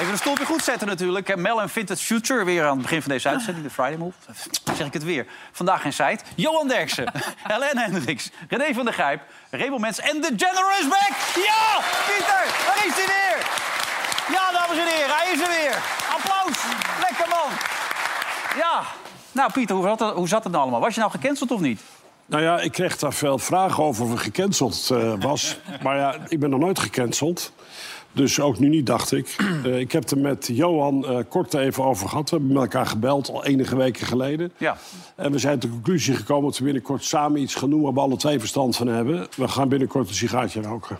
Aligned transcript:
Even 0.00 0.12
de 0.12 0.18
stoeltje 0.18 0.44
goed 0.44 0.62
zetten 0.62 0.86
natuurlijk. 0.86 1.36
Mel 1.36 1.60
en 1.60 1.68
Vintage 1.68 2.04
Future, 2.04 2.44
weer 2.44 2.64
aan 2.64 2.72
het 2.72 2.82
begin 2.82 3.02
van 3.02 3.10
deze 3.10 3.28
uitzending, 3.28 3.64
de 3.66 3.72
Friday 3.72 3.96
Move. 3.96 4.16
Zeg 4.76 4.86
ik 4.86 4.92
het 4.92 5.04
weer. 5.04 5.26
Vandaag 5.52 5.84
in 5.84 5.92
site. 5.92 6.18
Johan 6.34 6.68
Derksen, 6.68 7.12
Helen 7.48 7.78
Hendricks, 7.78 8.30
René 8.48 8.74
van 8.74 8.84
der 8.84 8.94
Grijp, 8.94 9.20
Rebo 9.50 9.78
Mens 9.78 10.00
en 10.00 10.20
de 10.20 10.32
Generous 10.36 10.88
Back. 10.88 11.12
Ja, 11.34 11.80
Pieter, 12.06 12.44
daar 12.66 12.86
is 12.86 12.94
hij 12.94 13.06
weer. 13.06 13.38
Ja, 14.36 14.52
dames 14.52 14.78
en 14.78 14.86
heren, 14.86 15.16
hij 15.16 15.32
is 15.32 15.40
er 15.40 15.48
weer. 15.48 15.82
Applaus. 16.16 16.58
Lekker 17.00 17.28
man. 17.28 17.50
Ja. 18.56 18.82
Nou, 19.32 19.52
Pieter, 19.52 19.76
hoe 19.76 19.84
zat, 19.86 20.00
het, 20.00 20.14
hoe 20.14 20.28
zat 20.28 20.42
het 20.42 20.52
nou 20.52 20.62
allemaal? 20.62 20.80
Was 20.80 20.94
je 20.94 21.00
nou 21.00 21.12
gecanceld 21.12 21.50
of 21.50 21.60
niet? 21.60 21.80
Nou 22.26 22.42
ja, 22.42 22.60
ik 22.60 22.72
kreeg 22.72 22.98
daar 22.98 23.12
veel 23.12 23.38
vragen 23.38 23.82
over 23.84 24.04
of 24.04 24.12
ik 24.12 24.18
gecanceld 24.18 24.88
eh, 24.92 25.12
was. 25.18 25.56
maar 25.82 25.96
ja, 25.96 26.16
ik 26.28 26.40
ben 26.40 26.50
nog 26.50 26.60
nooit 26.60 26.78
gecanceld. 26.78 27.52
Dus 28.16 28.40
ook 28.40 28.58
nu 28.58 28.68
niet, 28.68 28.86
dacht 28.86 29.12
ik. 29.12 29.36
Eh, 29.64 29.78
ik 29.78 29.92
heb 29.92 30.02
het 30.02 30.10
er 30.10 30.18
met 30.18 30.48
Johan 30.52 31.06
eh, 31.06 31.18
kort 31.28 31.54
even 31.54 31.84
over 31.84 32.08
gehad. 32.08 32.30
We 32.30 32.36
hebben 32.36 32.54
met 32.54 32.62
elkaar 32.62 32.86
gebeld, 32.86 33.28
al 33.28 33.44
enige 33.44 33.76
weken 33.76 34.06
geleden. 34.06 34.52
Ja. 34.56 34.76
En 35.14 35.32
we 35.32 35.38
zijn 35.38 35.58
tot 35.58 35.70
de 35.70 35.76
conclusie 35.76 36.14
gekomen 36.14 36.44
dat 36.44 36.58
we 36.58 36.64
binnenkort 36.64 37.04
samen 37.04 37.40
iets 37.40 37.54
gaan 37.54 37.70
doen... 37.70 37.82
waar 37.82 37.92
we 37.92 38.00
alle 38.00 38.16
twee 38.16 38.38
verstand 38.38 38.76
van 38.76 38.86
hebben. 38.86 39.26
We 39.36 39.48
gaan 39.48 39.68
binnenkort 39.68 40.08
een 40.08 40.14
sigaartje 40.14 40.62
roken. 40.62 40.98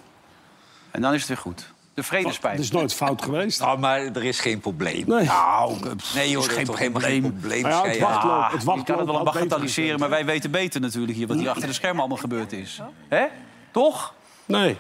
En 0.90 1.00
dan 1.00 1.14
is 1.14 1.18
het 1.18 1.28
weer 1.28 1.36
goed. 1.36 1.72
De 1.94 2.02
vredespijp. 2.02 2.54
Het 2.54 2.64
is 2.64 2.70
nooit 2.70 2.94
fout 2.94 3.22
geweest. 3.22 3.60
Nou, 3.60 3.78
maar 3.78 4.00
er 4.00 4.24
is 4.24 4.40
geen 4.40 4.60
probleem. 4.60 5.04
Nee. 5.06 5.24
Nou, 5.24 5.76
Nee 6.14 6.30
joh, 6.30 6.42
is 6.42 6.48
geen 6.48 6.68
is 6.68 6.74
geen 6.74 6.92
probleem. 6.92 7.22
Nou 7.22 7.68
ja, 7.68 7.86
het 7.86 7.98
wachtloop, 7.98 8.50
het 8.50 8.62
je 8.62 8.84
kan 8.84 8.98
het 8.98 9.10
wel 9.10 9.22
bagatelliseren, 9.22 9.98
maar 9.98 10.10
wij 10.10 10.24
weten 10.24 10.50
beter 10.50 10.80
natuurlijk 10.80 11.16
hier... 11.16 11.26
wat 11.26 11.36
hier 11.36 11.48
achter 11.48 11.66
de 11.66 11.72
schermen 11.72 11.98
allemaal 11.98 12.18
gebeurd 12.18 12.52
is. 12.52 12.80
Hè? 13.08 13.26
Toch? 13.70 14.14
Nee. 14.44 14.76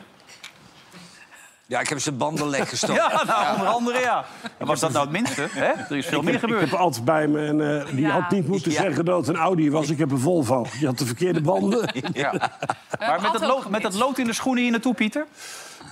Ja, 1.68 1.80
ik 1.80 1.88
heb 1.88 2.00
zijn 2.00 2.16
banden 2.16 2.48
lek 2.48 2.68
gestoken. 2.68 2.94
Ja, 3.10 3.24
nou, 3.26 3.52
onder 3.52 3.66
andere 3.66 3.98
ja. 4.00 4.24
En 4.58 4.66
was 4.66 4.80
dat 4.80 4.92
nou 4.92 5.04
het 5.04 5.12
minste? 5.12 5.46
Hè? 5.50 5.64
Er 5.66 5.96
is 5.96 6.06
veel 6.06 6.22
meer 6.22 6.34
Ik 6.34 6.40
gebeurd. 6.40 6.60
heb 6.70 6.78
altijd 6.78 7.04
bij 7.04 7.26
me 7.26 7.46
en 7.46 7.80
eh, 7.80 7.86
die 7.90 8.00
Ja. 8.00 8.10
had 8.20 8.30
niet 8.30 8.48
moeten 8.48 8.72
Ja. 8.72 8.80
zeggen 8.82 9.04
dat 9.04 9.18
het 9.18 9.28
een 9.28 9.36
Audi 9.42 9.70
was. 9.70 9.88
Ik 9.90 9.98
heb 9.98 10.10
een 10.10 10.18
Volvo. 10.18 10.66
Je 10.80 10.86
had 10.86 10.98
de 10.98 11.06
verkeerde 11.06 11.40
banden. 11.40 11.88
Ja. 12.12 12.50
Maar 12.98 13.20
met 13.20 13.32
dat, 13.32 13.40
lood, 13.40 13.68
met 13.70 13.82
dat 13.82 13.94
lood 13.94 14.18
in 14.18 14.24
de 14.24 14.32
schoenen 14.32 14.62
hier 14.62 14.72
naartoe, 14.72 14.94
Pieter? 14.94 15.26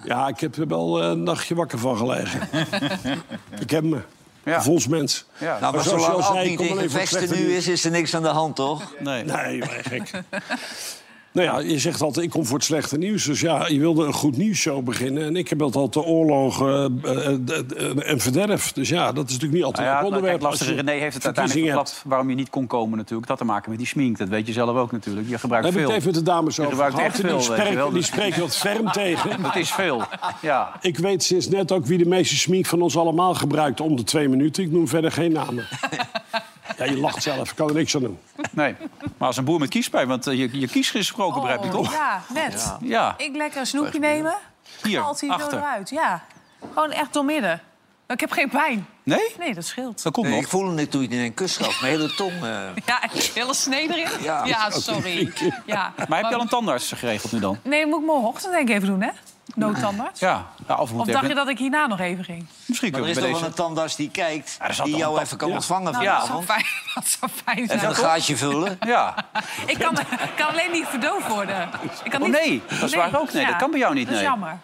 Ja, 0.05 0.29
ik 0.29 0.41
heb 0.41 0.57
er 0.57 0.67
wel 0.67 1.03
eh, 1.03 1.09
een 1.09 1.23
nachtje 1.23 1.55
wakker 1.55 1.79
van 1.79 1.97
gelegen. 1.97 2.41
ik 3.65 3.71
heb 3.71 3.83
me. 3.85 4.01
Ja. 4.45 4.63
Volgens 4.63 4.87
mens. 4.87 5.25
Ja. 5.39 5.59
Nou, 5.61 5.75
maar 5.75 5.85
zoals 5.85 6.03
zolang 6.05 6.07
je 6.07 6.13
al 6.23 6.29
Ad 6.29 6.35
zei, 6.35 6.49
niet 6.51 6.61
in 7.31 7.39
nu 7.45 7.55
is, 7.55 7.69
is 7.69 7.85
er 7.85 7.91
niks 7.91 8.15
aan 8.15 8.23
de 8.23 8.29
hand, 8.29 8.57
toch? 8.57 8.83
Nee. 8.99 9.25
Nee, 9.25 9.59
maar 9.59 9.69
gek. 9.89 10.11
Nou 11.35 11.47
ja, 11.49 11.71
je 11.73 11.79
zegt 11.79 12.03
altijd, 12.03 12.25
ik 12.25 12.31
kom 12.31 12.47
voor 12.47 12.57
het 12.57 12.67
slechte 12.67 12.99
nieuws. 12.99 13.25
Dus 13.25 13.41
ja, 13.41 13.67
je 13.69 13.79
wilde 13.79 14.07
een 14.07 14.13
goed 14.13 14.37
nieuwsshow 14.37 14.85
beginnen. 14.85 15.25
En 15.25 15.37
ik 15.37 15.49
heb 15.49 15.63
altijd 15.63 15.93
de 15.93 16.03
oorlogen 16.03 17.01
eh, 17.03 17.13
eh, 17.13 17.59
eh, 17.77 18.11
en 18.11 18.21
verderf. 18.21 18.73
Dus 18.73 18.89
ja, 18.89 19.13
dat 19.13 19.27
is 19.27 19.33
natuurlijk 19.33 19.53
niet 19.53 19.65
altijd 19.65 19.87
Nou 19.87 19.99
ja, 19.99 20.07
een 20.07 20.13
het 20.13 20.15
onderwerp. 20.15 20.59
je 20.59 20.75
René 20.75 21.01
heeft 21.01 21.15
het 21.15 21.25
uiteindelijk 21.25 21.65
verklapt 21.65 22.03
waarom 22.05 22.29
je 22.29 22.35
niet 22.35 22.51
kon 22.51 22.67
komen 22.67 22.99
natuurlijk. 22.99 23.29
Dat 23.29 23.39
te 23.39 23.45
maken 23.45 23.71
met 23.71 23.79
die 23.79 23.89
smink, 23.89 24.19
dat 24.19 24.29
weet 24.29 24.47
je 24.47 24.53
zelf 24.53 24.77
ook 24.77 24.93
natuurlijk. 24.93 25.29
Je 25.29 25.39
gebruikt 25.39 25.65
Daar 25.65 25.75
heb 25.75 25.83
ik 25.83 25.87
veel. 25.87 25.97
het 25.97 26.07
even 26.07 26.15
met 26.15 26.25
de 26.25 26.31
dames 26.31 26.61
over 26.61 26.77
gehad. 26.77 27.01
echt 27.01 27.21
veel, 27.71 27.91
die 27.91 28.03
spreken 28.03 28.41
wat 28.41 28.57
ferm 28.57 28.93
tegen. 29.03 29.45
Het 29.45 29.57
is 29.57 29.71
veel, 29.71 30.03
ja. 30.41 30.73
Ik 30.81 30.99
weet 30.99 31.23
sinds 31.23 31.49
net 31.49 31.73
ook 31.73 31.87
wie 31.87 31.99
de 31.99 32.09
meeste 32.09 32.37
smink 32.37 32.67
van 32.67 32.83
ons 32.83 32.97
allemaal 32.97 33.35
gebruikt 33.35 33.81
om 33.81 33.97
de 33.97 34.05
twee 34.05 34.29
minuten. 34.29 34.63
Ik 34.63 34.71
noem 34.71 34.89
verder 34.89 35.13
geen 35.13 35.33
namen. 35.33 35.67
Ja, 36.79 36.85
je 36.85 36.97
lacht 36.99 37.23
zelf. 37.23 37.51
Ik 37.51 37.57
kan 37.57 37.69
er 37.69 37.75
niks 37.75 37.95
aan 37.95 38.01
doen. 38.03 38.19
Nee. 38.51 38.77
Maar 39.19 39.29
als 39.29 39.37
een 39.37 39.45
boer 39.45 39.59
met 39.61 39.69
kiespijn, 39.69 40.09
want 40.09 40.27
eh, 40.27 40.39
je, 40.39 40.59
je 40.61 40.67
kies 40.69 40.75
is 40.77 40.91
gesproken, 40.91 41.41
begrijp 41.41 41.65
je 41.65 41.71
toch? 41.71 41.87
Oh, 41.87 41.93
Ja, 41.93 42.23
net. 42.35 42.75
Ja. 42.81 43.15
Ik 43.17 43.37
lekker 43.37 43.61
een 43.61 43.67
snoepje 43.67 43.99
nemen. 43.99 44.35
Hier, 44.83 45.01
Valt 45.01 45.21
hij 45.21 45.29
zo 45.29 45.35
achter. 45.35 45.59
eruit. 45.59 45.91
Ja. 45.91 46.25
Gewoon 46.75 46.91
echt 46.91 47.13
doormidden. 47.13 47.61
Ik 48.09 48.21
heb 48.21 48.31
geen 48.31 48.49
pijn. 48.49 48.87
Nee? 49.03 49.35
Nee, 49.39 49.55
dat 49.55 49.65
scheelt. 49.65 50.03
Dat 50.03 50.13
komt 50.13 50.27
Nee, 50.27 50.35
nog. 50.35 50.45
ik 50.45 50.51
voelde 50.51 50.81
het 50.81 50.91
toen 50.91 51.03
je 51.03 51.09
in 51.09 51.19
een 51.19 51.35
kus 51.35 51.57
gaf. 51.57 51.81
Mijn 51.81 51.93
hele 51.93 52.15
tong... 52.15 52.33
eh, 52.33 52.41
Ja, 52.87 53.03
een 53.03 53.11
hele 53.35 53.55
snee 53.55 53.89
erin? 53.93 54.23
Ja. 54.23 54.71
sorry. 54.71 55.33
Ja. 55.67 55.93
Maar 56.09 56.19
heb 56.21 56.29
je 56.29 56.35
al 56.35 56.41
een 56.41 56.49
tandarts 56.49 56.93
geregeld 56.93 57.33
nu 57.33 57.39
dan? 57.39 57.59
Nee, 57.63 57.87
moet 57.87 58.01
ik 58.01 58.07
morgenochtend 58.07 58.53
denk 58.53 58.69
ik 58.69 58.75
even 58.75 58.89
doen, 58.89 59.01
hè? 59.03 59.11
Noodtandarts. 59.55 60.21
Ja. 60.21 60.47
ja 60.69 60.75
of 60.77 60.93
Of 60.93 61.07
dacht 61.07 61.27
je 61.29 61.35
dat 61.35 61.49
ik 61.49 61.59
hierna 61.59 61.87
nog 61.87 62.01
even 62.01 62.25
ging? 62.25 62.47
Misschien 62.67 62.91
maar 62.93 63.01
er 63.01 63.09
is 63.09 63.15
toch 63.15 63.25
wel 63.25 63.33
deze... 63.33 63.45
een 63.47 63.53
tandarts 63.55 63.97
die 63.97 64.11
kijkt... 64.11 64.59
die 64.85 64.97
jou 64.97 65.21
even 65.21 65.37
kan 65.37 65.49
ja. 65.49 65.55
ontvangen 65.55 65.93
Nou, 65.93 66.05
dat, 66.05 66.27
zou 66.27 66.27
vanavond. 66.27 66.45
fijn, 66.45 66.65
dat 66.95 67.07
zou 67.07 67.31
fijn 67.45 67.59
En 67.59 67.67
zijn. 67.79 67.91
een 67.91 67.95
gaatje 67.97 68.37
vullen. 68.37 68.79
Ja. 68.87 69.15
Ik 69.67 69.79
kan, 69.79 69.99
ik 69.99 70.33
kan 70.37 70.47
alleen 70.49 70.71
niet 70.71 70.87
verdoofd 70.87 71.29
worden. 71.29 71.69
Ik 72.05 72.11
kan 72.11 72.21
Oh, 72.23 72.29
niet... 72.29 72.37
nee, 72.45 72.63
dat 72.69 72.83
is 72.83 72.95
waar 72.95 73.21
ook. 73.21 73.33
Nee, 73.33 73.43
Ja, 73.43 73.49
dat 73.49 73.59
kan 73.59 73.71
bij 73.71 73.79
jou 73.81 73.95
niet, 73.95 74.05
Dat 74.07 74.15
is 74.15 74.21
nee. 74.21 74.29
jammer. 74.31 74.59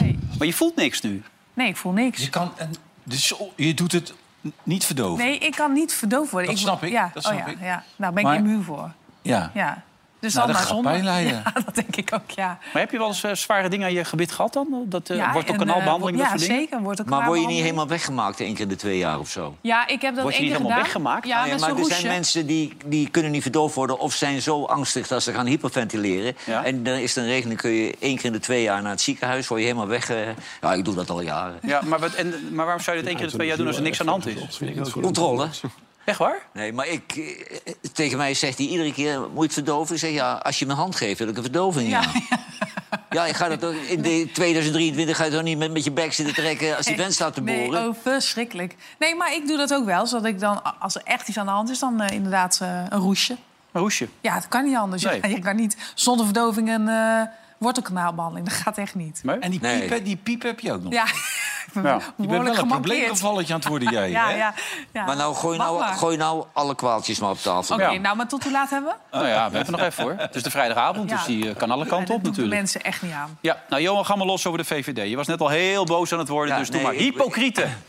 Nee. 0.00 0.18
Maar 0.38 0.46
je 0.46 0.52
voelt 0.54 0.76
niks 0.76 1.00
nu. 1.00 1.22
nee, 1.54 1.68
ik 1.68 1.76
voel 1.76 1.92
niks. 1.92 2.22
Je, 2.22 2.28
kan, 2.28 2.52
en, 2.56 2.74
dus 3.02 3.34
je 3.56 3.74
doet 3.74 3.92
het 3.92 4.14
niet 4.62 4.84
verdoven. 4.84 5.24
Nee, 5.24 5.38
ik 5.38 5.54
kan 5.54 5.72
niet 5.72 5.94
verdoofd 5.94 6.30
worden. 6.30 6.50
Dat 6.50 6.58
snap 6.58 6.82
ik, 6.82 6.90
Ja, 6.90 7.10
dat 7.14 7.24
oh, 7.26 7.32
snap 7.32 7.46
ja, 7.46 7.52
ik. 7.52 7.60
ja. 7.60 7.84
Nou, 7.96 8.12
ben 8.12 8.22
ik 8.22 8.28
Maar- 8.28 8.36
immuun 8.38 8.62
voor. 8.62 8.90
Ja. 9.22 9.50
Ja. 9.54 9.82
Dus 10.22 10.34
Nou, 10.34 10.46
dan 10.46 10.56
dat 10.56 10.64
maar 10.66 10.74
gaat 10.74 10.82
zonder. 10.84 10.92
pijn 10.92 11.04
lijden. 11.04 11.42
Ja, 11.54 11.60
dat 11.64 11.74
denk 11.74 11.96
ik 11.96 12.10
ook, 12.14 12.30
ja. 12.30 12.58
Maar 12.72 12.82
heb 12.82 12.90
je 12.90 12.98
wel 12.98 13.06
eens 13.06 13.22
eh, 13.24 13.34
zware 13.34 13.68
dingen 13.68 13.86
aan 13.86 13.92
je 13.92 14.04
gebit 14.04 14.32
gehad 14.32 14.52
dan? 14.52 14.84
Dat 14.86 15.10
uh, 15.10 15.16
ja 15.16 15.32
wordt 15.32 15.48
ook 15.48 15.54
en, 15.54 15.60
kanaalbehandeling, 15.60 16.16
eh, 16.16 16.22
dat 16.22 16.32
Ja, 16.32 16.38
soort 16.38 16.48
dingen? 16.50 16.62
zeker. 16.68 16.82
Wordt 16.82 17.00
ook 17.00 17.06
Maar 17.08 17.26
word 17.26 17.40
je 17.40 17.46
niet 17.46 17.62
helemaal 17.62 17.86
weggemaakt 17.88 18.40
één 18.40 18.52
keer 18.52 18.62
in 18.62 18.68
de 18.68 18.76
twee 18.76 18.98
jaar 18.98 19.18
of 19.18 19.28
zo? 19.30 19.56
Ja, 19.60 19.86
ik 19.88 20.00
heb 20.02 20.14
dat 20.14 20.22
Word 20.22 20.34
je 20.34 20.40
één 20.40 20.48
niet 20.50 20.58
keer 20.58 20.66
helemaal 20.66 20.68
gedaan. 20.70 20.82
weggemaakt? 20.82 21.26
Ja, 21.26 21.44
ja, 21.44 21.50
met 21.50 21.60
maar 21.60 21.70
er 21.70 21.76
roesje. 21.76 21.94
zijn 21.94 22.06
mensen 22.06 22.46
die, 22.46 22.76
die 22.84 23.08
kunnen 23.10 23.30
niet 23.30 23.42
verdoofd 23.42 23.74
worden... 23.74 23.98
of 23.98 24.12
zijn 24.14 24.42
zo 24.42 24.64
angstig 24.64 25.06
dat 25.08 25.22
ze 25.22 25.32
gaan 25.32 25.46
hyperventileren. 25.46 26.36
Ja. 26.46 26.64
En 26.64 26.82
dan 26.82 26.94
is 26.94 27.16
er 27.16 27.22
een 27.22 27.28
regeling, 27.28 27.60
kun 27.60 27.70
je 27.70 27.94
één 27.98 28.16
keer 28.16 28.24
in 28.24 28.32
de 28.32 28.38
twee 28.40 28.62
jaar 28.62 28.82
naar 28.82 28.90
het 28.90 29.00
ziekenhuis... 29.00 29.48
word 29.48 29.60
je 29.60 29.66
helemaal 29.66 29.88
weg... 29.88 30.10
eh, 30.10 30.18
ja, 30.60 30.72
ik 30.74 30.84
doe 30.84 30.94
dat 30.94 31.10
al 31.10 31.20
jaren. 31.20 31.58
Ja, 31.62 31.80
maar, 31.84 31.98
wat, 31.98 32.12
en, 32.14 32.34
maar 32.54 32.64
waarom 32.64 32.82
zou 32.82 32.96
je 32.96 33.02
dat 33.02 33.10
één 33.12 33.18
keer 33.20 33.24
in 33.26 33.30
de 33.30 33.36
twee 33.36 33.48
jaar 33.48 33.56
doen 33.56 33.66
als 33.66 33.76
er 33.76 33.82
niks 33.82 34.00
aan 34.00 34.06
de 34.06 34.12
hand 34.12 34.26
is? 34.26 34.92
Controle. 34.92 35.48
Echt 36.04 36.18
waar? 36.18 36.46
Nee, 36.52 36.72
maar 36.72 36.88
ik, 36.88 37.12
eh, 37.16 37.74
tegen 37.92 38.18
mij 38.18 38.34
zegt 38.34 38.58
hij 38.58 38.66
iedere 38.66 38.92
keer, 38.92 39.20
moet 39.20 39.34
je 39.34 39.42
het 39.42 39.52
verdoven? 39.52 39.94
Ik 39.94 40.00
zeg, 40.00 40.10
ja, 40.10 40.32
als 40.32 40.58
je 40.58 40.66
me 40.66 40.72
hand 40.72 40.96
geeft, 40.96 41.18
wil 41.18 41.28
ik 41.28 41.36
een 41.36 41.42
verdoving, 41.42 41.88
ja. 41.88 42.02
Ja, 43.10 43.26
ik 43.26 43.34
ga 43.34 43.48
dat 43.48 43.64
ook, 43.64 43.74
in 43.74 44.02
de 44.02 44.28
2023 44.32 45.16
ga 45.16 45.24
je 45.24 45.30
toch 45.30 45.42
niet 45.42 45.58
met, 45.58 45.72
met 45.72 45.84
je 45.84 45.90
bek 45.90 46.12
zitten 46.12 46.34
trekken... 46.34 46.76
als 46.76 46.86
die 46.86 46.96
vent 46.96 47.12
staat 47.12 47.34
te 47.34 47.42
boren? 47.42 47.70
Nee, 47.70 47.88
oh, 47.88 47.94
verschrikkelijk. 48.02 48.76
Nee, 48.98 49.14
maar 49.14 49.34
ik 49.34 49.46
doe 49.46 49.56
dat 49.56 49.74
ook 49.74 49.84
wel. 49.84 50.06
Zodat 50.06 50.26
ik 50.26 50.40
dan, 50.40 50.80
als 50.80 50.94
er 50.94 51.02
echt 51.04 51.28
iets 51.28 51.38
aan 51.38 51.46
de 51.46 51.52
hand 51.52 51.70
is, 51.70 51.78
dan 51.78 52.00
eh, 52.00 52.14
inderdaad 52.14 52.58
eh, 52.62 52.84
een 52.88 52.98
roesje. 52.98 53.36
Een 53.72 53.80
roesje. 53.80 54.08
Ja, 54.20 54.34
het 54.34 54.48
kan 54.48 54.64
niet 54.64 54.76
anders. 54.76 55.02
Nee. 55.02 55.28
Je 55.28 55.38
kan 55.38 55.56
niet 55.56 55.76
zonder 55.94 56.24
verdoving 56.24 56.68
een 56.68 56.88
eh 56.88 57.22
wortelkanaalbehandeling. 57.62 58.48
Dat 58.48 58.56
gaat 58.56 58.78
echt 58.78 58.94
niet. 58.94 59.20
Nee? 59.22 59.38
En 59.38 59.50
die 59.50 59.60
Nee. 59.60 59.88
piep, 59.88 60.04
die 60.04 60.16
piep 60.16 60.42
heb 60.42 60.60
je 60.60 60.72
ook 60.72 60.82
nog. 60.82 60.92
Ja, 60.92 61.04
ik 61.04 61.72
ben 61.72 61.82
Ja. 61.82 62.00
je 62.16 62.26
bent 62.26 62.42
wel 62.42 62.58
een 62.58 62.66
probleemgevalletje 62.66 63.52
aan 63.54 63.58
het 63.60 63.68
worden, 63.68 63.90
jij. 63.92 64.10
Ja, 64.20 64.28
hè? 64.28 64.36
ja, 64.36 64.54
ja. 64.92 65.04
Maar 65.04 65.16
nou, 65.16 65.34
gooi 65.34 65.58
nou, 65.58 65.82
gooi 65.82 66.16
nou 66.16 66.44
alle 66.52 66.74
kwaaltjes 66.74 67.18
maar 67.20 67.30
op 67.30 67.38
tafel. 67.38 67.74
Oké, 67.74 67.98
nou, 67.98 68.16
maar 68.16 68.28
tot 68.28 68.42
hoe 68.42 68.52
laat 68.52 68.70
hebben 68.70 68.90
we? 69.10 69.16
Nou 69.16 69.28
ja, 69.28 69.50
we 69.50 69.56
hebben 69.56 69.72
nog 69.76 69.86
even 69.86 70.02
hoor. 70.02 70.14
Het 70.18 70.34
is 70.34 70.42
de 70.42 70.50
vrijdagavond, 70.50 71.10
Ja. 71.10 71.16
dus 71.16 71.24
die 71.26 71.48
eh, 71.50 71.56
kan 71.56 71.70
alle 71.70 71.82
En 71.82 71.88
kanten 71.88 72.14
op 72.14 72.22
natuurlijk. 72.22 72.54
mensen 72.56 72.82
echt 72.82 73.02
niet 73.02 73.12
aan. 73.12 73.38
Ja, 73.40 73.62
nou 73.68 73.82
Johan, 73.82 74.04
ga 74.06 74.16
maar 74.16 74.26
los 74.26 74.46
over 74.46 74.58
de 74.58 74.64
VVD. 74.64 75.08
Je 75.10 75.16
was 75.16 75.26
net 75.26 75.40
al 75.40 75.48
heel 75.48 75.84
boos 75.84 76.12
aan 76.12 76.18
het 76.18 76.28
worden, 76.28 76.52
Ja, 76.54 76.60
dus 76.60 76.70
doe 76.70 76.82
maar. 76.82 76.92
ik- 76.94 76.98
Hypocrieten. 77.00 77.82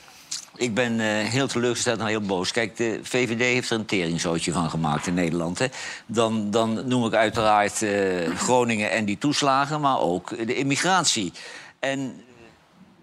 Ik 0.55 0.73
ben 0.73 0.99
eh, 0.99 1.07
heel 1.07 1.47
teleurgesteld 1.47 1.99
en 1.99 2.05
heel 2.05 2.21
boos. 2.21 2.51
Kijk, 2.51 2.77
de 2.77 2.99
VVD 3.03 3.39
heeft 3.39 3.69
er 3.69 3.77
een 3.77 3.85
teringzootje 3.85 4.51
van 4.51 4.69
gemaakt 4.69 5.07
in 5.07 5.13
Nederland. 5.13 5.59
Hè. 5.59 5.67
Dan, 6.05 6.51
dan 6.51 6.87
noem 6.87 7.05
ik 7.05 7.13
uiteraard 7.13 7.81
eh, 7.81 8.35
Groningen 8.35 8.91
en 8.91 9.05
die 9.05 9.17
toeslagen... 9.17 9.81
maar 9.81 9.99
ook 9.99 10.47
de 10.47 10.55
immigratie. 10.55 11.33
En 11.79 12.21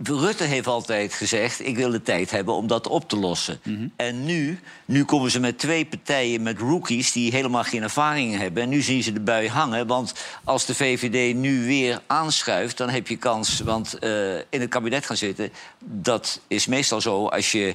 Rutte 0.03 0.45
heeft 0.45 0.67
altijd 0.67 1.15
gezegd, 1.15 1.67
ik 1.67 1.77
wil 1.77 1.91
de 1.91 2.03
tijd 2.03 2.31
hebben 2.31 2.55
om 2.55 2.67
dat 2.67 2.87
op 2.87 3.09
te 3.09 3.17
lossen. 3.17 3.61
En 3.97 4.25
nu, 4.25 4.61
nu 4.85 5.05
komen 5.05 5.31
ze 5.31 5.41
met 5.41 5.59
twee 5.59 5.87
partijen 5.87 6.43
met 6.43 6.59
rookies... 6.59 7.13
die 7.13 7.33
helemaal 7.33 7.65
geen 7.65 7.83
ervaring 7.83 8.39
hebben. 8.39 8.63
En 8.63 8.69
nu 8.69 8.81
zien 8.81 9.03
ze 9.03 9.13
de 9.13 9.21
bui 9.21 9.49
hangen. 9.49 9.87
Want 9.87 10.15
als 10.45 10.67
de 10.67 10.75
VVD 10.75 11.35
nu 11.35 11.65
weer 11.65 12.01
aanschuift, 12.07 12.77
dan 12.77 12.89
heb 12.89 13.09
je 13.09 13.17
kans... 13.17 13.61
want 13.61 13.99
eh, 13.99 14.37
in 14.37 14.61
het 14.61 14.69
kabinet 14.69 15.07
gaan 15.07 15.17
zitten, 15.17 15.53
dat 15.85 16.41
is 16.49 16.67
meestal 16.67 17.01
zo... 17.01 17.27
als 17.27 17.53
je 17.53 17.75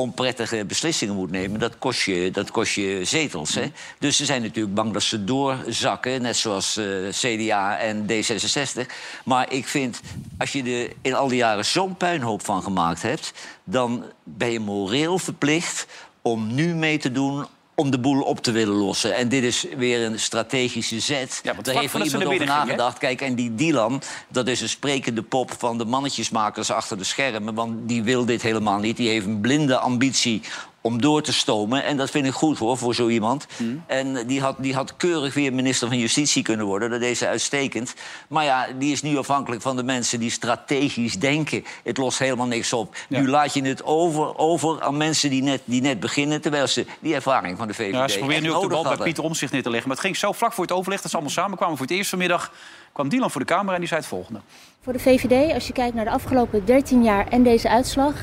onprettige 0.00 0.64
beslissingen 0.64 1.14
moet 1.14 1.30
nemen, 1.30 1.60
dat 1.60 1.78
kost 1.78 2.02
je, 2.02 2.30
dat 2.30 2.50
kost 2.50 2.74
je 2.74 3.00
zetels. 3.04 3.54
Hè? 3.54 3.72
Dus 3.98 4.16
ze 4.16 4.24
zijn 4.24 4.42
natuurlijk 4.42 4.74
bang 4.74 4.92
dat 4.92 5.02
ze 5.02 5.24
doorzakken, 5.24 6.22
net 6.22 6.36
zoals 6.36 6.76
eh, 6.76 6.86
CDA 7.10 7.78
en 7.78 8.06
D66. 8.06 8.86
Maar 9.24 9.52
ik 9.52 9.68
vind, 9.68 10.00
als 10.38 10.52
je 10.52 10.62
er 10.62 10.92
in 11.02 11.14
al 11.14 11.28
die 11.28 11.36
jaren 11.36 11.64
zo'n 11.64 11.96
puinhoop 11.96 12.44
van 12.44 12.62
gemaakt 12.62 13.02
hebt... 13.02 13.32
dan 13.64 14.04
ben 14.24 14.50
je 14.50 14.60
moreel 14.60 15.18
verplicht 15.18 15.86
om 16.22 16.54
nu 16.54 16.74
mee 16.74 16.98
te 16.98 17.12
doen 17.12 17.46
om 17.80 17.90
de 17.90 17.98
boel 17.98 18.22
op 18.22 18.42
te 18.42 18.50
willen 18.50 18.74
lossen. 18.74 19.14
En 19.14 19.28
dit 19.28 19.42
is 19.42 19.66
weer 19.76 20.04
een 20.04 20.20
strategische 20.20 21.00
zet. 21.00 21.40
Ja, 21.42 21.52
Daar 21.62 21.74
heeft 21.74 21.92
ze 21.92 22.04
iemand 22.04 22.24
over 22.24 22.46
nagedacht. 22.46 22.98
Kijk, 22.98 23.20
en 23.20 23.34
die 23.34 23.54
Dylan, 23.54 24.02
dat 24.28 24.48
is 24.48 24.60
een 24.60 24.68
sprekende 24.68 25.22
pop 25.22 25.54
van 25.58 25.78
de 25.78 25.84
mannetjesmakers 25.84 26.70
achter 26.70 26.98
de 26.98 27.04
schermen. 27.04 27.54
Want 27.54 27.88
die 27.88 28.02
wil 28.02 28.24
dit 28.24 28.42
helemaal 28.42 28.78
niet. 28.78 28.96
Die 28.96 29.08
heeft 29.08 29.26
een 29.26 29.40
blinde 29.40 29.78
ambitie 29.78 30.42
om 30.80 31.00
door 31.00 31.22
te 31.22 31.32
stomen. 31.32 31.84
En 31.84 31.96
dat 31.96 32.10
vind 32.10 32.26
ik 32.26 32.32
goed 32.32 32.58
hoor, 32.58 32.76
voor 32.76 32.94
zo 32.94 33.08
iemand. 33.08 33.46
En 33.86 34.16
eh, 34.16 34.26
die 34.26 34.40
had, 34.40 34.56
die 34.58 34.74
had 34.74 34.96
keurig 34.96 35.34
weer 35.34 35.54
minister 35.54 35.88
van 35.88 35.98
Justitie 35.98 36.42
kunnen 36.42 36.66
worden. 36.66 36.90
Dat 36.90 37.00
deed 37.00 37.18
ze 37.18 37.26
uitstekend. 37.26 37.94
Maar 38.28 38.44
ja, 38.44 38.66
die 38.78 38.92
is 38.92 39.02
nu 39.02 39.16
afhankelijk 39.16 39.62
van 39.62 39.76
de 39.76 39.82
mensen 39.82 40.20
die 40.20 40.30
strategisch 40.30 41.14
denken. 41.14 41.64
Het 41.84 41.96
lost 41.96 42.18
helemaal 42.18 42.46
niks 42.46 42.72
op. 42.72 42.96
Nu 43.08 43.28
laat 43.28 43.54
je 43.54 43.62
het 43.62 43.84
over, 43.84 44.38
over 44.38 44.82
aan 44.82 44.96
mensen 44.96 45.30
die 45.30 45.42
net, 45.42 45.62
die 45.64 45.80
net 45.80 46.00
beginnen... 46.00 46.40
terwijl 46.40 46.66
ze 46.66 46.86
die 47.00 47.14
ervaring 47.14 47.58
van 47.58 47.66
de 47.66 47.74
VVD 47.74 47.92
Ja, 47.92 48.08
ze 48.08 48.18
proberen 48.18 48.42
nu 48.42 48.52
ook 48.52 48.62
de 48.62 48.68
bal 48.68 48.82
bij. 48.82 48.96
Pieter 48.96 49.24
Omtzigt 49.24 49.52
neer 49.52 49.62
te 49.62 49.70
leggen. 49.70 49.88
Maar 49.88 49.96
het 49.96 50.06
ging 50.06 50.16
zo 50.16 50.32
vlak 50.32 50.52
voor 50.52 50.64
het 50.64 50.72
overleg 50.72 51.00
dat 51.00 51.10
ze 51.10 51.16
allemaal 51.16 51.34
samenkwamen 51.34 51.76
voor 51.76 51.86
het 51.86 51.96
eerst 51.96 52.10
vanmiddag. 52.10 52.52
kwam 52.92 53.08
Dylan 53.08 53.30
voor 53.30 53.40
de 53.40 53.46
camera 53.46 53.72
en 53.74 53.78
die 53.78 53.88
zei 53.88 54.00
het 54.00 54.08
volgende. 54.08 54.40
Voor 54.82 54.92
de 54.92 54.98
VVD, 54.98 55.52
als 55.54 55.66
je 55.66 55.72
kijkt 55.72 55.94
naar 55.94 56.04
de 56.04 56.10
afgelopen 56.10 56.64
13 56.64 57.02
jaar 57.02 57.28
en 57.28 57.42
deze 57.42 57.68
uitslag, 57.68 58.14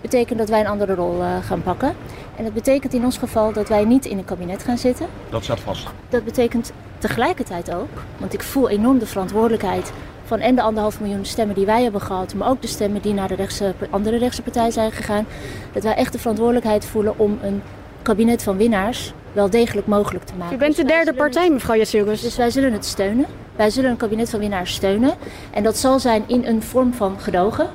betekent 0.00 0.38
dat 0.38 0.48
wij 0.48 0.60
een 0.60 0.66
andere 0.66 0.94
rol 0.94 1.22
eh, 1.22 1.28
gaan 1.42 1.62
pakken. 1.62 1.94
En 2.36 2.44
dat 2.44 2.52
betekent 2.54 2.92
in 2.94 3.04
ons 3.04 3.18
geval 3.18 3.52
dat 3.52 3.68
wij 3.68 3.84
niet 3.84 4.04
in 4.04 4.18
een 4.18 4.24
kabinet 4.24 4.62
gaan 4.62 4.78
zitten. 4.78 5.06
Dat 5.30 5.44
staat 5.44 5.60
vast. 5.60 5.88
Dat 6.08 6.24
betekent 6.24 6.72
tegelijkertijd 6.98 7.74
ook, 7.74 7.88
want 8.18 8.32
ik 8.34 8.42
voel 8.42 8.68
enorm 8.68 8.98
de 8.98 9.06
verantwoordelijkheid 9.06 9.92
van 10.24 10.38
en 10.40 10.54
de 10.54 10.62
anderhalf 10.62 11.00
miljoen 11.00 11.24
stemmen 11.24 11.54
die 11.54 11.66
wij 11.66 11.82
hebben 11.82 12.00
gehad, 12.00 12.34
maar 12.34 12.48
ook 12.48 12.60
de 12.62 12.66
stemmen 12.68 13.02
die 13.02 13.14
naar 13.14 13.28
de 13.28 13.34
rechtse, 13.34 13.74
andere 13.90 14.16
rechtse 14.18 14.42
partij 14.42 14.70
zijn 14.70 14.92
gegaan, 14.92 15.26
dat 15.72 15.82
wij 15.82 15.94
echt 15.94 16.12
de 16.12 16.18
verantwoordelijkheid 16.18 16.84
voelen 16.84 17.18
om 17.18 17.38
een 17.42 17.62
kabinet 18.02 18.42
van 18.42 18.56
winnaars 18.56 19.12
wel 19.32 19.50
degelijk 19.50 19.86
mogelijk 19.86 20.24
te 20.24 20.32
maken. 20.38 20.54
U 20.54 20.58
bent 20.58 20.76
de 20.76 20.82
Dus 20.82 20.92
derde 20.92 21.12
partij, 21.14 21.50
mevrouw 21.50 21.76
Jetsirgus. 21.76 22.12
het- 22.12 22.22
Dus 22.22 22.36
wij 22.36 22.50
zullen 22.50 22.72
het 22.72 22.84
steunen. 22.84 23.26
Wij 23.56 23.70
zullen 23.70 23.90
een 23.90 23.96
kabinet 23.96 24.30
van 24.30 24.38
winnaars 24.40 24.74
steunen. 24.74 25.14
En 25.50 25.62
dat 25.62 25.76
zal 25.76 25.98
zijn 25.98 26.22
in 26.26 26.44
een 26.44 26.62
vorm 26.62 26.94
van 26.94 27.16
gedogen. 27.20 27.66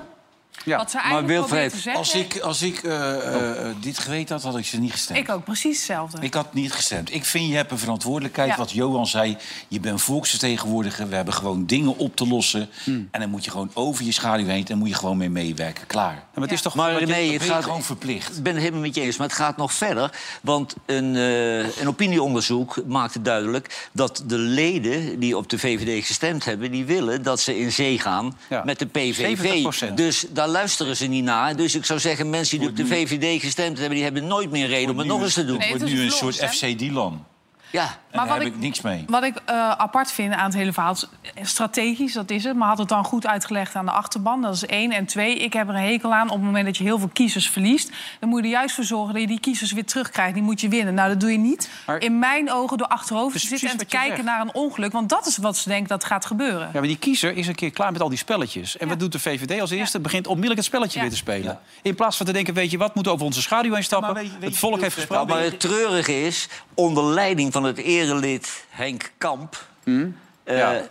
Ja. 0.66 0.78
Wat 0.78 0.92
ze 0.92 0.96
Maar 0.96 1.06
eigenlijk 1.06 1.34
Wilfred, 1.34 1.72
te 1.72 1.78
zeggen... 1.78 2.02
Als 2.02 2.16
ik, 2.16 2.40
als 2.40 2.62
ik 2.62 2.84
eh, 2.84 3.68
eh, 3.68 3.76
dit 3.80 3.98
geweten 3.98 4.36
had, 4.36 4.44
had 4.44 4.58
ik 4.58 4.66
ze 4.66 4.80
niet 4.80 4.92
gestemd. 4.92 5.20
Ik 5.20 5.30
ook, 5.30 5.44
precies 5.44 5.78
hetzelfde. 5.78 6.18
Ik 6.22 6.34
had 6.34 6.54
niet 6.54 6.74
gestemd. 6.74 7.14
Ik 7.14 7.26
vind, 7.26 7.50
je 7.50 7.56
hebt 7.56 7.72
een 7.72 7.78
verantwoordelijkheid. 7.78 8.50
Ja. 8.50 8.58
Wat 8.58 8.72
Johan 8.72 9.08
zei, 9.08 9.38
je 9.68 9.80
bent 9.80 10.02
volksvertegenwoordiger. 10.02 11.10
We 11.10 11.16
hebben 11.16 11.34
gewoon 11.34 11.66
dingen 11.66 11.98
op 11.98 12.16
te 12.16 12.28
lossen. 12.28 12.70
Hmm. 12.84 13.08
En 13.12 13.20
dan 13.20 13.30
moet 13.30 13.46
je 13.46 13.52
gewoon 13.52 13.72
over 13.74 14.06
je 14.06 14.12
schaduw 14.12 14.46
heen... 14.46 14.68
en 14.68 14.78
moet 14.78 14.90
je 14.90 14.96
gewoon 14.96 15.18
mee 15.18 15.30
meewerken. 15.30 15.88
Klaar. 15.88 16.24
Maar 16.34 16.44
het 16.44 16.52
is 16.52 16.62
toch 16.62 16.76
Maar 16.76 16.92
nee, 16.92 17.00
het 17.00 17.10
ben 17.10 17.24
je 17.24 17.40
gaat 17.40 17.64
gewoon 17.64 17.84
verplicht. 17.84 18.38
Ik 18.38 18.44
ben 18.44 18.54
het 18.54 18.62
helemaal 18.62 18.82
met 18.82 18.96
je 18.96 19.02
eens, 19.02 19.18
maar 19.18 19.28
het 19.28 19.36
gaat 19.36 19.58
nog 19.58 19.74
verder. 19.74 20.12
Want 20.42 20.76
een, 20.86 21.16
eh, 21.16 21.78
een 21.80 21.88
opinieonderzoek 21.88 22.82
maakte 22.88 23.22
duidelijk 23.22 23.90
dat 23.92 24.24
de 24.26 24.38
leden 24.38 25.20
die 25.20 25.38
op 25.38 25.50
de 25.50 25.60
VVD 25.60 26.06
gestemd 26.06 26.46
hebben, 26.46 26.72
die 26.72 26.86
willen 26.86 27.24
dat 27.24 27.40
ze 27.40 27.60
in 27.60 27.72
zee 27.72 28.00
gaan 28.00 28.38
Ja. 28.50 28.64
met 28.66 28.80
de 28.80 28.86
PVV. 28.86 29.38
70%. 29.38 29.98
Dus 29.98 30.26
daar 30.30 30.48
luisteren 30.52 30.98
ze 30.98 31.06
niet 31.06 31.24
naar. 31.24 31.56
Dus 31.56 31.76
ik 31.76 31.86
zou 31.86 32.00
zeggen, 32.00 32.30
mensen 32.30 32.60
die 32.60 32.70
op 32.70 32.76
de 32.76 32.86
VVD 32.86 33.42
gestemd 33.42 33.78
hebben, 33.78 33.96
die 33.96 34.04
hebben 34.04 34.28
nooit 34.28 34.52
meer 34.52 34.68
reden 34.68 34.90
om 34.90 34.98
het 34.98 35.08
nog 35.08 35.22
eens 35.22 35.34
te 35.34 35.46
doen. 35.46 35.60
Het 35.60 35.70
wordt 35.70 35.84
is 35.84 35.92
nu 35.92 36.02
een 36.02 36.12
soort? 36.12 36.36
FC 36.36 36.80
Dylan. 36.80 37.26
Ja. 37.72 37.84
En 37.84 37.90
Maar 38.18 38.26
daar 38.28 38.28
wat 38.28 38.38
heb 38.38 38.48
ik- 38.48 38.54
ik 38.54 38.60
niks 38.60 38.82
mee. 38.82 39.04
Wat 39.08 39.24
ik 39.24 39.36
eh, 39.46 39.70
apart 39.72 40.12
vind 40.12 40.34
aan 40.34 40.46
het 40.46 40.54
hele 40.54 40.74
verhaal... 40.74 40.92
is, 40.94 41.06
strategisch, 41.50 42.14
dat 42.14 42.30
is 42.30 42.44
het. 42.44 42.56
Maar 42.56 42.68
had 42.68 42.78
het 42.78 42.88
dan 42.90 43.04
goed 43.04 43.28
uitgelegd 43.28 43.76
aan 43.76 43.86
de 43.86 43.92
achterban. 43.92 44.42
Dat 44.42 44.54
is 44.56 44.66
één. 44.66 44.92
En 44.92 45.06
twee, 45.06 45.38
ik 45.40 45.54
heb 45.54 45.68
er 45.70 45.76
een 45.76 45.82
hekel 45.82 46.14
aan 46.14 46.30
op 46.30 46.36
het 46.36 46.44
moment 46.46 46.66
dat 46.66 46.78
je 46.78 46.84
heel 46.84 47.00
veel 47.00 47.10
kiezers 47.14 47.50
verliest. 47.50 47.92
Dan 48.20 48.30
moet 48.30 48.40
je 48.40 48.46
er 48.46 48.52
juist 48.52 48.76
voor 48.76 48.84
zorgen 48.84 49.14
dat 49.14 49.22
je 49.22 49.28
die 49.28 49.40
kiezers 49.40 49.72
weer 49.72 49.86
terugkrijgt. 49.86 50.34
Die 50.34 50.44
moet 50.44 50.62
je 50.62 50.68
winnen. 50.68 50.94
Nou, 50.94 51.10
dat 51.10 51.20
doe 51.20 51.32
je 51.32 51.38
niet. 51.38 51.70
Maar- 51.86 52.02
In 52.02 52.20
mijn 52.20 52.52
ogen 52.52 52.78
door 52.78 52.88
achterover 52.88 53.32
Dat 53.34 53.42
te 53.42 53.48
zitten 53.48 53.70
en 53.70 53.78
te 53.78 53.86
kijken 53.86 54.12
zegt. 54.16 54.28
naar 54.28 54.42
een 54.42 54.54
ongeluk. 54.54 54.92
Want 54.92 55.10
dat 55.10 55.26
is 55.28 55.38
wat 55.38 55.58
ze 55.58 55.70
denken 55.70 55.88
dat 55.88 56.04
gaat 56.04 56.26
gebeuren. 56.26 56.60
Ja, 56.74 56.80
maar 56.80 56.82
die 56.82 56.98
kiezer 56.98 57.38
is 57.38 57.48
een 57.48 57.56
keer 57.56 57.72
klaar 57.72 57.92
met 57.92 58.02
al 58.02 58.10
die 58.10 58.18
spelletjes. 58.18 58.78
En 58.78 58.86
Ja. 58.86 58.92
wat 58.92 59.00
doet 59.00 59.12
de 59.12 59.20
VVD 59.20 59.62
als 59.62 59.70
eerste? 59.72 60.00
Begint 60.00 60.26
onmiddellijk 60.28 60.60
het 60.60 60.70
spelletje 60.70 60.96
Ja. 60.96 61.02
weer 61.02 61.12
te 61.14 61.18
spelen. 61.20 61.60
In 61.82 61.96
plaats 61.96 62.18
van 62.18 62.26
te 62.26 62.32
denken, 62.32 62.54
weet 62.54 62.72
je 62.72 62.78
wat, 62.78 62.88
moeten 62.96 63.12
we 63.12 63.18
over 63.18 63.26
onze 63.26 63.42
schaduw 63.42 63.74
heen 63.74 63.84
stappen. 63.84 64.14
maar 64.14 64.22
weet 64.24 64.32
je- 64.32 64.40
weet 64.40 64.50
het 64.50 64.58
volk 64.58 64.82
heeft 64.82 64.96
gesproken. 64.96 65.28
maar 65.28 65.44
het 65.44 65.60
treurige 65.60 66.26
is, 66.26 66.48
onder 66.74 67.04
leiding 67.04 67.52
van 67.54 67.61
het 67.64 67.78
erelid 67.78 68.66
Henk 68.70 69.12
Kamp... 69.18 69.66
eh, 69.84 70.58
Ja. 70.58 70.82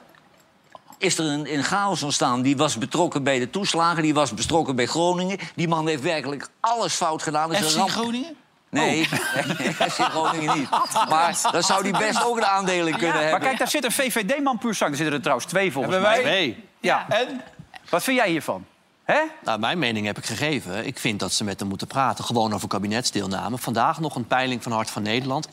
is 0.98 1.18
er 1.18 1.24
een, 1.24 1.52
een 1.54 1.62
chaos 1.64 2.02
ontstaan. 2.02 2.42
Die 2.42 2.56
was 2.56 2.78
betrokken 2.78 3.22
bij 3.22 3.38
de 3.38 3.50
toeslagen, 3.50 4.02
die 4.02 4.14
was 4.14 4.34
betrokken 4.34 4.76
bij 4.76 4.86
Groningen. 4.86 5.38
Die 5.54 5.68
man 5.68 5.86
heeft 5.88 6.02
werkelijk 6.02 6.48
alles 6.60 6.94
fout 6.94 7.22
gedaan. 7.22 7.52
Is 7.52 7.58
een 7.60 7.64
FC 7.70 7.76
ramp. 7.76 7.88
Groningen? 7.90 8.36
Nee, 8.68 9.04
FC 9.90 10.00
Groningen 10.00 10.58
niet. 10.58 10.68
Maar 11.08 11.40
dan 11.52 11.62
zou 11.62 11.90
hij 11.90 11.98
best 12.06 12.24
ook 12.24 12.38
de 12.40 12.46
aandelen 12.46 12.92
kunnen 12.92 13.14
Maar 13.14 13.22
hebben. 13.22 13.40
kijk, 13.40 13.58
daar 13.58 13.68
zit 13.68 13.84
een 13.84 13.92
VVD-man 13.92 14.58
puur 14.58 14.74
zang. 14.74 14.90
Er 14.90 14.96
zitten 14.96 15.14
er 15.14 15.20
trouwens 15.20 15.48
twee 15.48 15.72
volgens 15.72 15.94
Hebben 15.94 16.12
wij? 16.12 16.22
mij. 16.22 16.32
Nee. 16.32 16.64
Ja. 16.80 17.06
En? 17.08 17.40
Wat 17.88 18.02
vind 18.02 18.16
jij 18.16 18.28
hiervan? 18.30 18.64
Hè? 19.10 19.20
Nou, 19.44 19.58
mijn 19.58 19.78
mening 19.78 20.06
heb 20.06 20.18
ik 20.18 20.24
gegeven. 20.26 20.86
Ik 20.86 20.98
vind 20.98 21.20
dat 21.20 21.32
ze 21.32 21.44
met 21.44 21.60
hem 21.60 21.68
moeten 21.68 21.86
praten, 21.86 22.24
gewoon 22.24 22.52
over 22.52 22.68
kabinetsdeelname. 22.68 23.58
Vandaag 23.58 24.00
nog 24.00 24.14
een 24.14 24.26
peiling 24.26 24.62
van 24.62 24.72
Hart 24.72 24.90
van 24.90 25.02
Nederland. 25.02 25.48
77% 25.48 25.50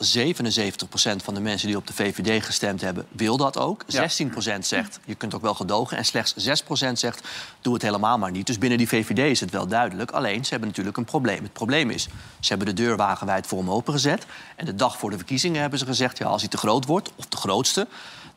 van 1.22 1.34
de 1.34 1.40
mensen 1.40 1.66
die 1.66 1.76
op 1.76 1.86
de 1.86 1.92
VVD 1.92 2.44
gestemd 2.44 2.80
hebben, 2.80 3.06
wil 3.10 3.36
dat 3.36 3.58
ook. 3.58 3.84
16% 3.84 4.58
zegt, 4.60 5.00
je 5.04 5.14
kunt 5.14 5.34
ook 5.34 5.42
wel 5.42 5.54
gedogen. 5.54 5.96
En 5.96 6.04
slechts 6.04 6.62
6% 6.62 6.92
zegt, 6.92 7.28
doe 7.60 7.72
het 7.74 7.82
helemaal 7.82 8.18
maar 8.18 8.30
niet. 8.30 8.46
Dus 8.46 8.58
binnen 8.58 8.78
die 8.78 8.88
VVD 8.88 9.18
is 9.18 9.40
het 9.40 9.50
wel 9.50 9.66
duidelijk. 9.66 10.10
Alleen, 10.10 10.44
ze 10.44 10.50
hebben 10.50 10.68
natuurlijk 10.68 10.96
een 10.96 11.04
probleem. 11.04 11.42
Het 11.42 11.52
probleem 11.52 11.90
is, 11.90 12.08
ze 12.40 12.48
hebben 12.48 12.66
de 12.66 12.82
deur 12.82 12.96
wagenwijd 12.96 13.46
voor 13.46 13.58
hem 13.58 13.70
opengezet. 13.70 14.26
En 14.56 14.64
de 14.64 14.74
dag 14.74 14.98
voor 14.98 15.10
de 15.10 15.16
verkiezingen 15.16 15.60
hebben 15.60 15.78
ze 15.78 15.84
gezegd... 15.84 16.18
ja, 16.18 16.26
als 16.26 16.40
hij 16.40 16.50
te 16.50 16.56
groot 16.56 16.86
wordt, 16.86 17.10
of 17.16 17.26
de 17.26 17.36
grootste, 17.36 17.86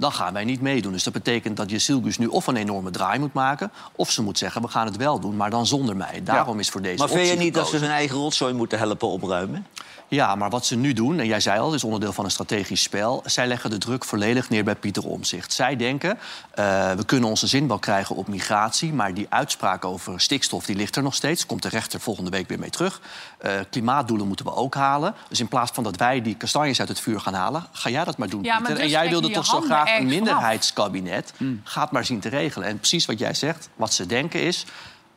dan 0.02 0.12
gaan 0.12 0.34
wij 0.34 0.44
niet 0.44 0.62
meedoen. 0.62 0.92
Dus 0.92 1.04
dat 1.04 1.14
betekent 1.14 1.58
dat 1.58 1.70
Jezilgus 1.70 2.18
nu 2.18 2.26
of 2.26 2.48
een 2.48 2.56
enorme 2.56 2.92
draai 2.92 3.20
moet 3.20 3.34
maken... 3.34 3.72
of 3.96 4.12
ze 4.12 4.22
moet 4.22 4.38
zeggen, 4.38 4.62
we 4.62 4.68
gaan 4.68 4.86
het 4.86 4.96
wel 4.96 5.20
doen, 5.20 5.36
maar 5.36 5.50
dan 5.50 5.66
zonder 5.66 5.96
mij. 5.96 6.22
Daarom 6.24 6.60
is 6.60 6.70
voor 6.70 6.82
deze 6.82 6.98
Maar 6.98 7.10
vind 7.10 7.28
je 7.28 7.36
niet 7.36 7.54
dat 7.54 7.68
ze 7.68 7.78
hun 7.78 7.90
eigen 7.90 8.18
rotzooi 8.18 8.54
moeten 8.54 8.78
helpen 8.78 9.08
opruimen? 9.08 9.66
Ja, 10.12 10.36
maar 10.36 10.50
wat 10.50 10.66
ze 10.66 10.76
nu 10.76 10.94
doen, 10.94 11.20
en 11.20 11.26
jij 11.26 11.40
zei 11.40 11.60
al, 11.60 11.74
is 11.74 11.84
onderdeel 11.84 12.14
van 12.14 12.26
een 12.26 12.32
strategisch 12.32 12.82
spel... 12.82 13.24
zij 13.26 13.48
leggen 13.48 13.70
de 13.70 13.78
druk 13.78 14.06
volledig 14.06 14.50
neer 14.50 14.64
bij 14.64 14.76
Pieter 14.76 15.06
Omzicht. 15.06 15.54
Zij 15.54 15.76
denken, 15.76 16.20
eh, 16.52 16.92
we 16.92 17.06
kunnen 17.06 17.30
onze 17.30 17.48
zin 17.48 17.68
wel 17.68 17.80
krijgen 17.80 18.16
op 18.16 18.28
migratie... 18.28 18.94
maar 18.94 19.14
die 19.14 19.26
uitspraak 19.30 19.86
over 19.86 20.22
stikstof 20.22 20.66
die 20.66 20.76
ligt 20.76 20.96
er 20.96 21.04
nog 21.04 21.16
steeds. 21.16 21.46
Komt 21.46 21.62
de 21.62 21.70
rechter 21.70 22.00
volgende 22.00 22.30
week 22.30 22.48
weer 22.48 22.60
mee 22.60 22.70
terug. 22.70 23.02
Eh, 23.38 23.54
klimaatdoelen 23.70 24.28
moeten 24.28 24.46
we 24.46 24.56
ook 24.56 24.76
halen. 24.76 25.16
Dus 25.30 25.40
in 25.40 25.48
plaats 25.48 25.72
van 25.74 25.84
dat 25.84 25.96
wij 25.96 26.22
die 26.22 26.36
kastanjes 26.36 26.80
uit 26.80 26.90
het 26.90 27.00
vuur 27.00 27.20
gaan 27.20 27.34
halen... 27.34 27.66
ga 27.72 27.90
jij 27.90 28.04
dat 28.04 28.18
maar 28.18 28.30
doen, 28.30 28.44
Ja, 28.44 28.54
maar 28.54 28.58
Pieter. 28.60 28.76
dus 28.76 28.84
en 28.84 28.90
jij 28.90 29.00
trek 29.00 29.14
je 29.14 29.20
wilde 29.20 29.34
toch 29.36 29.46
zo 29.46 29.62
graag 29.62 29.88
een 29.90 29.96
vanaf. 29.96 30.10
minderheidskabinet. 30.10 31.34
Ga 31.64 31.82
het 31.82 31.92
maar 31.92 32.06
zien 32.06 32.20
te 32.20 32.30
regelen. 32.30 32.68
En 32.68 32.78
precies 32.78 33.06
wat 33.06 33.20
jij 33.20 33.34
zegt, 33.34 33.70
wat 33.76 33.94
ze 33.94 34.06
denken 34.06 34.42
is... 34.42 34.66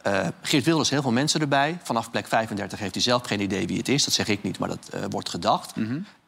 Eh, 0.05 0.27
Geert 0.43 0.65
Wilders, 0.65 0.91
heel 0.91 1.03
veel 1.03 1.13
mensen 1.13 1.41
erbij. 1.41 1.79
Vanaf 1.83 2.11
plek 2.11 2.27
35 2.27 2.79
heeft 2.79 2.95
hij 2.95 3.03
zelf 3.03 3.27
geen 3.27 3.41
idee 3.41 3.67
wie 3.67 3.79
het 3.79 3.89
is. 3.89 4.05
Dat 4.05 4.15
zeg 4.15 4.29
ik 4.29 4.43
niet, 4.43 4.59
maar 4.59 4.69
dat 4.69 4.89
eh, 4.93 5.01
wordt 5.11 5.29
gedacht. 5.29 5.73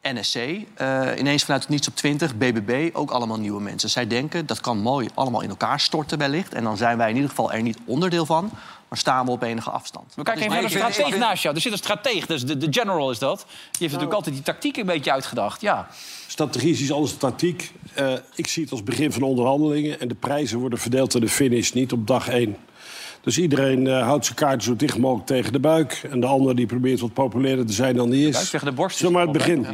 NSC, 0.01 0.35
eh, 0.35 1.09
ineens 1.17 1.43
vanuit 1.43 1.61
het 1.61 1.71
niets 1.71 1.87
op 1.87 1.95
20. 1.95 2.35
BBB, 2.35 2.89
ook 2.93 3.11
allemaal 3.11 3.39
nieuwe 3.39 3.61
mensen. 3.61 3.89
Zij 3.89 4.07
denken, 4.07 4.45
dat 4.45 4.61
kan 4.61 4.77
mooi 4.77 5.09
allemaal 5.13 5.41
in 5.41 5.49
elkaar 5.49 5.79
storten 5.79 6.17
wellicht. 6.17 6.53
En 6.53 6.63
dan 6.63 6.77
zijn 6.77 6.97
wij 6.97 7.09
in 7.09 7.15
ieder 7.15 7.29
geval 7.29 7.51
er 7.51 7.61
niet 7.61 7.77
onderdeel 7.85 8.25
van. 8.25 8.51
Maar 8.87 8.97
staan 8.97 9.25
we 9.25 9.31
op 9.31 9.41
enige 9.41 9.69
afstand. 9.69 10.13
We 10.15 10.23
kijken 10.23 10.43
even 10.43 10.53
naar 10.53 10.63
de 10.63 10.69
strateeg 10.69 11.17
naast 11.17 11.43
jou. 11.43 11.55
Er 11.55 11.61
zit 11.61 11.71
een 11.71 11.77
strateeg, 11.77 12.25
dus 12.25 12.45
de, 12.45 12.57
de 12.57 12.67
general 12.69 13.11
is 13.11 13.19
dat. 13.19 13.37
Die 13.37 13.47
heeft 13.71 13.81
natuurlijk 13.81 14.13
altijd 14.13 14.35
die 14.35 14.43
tactiek 14.43 14.77
een 14.77 14.85
beetje 14.85 15.11
uitgedacht. 15.11 15.61
Ja. 15.61 15.87
Strategie 16.27 16.71
is 16.71 16.79
iets 16.79 16.91
anders 16.91 17.17
dan 17.17 17.29
tactiek. 17.29 17.71
Eh, 17.93 18.13
ik 18.35 18.47
zie 18.47 18.63
het 18.63 18.71
als 18.71 18.83
begin 18.83 19.11
van 19.11 19.21
de 19.21 19.27
onderhandelingen. 19.27 19.99
En 19.99 20.07
de 20.07 20.15
prijzen 20.15 20.59
worden 20.59 20.79
verdeeld 20.79 21.15
aan 21.15 21.21
de 21.21 21.29
finish, 21.29 21.71
niet 21.71 21.91
op 21.91 22.07
dag 22.07 22.27
één. 22.27 22.57
Dus 23.27 23.37
iedereen 23.37 23.87
eh, 23.87 24.03
houdt 24.03 24.25
zijn 24.25 24.37
kaart 24.37 24.63
zo 24.63 24.75
dicht 24.75 24.97
mogelijk 24.97 25.27
tegen 25.27 25.51
de 25.51 25.59
buik. 25.59 26.07
En 26.11 26.19
de 26.19 26.25
ander 26.25 26.55
die 26.55 26.65
probeert 26.65 26.99
wat 26.99 27.13
populairder 27.13 27.65
te 27.65 27.73
zijn 27.73 27.95
dan 27.95 28.09
die 28.09 28.27
is. 28.27 28.33
Buik 28.33 28.47
tegen 28.47 28.65
de 28.65 28.71
borst 28.71 28.95
is 28.95 29.01
Zeg 29.01 29.11
maar 29.11 29.21
het 29.21 29.31
begin. 29.31 29.67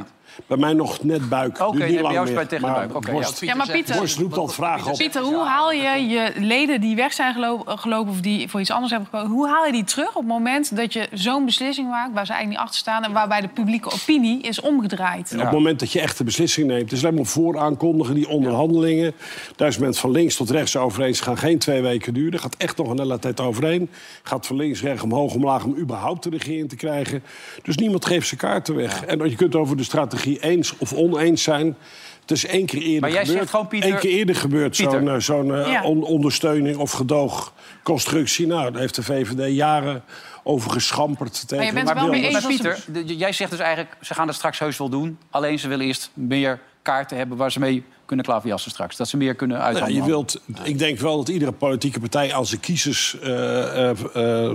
Bij 0.47 0.57
mij 0.57 0.73
nog 0.73 1.03
net 1.03 1.29
buik. 1.29 1.59
Oké, 1.59 1.77
niet 1.77 1.93
bij 1.93 2.01
lang 2.01 2.13
jou 2.13 2.25
is 2.27 2.31
meer. 2.31 2.39
bij 2.39 2.47
tegen 2.47 2.65
de 2.65 2.71
Maar 2.71 2.79
buik. 2.79 2.95
Oké, 2.95 3.11
borst, 3.11 3.39
ja. 3.39 3.47
Ja, 3.47 3.55
maar 3.55 3.71
Pieter, 3.71 3.95
borst 3.95 4.17
roept 4.17 4.37
al 4.37 4.47
vragen 4.47 4.91
op. 4.91 4.97
Pieter, 4.97 5.21
hoe 5.21 5.45
haal 5.45 5.71
je 5.71 6.07
je 6.07 6.31
leden 6.35 6.81
die 6.81 6.95
weg 6.95 7.13
zijn 7.13 7.33
gelo- 7.33 7.63
gelopen... 7.65 8.11
of 8.11 8.19
die 8.19 8.49
voor 8.49 8.59
iets 8.59 8.71
anders 8.71 8.91
hebben 8.91 9.09
gekozen... 9.09 9.31
hoe 9.31 9.47
haal 9.47 9.65
je 9.65 9.71
die 9.71 9.83
terug 9.83 10.09
op 10.09 10.15
het 10.15 10.27
moment 10.27 10.75
dat 10.75 10.93
je 10.93 11.07
zo'n 11.11 11.45
beslissing 11.45 11.89
maakt... 11.89 12.13
waar 12.13 12.25
ze 12.25 12.31
eigenlijk 12.31 12.61
niet 12.61 12.69
achter 12.69 12.79
staan... 12.79 13.03
en 13.03 13.11
waarbij 13.11 13.41
de 13.41 13.47
publieke 13.47 13.91
opinie 13.91 14.41
is 14.41 14.61
omgedraaid? 14.61 15.31
Op 15.33 15.39
het 15.39 15.51
moment 15.51 15.79
dat 15.79 15.91
je 15.91 15.99
echt 15.99 16.17
de 16.17 16.23
beslissing 16.23 16.67
neemt. 16.67 16.81
Het 16.81 16.91
is 16.91 17.03
alleen 17.03 17.15
maar 17.15 17.25
vooraankondigen, 17.25 18.15
die 18.15 18.27
onderhandelingen. 18.27 19.13
Daar 19.55 19.67
is 19.67 19.77
men 19.77 19.93
van 19.93 20.11
links 20.11 20.35
tot 20.35 20.49
rechts 20.49 20.77
over 20.77 21.03
eens. 21.03 21.19
gaan 21.19 21.37
geen 21.37 21.59
twee 21.59 21.81
weken 21.81 22.13
duren. 22.13 22.39
gaat 22.39 22.55
echt 22.57 22.77
nog 22.77 22.89
een 22.89 22.99
hele 22.99 23.19
tijd 23.19 23.39
overheen. 23.39 23.89
Gaat 24.23 24.45
van 24.45 24.55
links, 24.55 24.81
rechts, 24.81 25.03
omhoog, 25.03 25.33
omlaag... 25.33 25.63
om 25.63 25.75
überhaupt 25.77 26.23
de 26.23 26.29
regering 26.29 26.69
te 26.69 26.75
krijgen. 26.75 27.23
Dus 27.63 27.77
niemand 27.77 28.05
geeft 28.05 28.27
zijn 28.27 28.39
kaarten 28.39 28.75
weg. 28.75 29.05
En 29.05 29.29
je 29.29 29.35
kunt 29.35 29.55
over 29.55 29.77
de 29.77 29.83
strategie 29.83 30.22
eens 30.25 30.73
of 30.77 30.93
oneens 30.93 31.43
zijn... 31.43 31.77
Het 32.21 32.31
is 32.31 32.45
één 32.45 32.65
keer 32.65 32.81
eerder 32.81 33.01
Maar 33.01 33.09
jij 33.11 33.19
gebeurd. 33.19 33.37
zegt 33.39 33.49
gewoon, 33.51 33.67
Pieter- 33.67 33.89
Eén 33.91 33.97
keer 33.99 34.11
eerder 34.11 34.35
gebeurd 34.35 34.77
Pieter. 34.77 34.99
zo'n 34.99 35.09
eh, 35.09 35.19
zo'n 35.19 35.55
eh, 35.55 35.71
Ja. 35.71 35.83
on- 35.83 36.03
ondersteuning 36.03 36.77
of 36.77 36.91
gedoogconstructie. 36.91 38.47
Nou, 38.47 38.71
daar 38.71 38.81
heeft 38.81 38.95
de 38.95 39.03
VVD 39.03 39.55
jaren 39.55 40.03
over 40.43 40.71
geschamperd. 40.71 41.33
Tegen 41.47 41.57
Maar 41.57 41.65
je 41.65 41.73
bent 41.73 41.85
Maar, 41.85 41.95
wel 41.95 42.07
mee 42.07 42.27
eens 42.27 42.45
Pieter, 42.45 42.83
jij 43.05 43.31
zegt 43.31 43.51
dus 43.51 43.59
eigenlijk... 43.59 43.95
ze 44.01 44.13
gaan 44.13 44.27
het 44.27 44.35
straks 44.35 44.59
heus 44.59 44.77
wel 44.77 44.89
doen. 44.89 45.17
Alleen 45.29 45.59
ze 45.59 45.67
willen 45.67 45.85
eerst 45.85 46.09
meer 46.13 46.59
kaarten 46.81 47.17
hebben 47.17 47.37
waar 47.37 47.51
ze 47.51 47.59
mee 47.59 47.83
kunnen 48.15 48.25
klaverjassen 48.25 48.71
straks. 48.71 48.95
Dat 48.95 49.07
ze 49.07 49.17
meer 49.17 49.35
kunnen 49.35 49.57
Nou, 49.57 49.69
uithandelen. 49.69 50.03
je 50.03 50.09
wilt, 50.09 50.41
ik 50.63 50.77
denk 50.79 50.99
wel 50.99 51.17
dat 51.17 51.27
iedere 51.29 51.51
politieke 51.51 51.99
partij 51.99 52.33
aan 52.33 52.45
zijn 52.45 52.59
kiezers, 52.59 53.19
eh, 53.19 53.89
eh, 53.89 53.97
eh, 54.13 54.51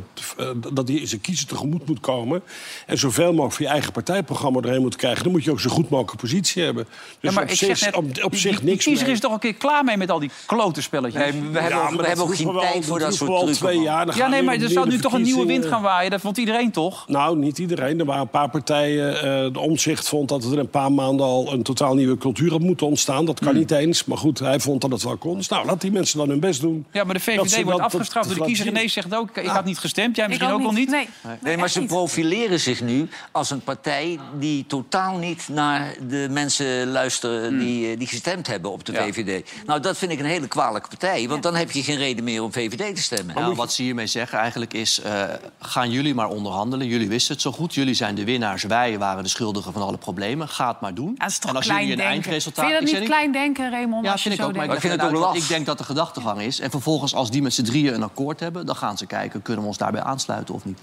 dat 0.72 0.86
die 0.86 1.06
zijn 1.06 1.20
kiezers 1.20 1.46
tegemoet 1.48 1.86
moet 1.86 2.00
komen. 2.00 2.42
En 2.86 2.98
zoveel 2.98 3.30
mogelijk 3.30 3.52
voor 3.54 3.64
je 3.64 3.70
eigen 3.72 3.92
partijprogramma 3.92 4.60
erheen 4.60 4.80
moet 4.80 4.96
krijgen. 4.96 5.22
Dan 5.22 5.32
moet 5.32 5.44
je 5.44 5.50
ook 5.50 5.60
zo 5.60 5.70
goed 5.70 5.88
mogelijk 5.88 6.20
positie 6.20 6.62
hebben. 6.62 6.84
Dus 6.84 6.94
Ja, 7.20 7.30
maar 7.32 7.42
op 7.44 7.50
ik 7.50 7.56
zich, 7.56 7.76
zeg 7.78 7.88
net, 7.88 7.96
op, 7.96 8.24
op 8.24 8.30
die- 8.30 8.40
zich 8.40 8.50
die, 8.50 8.60
die 8.60 8.68
niks 8.70 8.84
kiezer 8.84 9.04
mee. 9.04 9.14
is 9.14 9.20
toch 9.20 9.32
een 9.32 9.38
keer 9.38 9.54
klaar 9.54 9.84
mee 9.84 9.96
met 9.96 10.10
al 10.10 10.18
die 10.18 10.30
klote 10.46 10.82
spelletjes. 10.82 11.22
Nee, 11.22 11.32
we 11.32 11.38
hebben 11.38 11.62
Ja, 11.62 11.76
ook, 11.76 11.82
maar 11.82 11.90
we 11.90 11.96
dat 11.96 12.06
hebben 12.06 12.24
ook 12.24 12.34
geen 12.34 12.52
tijd 12.60 12.84
voor 12.84 12.98
dat 12.98 13.14
soort 13.14 13.30
trucken. 13.36 13.54
twee 13.54 13.80
jaar. 13.80 14.06
Dan 14.06 14.16
ja, 14.16 14.26
nee, 14.28 14.42
maar 14.42 14.54
er 14.60 14.68
zou 14.68 14.88
nu 14.88 14.96
de 14.96 15.02
toch 15.02 15.12
een 15.12 15.22
nieuwe 15.22 15.46
wind 15.46 15.66
gaan 15.66 15.82
waaien. 15.82 16.10
Dat 16.10 16.20
vond 16.20 16.36
iedereen 16.38 16.70
toch? 16.70 17.08
Nou, 17.08 17.36
niet 17.36 17.58
iedereen. 17.58 17.98
Er 17.98 18.04
waren 18.04 18.22
een 18.22 18.28
paar 18.28 18.48
partijen. 18.50 19.16
eh, 19.22 19.52
de 19.52 19.58
omzicht 19.58 20.08
vond 20.08 20.28
dat 20.28 20.44
er 20.44 20.58
een 20.58 20.70
paar 20.70 20.92
maanden 20.92 21.26
al 21.26 21.52
een 21.52 21.62
totaal 21.62 21.94
nieuwe 21.94 22.18
cultuur 22.18 22.50
had 22.50 22.60
moeten 22.60 22.86
ontstaan. 22.86 23.24
Dat. 23.24 23.40
Kan 23.50 23.58
niet 23.60 23.70
eens. 23.70 24.04
Maar 24.04 24.18
goed, 24.18 24.38
hij 24.38 24.60
vond 24.60 24.80
dat 24.80 24.90
het 24.90 25.02
wel 25.02 25.16
kon. 25.16 25.36
Dus 25.36 25.48
nou, 25.48 25.66
laat 25.66 25.80
die 25.80 25.92
mensen 25.92 26.18
dan 26.18 26.28
hun 26.28 26.40
best 26.40 26.60
doen. 26.60 26.86
Ja, 26.92 27.04
maar 27.04 27.14
de 27.14 27.20
VVD 27.20 27.62
wordt 27.62 27.78
dat- 27.78 27.80
afgestraft 27.80 28.28
dat 28.28 28.36
door 28.36 28.46
de 28.46 28.52
kiezer. 28.52 28.72
René 28.74 28.88
zegt 28.88 29.14
ook, 29.14 29.36
ik 29.36 29.46
had 29.46 29.64
niet 29.64 29.78
gestemd. 29.78 30.16
Jij 30.16 30.28
misschien 30.28 30.50
ook, 30.50 30.60
nog 30.60 30.74
niet? 30.74 30.90
Nee, 30.90 31.08
Nee, 31.42 31.56
maar 31.56 31.70
ze 31.70 31.84
profileren 31.84 32.60
zich 32.60 32.80
nu 32.80 33.08
als 33.32 33.50
een 33.50 33.60
partij 33.60 34.18
die 34.38 34.66
totaal 34.66 35.16
niet 35.18 35.48
naar 35.48 35.94
de 36.08 36.26
mensen 36.30 36.90
luisteren 36.90 37.58
die, 37.58 37.90
eh, 37.92 37.98
die 37.98 38.06
gestemd 38.06 38.46
hebben 38.46 38.70
op 38.70 38.84
de. 38.84 38.92
VVD. 38.98 39.50
Nou, 39.66 39.80
dat 39.80 39.98
vind 39.98 40.12
ik 40.12 40.18
een 40.18 40.24
hele 40.24 40.48
kwalijke 40.48 40.88
partij, 40.88 41.28
want 41.28 41.42
dan 41.42 41.54
heb 41.54 41.70
je 41.70 41.82
geen 41.82 41.96
reden 41.96 42.24
meer 42.24 42.42
om 42.42 42.52
VVD 42.52 42.94
te 42.96 43.02
stemmen. 43.02 43.34
Nou, 43.34 43.54
wat 43.54 43.72
ze 43.72 43.82
hiermee 43.82 44.06
zeggen 44.06 44.38
eigenlijk 44.38 44.74
is... 44.74 45.00
eh, 45.00 45.22
gaan 45.60 45.90
jullie 45.90 46.14
maar 46.14 46.28
onderhandelen. 46.28 46.86
Jullie 46.86 47.08
wisten 47.08 47.32
het 47.32 47.42
zo 47.42 47.52
goed. 47.52 47.74
Jullie 47.74 47.94
zijn 47.94 48.14
de 48.14 48.24
winnaars. 48.24 48.62
Wij 48.62 48.98
waren 48.98 49.22
de 49.22 49.28
schuldigen 49.28 49.72
van 49.72 49.82
alle 49.82 49.96
problemen. 49.96 50.48
Ga 50.48 50.68
het 50.68 50.80
maar 50.80 50.94
doen. 50.94 51.14
Ja, 51.18 51.28
en 51.48 51.56
als 51.56 51.66
jullie 51.66 51.80
een 51.80 51.86
denken. 51.88 52.04
eindresultaat... 52.06 52.64
Vind 52.66 52.78
je 52.78 52.84
dat 52.84 52.94
Ik 52.94 53.00
niet 53.00 53.08
klein 53.08 53.32
denken, 53.38 53.70
Raymond? 53.70 54.04
Ja, 54.04 54.12
als 54.12 54.22
je 54.22 54.28
vind 54.28 54.40
ik 54.40 54.46
zo 54.46 54.50
ook. 54.50 54.56
Maar 54.66 54.74
ik 54.74 54.80
vind 54.80 54.92
het 54.92 55.02
ook 55.02 55.10
want 55.10 55.24
laf. 55.24 55.36
Ik 55.36 55.48
denk 55.48 55.66
dat 55.66 55.78
de 55.78 55.84
gedachtegang 55.84 56.40
is. 56.40 56.60
En 56.60 56.70
vervolgens, 56.70 57.14
als 57.14 57.30
die 57.30 57.42
met 57.42 57.54
z'n 57.54 57.62
drieën 57.62 57.94
een 57.94 58.02
akkoord 58.02 58.40
hebben... 58.40 58.66
dan 58.66 58.76
gaan 58.76 58.98
ze 58.98 59.06
kijken, 59.06 59.42
kunnen 59.42 59.62
we 59.62 59.68
ons 59.68 59.78
daarbij 59.78 60.02
aansluiten 60.02 60.54
of 60.54 60.64
niet. 60.64 60.78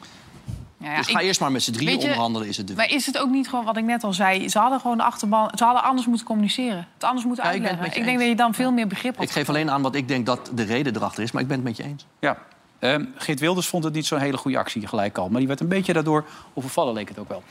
Ja, 0.77 0.91
ja, 0.91 0.97
dus 0.97 1.07
ik- 1.07 1.13
ga 1.15 1.19
eerst 1.21 1.39
maar 1.39 1.51
met 1.51 1.63
z'n 1.63 1.71
drieën 1.71 1.91
je, 2.00 2.01
onderhandelen, 2.01 2.47
is 2.47 2.57
het 2.57 2.67
de 2.67 2.74
Maar 2.75 2.89
is 2.89 3.05
het 3.05 3.17
ook 3.17 3.29
niet 3.29 3.50
gewoon 3.50 3.65
wat 3.65 3.77
ik 3.77 3.83
net 3.83 4.03
al 4.03 4.13
zei? 4.13 4.50
Ze 4.50 4.59
hadden 4.59 4.79
gewoon 4.79 4.97
de 4.97 5.03
achterban. 5.03 5.51
Ze 5.55 5.63
hadden 5.63 5.83
anders 5.83 6.07
moeten 6.07 6.25
communiceren. 6.25 6.88
Het 6.93 7.03
anders 7.03 7.25
moeten 7.25 7.43
Ja, 7.45 7.51
ik 7.51 7.62
ben 7.62 7.69
het 7.69 7.79
uitleggen. 7.79 7.81
met 7.81 7.93
je 7.93 8.00
Ik 8.00 8.05
denk 8.05 8.17
eens. 8.19 8.38
dat 8.38 8.38
je 8.38 8.43
dan 8.43 8.65
veel 8.65 8.71
meer 8.75 8.88
begrip 8.88 9.15
had. 9.15 9.24
Ik 9.25 9.31
geef 9.31 9.50
alleen 9.50 9.71
aan 9.71 9.81
wat 9.81 9.95
ik 9.95 10.07
denk 10.07 10.25
dat 10.25 10.51
de 10.53 10.63
reden 10.63 10.95
erachter 10.95 11.24
is. 11.24 11.31
Maar 11.31 11.41
ik 11.41 11.47
ben 11.47 11.57
het 11.57 11.65
met 11.65 11.77
je 11.77 11.83
eens. 11.83 12.05
Ja. 12.19 12.38
Ehm, 12.79 13.05
Geert 13.15 13.39
Wilders 13.39 13.67
vond 13.67 13.83
het 13.83 13.93
niet 13.93 14.05
zo'n 14.05 14.19
hele 14.19 14.38
goede 14.38 14.57
actie 14.57 14.88
gelijk 14.88 15.17
al. 15.17 15.29
Maar 15.29 15.39
die 15.39 15.47
werd 15.47 15.59
een 15.59 15.67
beetje 15.67 15.93
daardoor 15.93 16.25
overvallen, 16.53 16.93
leek 16.93 17.09
het 17.09 17.19
ook 17.19 17.29
wel. 17.29 17.43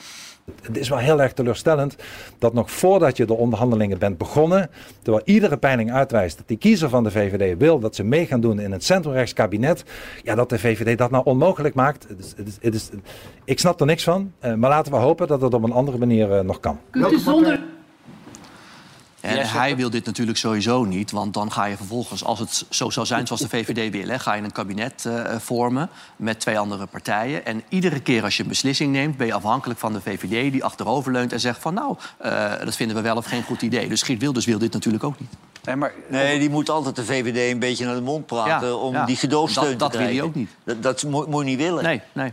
Het 0.62 0.76
is 0.76 0.88
wel 0.88 0.98
heel 0.98 1.22
erg 1.22 1.32
teleurstellend 1.32 1.96
dat 2.38 2.52
nog 2.52 2.70
voordat 2.70 3.16
je 3.16 3.26
de 3.26 3.34
onderhandelingen 3.34 3.98
bent 3.98 4.18
begonnen, 4.18 4.70
terwijl 5.02 5.24
iedere 5.24 5.56
peiling 5.56 5.92
uitwijst 5.92 6.36
dat 6.36 6.48
die 6.48 6.56
kiezer 6.56 6.88
van 6.88 7.04
de 7.04 7.10
VVD 7.10 7.58
wil 7.58 7.78
dat 7.78 7.94
ze 7.94 8.04
mee 8.04 8.26
gaan 8.26 8.40
doen 8.40 8.60
in 8.60 8.72
het 8.72 8.84
centrumrechts 8.84 9.32
kabinet, 9.32 9.84
ja, 10.22 10.34
dat 10.34 10.48
de 10.48 10.58
VVD 10.58 10.98
dat 10.98 11.10
nou 11.10 11.24
onmogelijk 11.24 11.74
maakt. 11.74 12.08
Het 12.08 12.18
is, 12.18 12.34
het 12.36 12.48
is, 12.48 12.58
het 12.60 12.74
is, 12.74 12.90
ik 13.44 13.58
snap 13.58 13.80
er 13.80 13.86
niks 13.86 14.04
van, 14.04 14.32
eh, 14.38 14.54
maar 14.54 14.70
laten 14.70 14.92
we 14.92 14.98
hopen 14.98 15.26
dat 15.26 15.40
het 15.40 15.54
op 15.54 15.62
een 15.62 15.72
andere 15.72 15.98
manier 15.98 16.32
eh, 16.32 16.40
nog 16.40 16.60
kan. 16.60 16.78
En 19.25 19.49
hij 19.49 19.76
wil 19.76 19.90
dit 19.90 20.04
natuurlijk 20.07 20.38
sowieso 20.38 20.85
niet. 20.85 21.11
Want 21.11 21.35
dan 21.35 21.52
ga 21.52 21.64
je 21.64 21.76
vervolgens, 21.76 22.25
als 22.25 22.38
het 22.38 22.64
zo 22.71 22.90
zou 22.90 23.07
zijn 23.07 23.26
zoals 23.26 23.43
de 23.43 23.49
VVD 23.49 23.93
wil... 23.93 24.09
Hè, 24.09 24.19
ga 24.19 24.35
je 24.35 24.43
een 24.43 24.52
kabinet 24.52 25.04
eh, 25.07 25.37
vormen 25.38 25.88
met 26.16 26.40
twee 26.40 26.59
andere 26.59 26.87
partijen. 26.87 27.47
En 27.47 27.62
iedere 27.69 28.00
keer 28.00 28.23
als 28.23 28.37
je 28.37 28.43
een 28.43 28.49
beslissing 28.49 28.93
neemt... 28.93 29.16
ben 29.16 29.26
je 29.26 29.33
afhankelijk 29.35 29.81
van 29.81 29.93
de 29.93 30.00
VVD 30.00 30.52
die 30.52 30.64
achteroverleunt 30.64 31.33
en 31.33 31.40
zegt 31.40 31.61
van... 31.61 31.75
nou, 31.75 31.97
eh, 32.19 32.52
dat 32.64 32.76
vinden 32.76 32.97
we 32.97 33.02
wel 33.02 33.16
of 33.16 33.26
geen 33.26 33.43
goed 33.43 33.62
idee. 33.62 33.88
Dus 33.88 34.02
Geert 34.02 34.21
Wilders 34.21 34.47
wil 34.47 34.59
dit 34.59 34.73
natuurlijk 34.73 35.04
ook 35.04 35.21
niet. 35.21 35.31
Nee, 35.64 35.76
maar, 35.76 35.93
Nee, 36.09 36.38
die 36.38 36.50
moet 36.50 36.71
altijd 36.71 36.97
de 36.97 37.04
VVD 37.04 37.52
een 37.52 37.59
beetje 37.59 37.85
naar 37.85 37.95
de 37.95 38.00
mond 38.00 38.26
praten 38.26 38.69
Ja, 38.69 38.75
om 38.75 38.93
ja. 38.95 39.04
die 39.07 39.16
gedoogsteun 39.16 39.71
Dat- 39.71 39.78
dat 39.78 39.90
te 39.93 39.99
wil 39.99 40.07
hij 40.07 40.16
krijgen. 40.16 40.25
ook 40.31 40.35
niet. 40.35 40.50
Dat, 40.64 40.83
dat 40.83 41.02
moet, 41.02 41.26
moet 41.26 41.45
je 41.45 41.50
niet 41.50 41.59
willen. 41.59 41.83
Nee, 41.85 42.00
nee. 42.12 42.33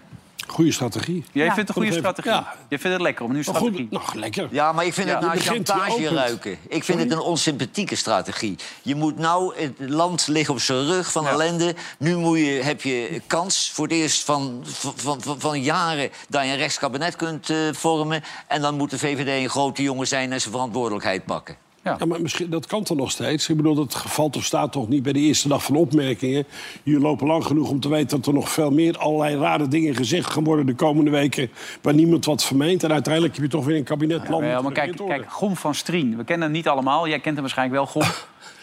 Goede 0.51 0.71
strategie. 0.71 1.23
jij 1.31 1.45
Ja. 1.45 1.53
vindt 1.53 1.67
het 1.69 1.77
een 1.77 1.83
goede 1.83 1.97
strategie. 1.97 2.31
ja. 2.31 2.53
Je 2.69 2.79
vindt 2.79 2.95
het 2.95 3.01
lekker 3.05 3.25
om 3.25 3.31
nu 3.33 3.43
strategie. 3.43 3.71
goed, 3.71 3.91
nou, 3.91 4.19
lekker. 4.19 4.47
Ja, 4.51 4.71
maar 4.71 4.85
ik 4.85 4.93
vind 4.93 5.07
Ja, 5.07 5.13
het 5.13 5.23
naar 5.25 5.35
begint 5.35 5.69
chantage 5.69 6.09
ruiken. 6.09 6.57
Ik 6.67 6.83
vind 6.83 6.99
het 6.99 7.11
een 7.11 7.19
onsympathieke 7.19 7.95
strategie. 7.95 8.55
Je 8.81 8.95
moet 8.95 9.17
nou, 9.17 9.55
het 9.55 9.73
land 9.89 10.27
ligt 10.27 10.49
op 10.49 10.59
zijn 10.59 10.85
rug 10.85 11.11
van 11.11 11.27
ellende. 11.27 11.75
Nu 11.97 12.15
moet 12.15 12.37
je, 12.37 12.45
heb 12.63 12.81
je 12.81 13.21
kans 13.27 13.71
voor 13.73 13.85
het 13.87 13.93
eerst 13.95 14.23
van, 14.23 14.61
van, 14.63 15.21
van, 15.21 15.35
van 15.39 15.61
jaren... 15.61 16.09
dat 16.29 16.43
je 16.43 16.49
een 16.49 16.57
rechtskabinet 16.57 17.15
kunt 17.15 17.49
eh, 17.49 17.57
vormen. 17.71 18.23
En 18.47 18.61
dan 18.61 18.75
moet 18.75 18.89
de 18.89 18.99
VVD 18.99 19.43
een 19.43 19.49
grote 19.49 19.81
jongen 19.81 20.07
zijn 20.07 20.31
en 20.31 20.41
zijn 20.41 20.53
verantwoordelijkheid 20.53 21.25
pakken. 21.25 21.55
Ja, 21.83 21.97
maar 22.07 22.21
misschien, 22.21 22.49
dat 22.49 22.65
kan 22.65 22.83
toch 22.83 22.97
nog 22.97 23.11
steeds. 23.11 23.49
Ik 23.49 23.55
bedoel, 23.57 23.75
dat 23.75 23.95
geval 23.95 24.29
toch 24.29 24.43
staat 24.43 24.71
toch 24.71 24.87
niet 24.87 25.03
bij 25.03 25.13
de 25.13 25.19
eerste 25.19 25.47
dag 25.47 25.63
van 25.63 25.75
opmerkingen. 25.75 26.45
Jullie 26.83 27.01
lopen 27.01 27.27
lang 27.27 27.45
genoeg 27.45 27.69
om 27.69 27.79
te 27.79 27.89
weten 27.89 28.17
dat 28.17 28.25
er 28.27 28.33
nog 28.33 28.49
veel 28.49 28.71
meer 28.71 28.97
allerlei 28.97 29.37
rare 29.37 29.67
dingen 29.67 29.95
gezegd 29.95 30.31
gaan 30.31 30.43
worden 30.43 30.65
de 30.65 30.75
komende 30.75 31.11
weken. 31.11 31.49
Waar 31.81 31.93
niemand 31.93 32.25
wat 32.25 32.43
vermeent. 32.43 32.83
En 32.83 32.91
uiteindelijk 32.91 33.33
heb 33.33 33.43
je 33.43 33.49
toch 33.49 33.65
weer 33.65 33.77
een 33.77 33.83
kabinet 33.83 34.29
land. 34.29 34.43
Ja, 34.45 34.61
maar 34.61 34.71
kijk, 34.71 34.95
kijk, 35.07 35.31
Gom 35.31 35.55
van 35.55 35.75
Strien. 35.75 36.17
We 36.17 36.23
kennen 36.23 36.47
hem 36.47 36.55
niet 36.57 36.67
allemaal. 36.67 37.07
Jij 37.07 37.19
kent 37.19 37.33
hem 37.33 37.41
waarschijnlijk 37.41 37.77
wel, 37.77 37.87
Gom. 38.01 38.11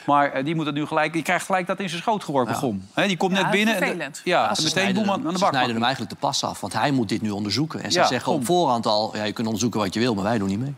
Maar 0.06 0.32
eh, 0.32 0.44
die 0.44 0.54
moet 0.54 0.66
het 0.66 0.75
nu 0.75 0.87
gelijk. 0.87 1.12
Die 1.12 1.22
krijgt 1.22 1.46
gelijk 1.46 1.66
dat 1.66 1.80
in 1.80 1.88
zijn 1.88 2.00
schoot 2.02 2.25
geworpen, 2.25 2.54
Gom. 2.54 2.82
Hè, 2.94 3.06
die 3.06 3.16
komt 3.16 3.37
Ja, 3.37 3.42
net 3.42 3.50
binnen. 3.50 3.80
en- 3.80 4.12
ja, 4.25 4.48
en 4.48 4.56
Ze 4.56 4.62
meteen 4.62 4.68
snijden 4.82 4.94
boem 4.94 5.02
hem- 5.12 5.12
aan, 5.26 5.32
de 5.32 5.38
Ze 5.38 5.44
bak. 5.44 5.48
snijden 5.52 5.75
hem 5.75 5.82
eigenlijk 5.82 6.12
de 6.12 6.18
pas 6.20 6.44
af, 6.44 6.60
want 6.60 6.72
hij 6.72 6.90
moet 6.90 7.08
dit 7.08 7.22
nu 7.22 7.30
onderzoeken. 7.30 7.82
En 7.82 7.92
ze 7.92 7.98
Ja, 7.98 8.06
zeggen 8.06 8.32
op 8.32 8.44
voorhand 8.44 8.87
al, 8.87 9.16
ja, 9.16 9.25
je 9.25 9.32
kunt 9.32 9.46
onderzoeken 9.46 9.80
wat 9.80 9.94
je 9.94 10.00
wil, 10.00 10.14
maar 10.14 10.25
wij 10.25 10.38
doen 10.38 10.48
niet 10.48 10.58
mee. 10.60 10.75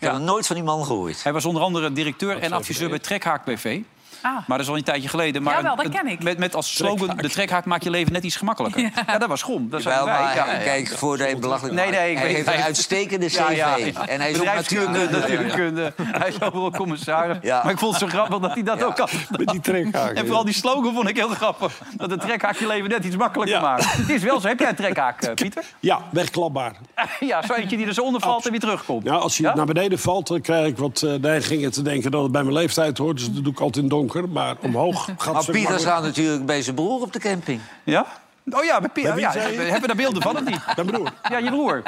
Ik 0.00 0.08
heb 0.08 0.18
nooit 0.18 0.46
van 0.46 0.56
die 0.56 0.64
man 0.64 0.84
gehoord. 0.84 1.22
Hij 1.22 1.32
was 1.32 1.44
onder 1.44 1.62
andere 1.62 1.92
directeur 1.92 2.38
en 2.38 2.52
adviseur 2.52 2.88
bij 2.88 2.98
Trekhaak 2.98 3.44
BV. 3.44 3.80
Ah. 4.20 4.32
Maar 4.32 4.44
dat 4.58 4.60
is 4.60 4.68
al 4.68 4.76
een 4.76 4.82
tijdje 4.84 5.08
geleden. 5.08 5.42
Maar 5.42 5.54
Jawel, 5.54 5.76
dat 5.76 5.88
ken 5.88 6.06
ik. 6.06 6.22
Met, 6.22 6.38
met 6.38 6.54
als 6.54 6.76
slogan, 6.76 7.16
de 7.16 7.28
trekhaak 7.28 7.64
maakt 7.64 7.84
je 7.84 7.90
leven 7.90 8.12
net 8.12 8.24
iets 8.24 8.36
gemakkelijker. 8.36 8.90
Ja, 9.06 9.18
dat 9.18 9.28
was 9.28 9.42
Gom. 9.42 9.70
Dat 9.70 9.82
zijn 9.82 9.94
Wel, 9.96 10.04
wij. 10.04 10.14
maar 10.22 10.34
Ja, 10.36 10.44
kijk, 10.44 10.88
voordat 10.88 11.28
je 11.28 11.36
belachelijk 11.36 11.74
Nee, 11.74 11.90
nee, 11.90 12.10
ik 12.10 12.18
Hij 12.18 12.28
heeft 12.32 12.46
een 12.46 12.52
uitstekende 12.62 13.26
cv. 13.26 13.36
Ja, 13.56 13.76
ja, 13.76 13.76
ja. 13.76 14.06
En 14.06 14.20
hij 14.20 14.30
is 14.30 14.38
ook 14.38 14.44
natuurkunde. 14.44 15.08
natuurkunde. 15.18 15.92
Hij 16.02 16.28
is 16.28 16.40
overal 16.42 16.70
commissaris. 16.70 17.36
Ja. 17.42 17.60
Maar 17.62 17.72
ik 17.72 17.78
vond 17.78 17.92
het 18.00 18.10
zo 18.10 18.16
grappig 18.16 18.38
dat 18.38 18.54
hij 18.54 18.62
dat 18.62 18.78
Ja. 18.78 18.84
ook 18.84 18.98
had. 18.98 19.10
Met 19.38 19.48
die 19.48 19.60
trekhaken. 19.60 20.16
En 20.16 20.26
vooral 20.26 20.44
die 20.44 20.54
slogan 20.54 20.94
vond 20.94 21.08
ik 21.08 21.16
heel 21.16 21.28
grappig. 21.28 21.80
Dat 21.96 22.08
de 22.08 22.16
trekhaak 22.16 22.56
je 22.56 22.66
leven 22.66 22.88
net 22.88 23.04
iets 23.04 23.16
makkelijker 23.16 23.56
Ja. 23.56 23.62
maakt. 23.62 23.92
Het 23.96 24.08
is 24.10 24.22
wel 24.22 24.40
zo. 24.40 24.48
Heb 24.48 24.58
jij 24.58 24.68
een 24.68 24.74
trekhaak, 24.74 25.22
eh, 25.22 25.34
Pieter? 25.34 25.64
Ja, 25.80 26.00
wegklapbaar. 26.10 26.72
ja, 27.20 27.42
zo 27.46 27.52
eentje 27.54 27.76
die 27.76 27.86
er 27.86 27.94
zo 27.94 28.02
onder 28.02 28.20
valt 28.20 28.44
en 28.44 28.50
weer 28.50 28.60
terugkomt. 28.60 29.04
Ja, 29.04 29.14
als 29.14 29.38
hij 29.38 29.48
Ja? 29.48 29.54
naar 29.54 29.66
beneden 29.66 29.98
valt, 29.98 30.26
dan 30.26 30.40
krijg 30.40 30.66
ik 30.66 30.78
wat 30.78 31.02
uh, 31.04 31.14
neigingen 31.14 31.70
te 31.72 31.82
denken 31.82 32.10
dat 32.10 32.22
het 32.22 32.32
bij 32.32 32.42
mijn 32.42 32.54
leeftijd 32.54 32.98
hoort. 32.98 33.16
Dus 33.16 33.30
dat 33.32 33.44
doe 33.44 33.52
ik 33.52 33.60
altijd 33.60 33.84
in 33.84 33.90
donker. 33.90 34.06
Maar 34.28 34.56
omhoog 34.60 35.04
gaat 35.04 35.16
het 35.18 35.32
Maar 35.32 35.42
stuk 35.42 35.54
Pieter 35.54 35.78
staat 35.78 36.02
natuurlijk 36.02 36.46
bij 36.46 36.62
zijn 36.62 36.74
broer 36.74 37.00
op 37.02 37.12
de 37.12 37.18
camping. 37.18 37.60
Ja? 37.84 38.06
Oh 38.50 38.64
ja, 38.64 38.80
bij 38.80 38.88
Pieter. 38.88 39.14
Bij 39.14 39.22
Ja, 39.22 39.32
hebben 39.32 39.80
we 39.80 39.86
daar 39.86 39.96
beelden 39.96 40.22
van 40.22 40.36
of 40.36 40.44
niet? 40.44 40.60
Mijn 40.76 40.86
broer. 40.86 41.12
Ja, 41.30 41.38
je 41.38 41.50
broer. 41.50 41.82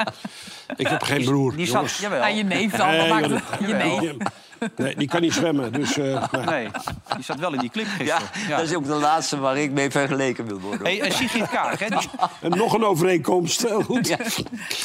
Ik 0.75 0.87
heb 0.87 1.03
geen 1.03 1.23
broer. 1.25 1.55
Die 1.55 1.67
zat, 1.67 1.91
jawel. 1.95 2.19
Ja, 2.19 2.27
je 2.27 2.43
neef 2.43 2.71
dan. 2.75 2.87
Nee, 2.87 3.09
maakt 3.09 3.29
het- 3.29 3.43
je 3.67 3.73
neef. 3.73 3.99
Nee, 4.01 4.17
Nee, 4.75 4.95
die 4.95 5.07
kan 5.07 5.21
niet 5.21 5.33
zwemmen. 5.33 5.73
Dus, 5.73 5.97
eh, 5.97 6.23
nee. 6.31 6.45
Nee, 6.45 6.69
die 7.15 7.23
zat 7.23 7.39
wel 7.39 7.53
in 7.53 7.59
die 7.59 7.69
clip 7.69 7.85
Ja, 7.85 8.17
gisteren. 8.17 8.47
Ja. 8.47 8.57
dat 8.57 8.65
is 8.65 8.75
ook 8.75 8.85
de 8.85 8.93
laatste 8.93 9.39
waar 9.39 9.57
ik 9.57 9.71
mee 9.71 9.91
vergeleken 9.91 10.45
wil 10.45 10.59
worden. 10.59 10.85
Hey, 10.85 11.01
en 11.01 11.11
Sigrid 11.11 11.49
Kaag, 11.49 11.79
hè, 11.79 11.87
die, 11.87 12.09
En 12.41 12.49
nog 12.49 12.73
een 12.73 12.83
overeenkomst. 12.85 13.65
Goed. 13.85 14.07
Ja. 14.07 14.17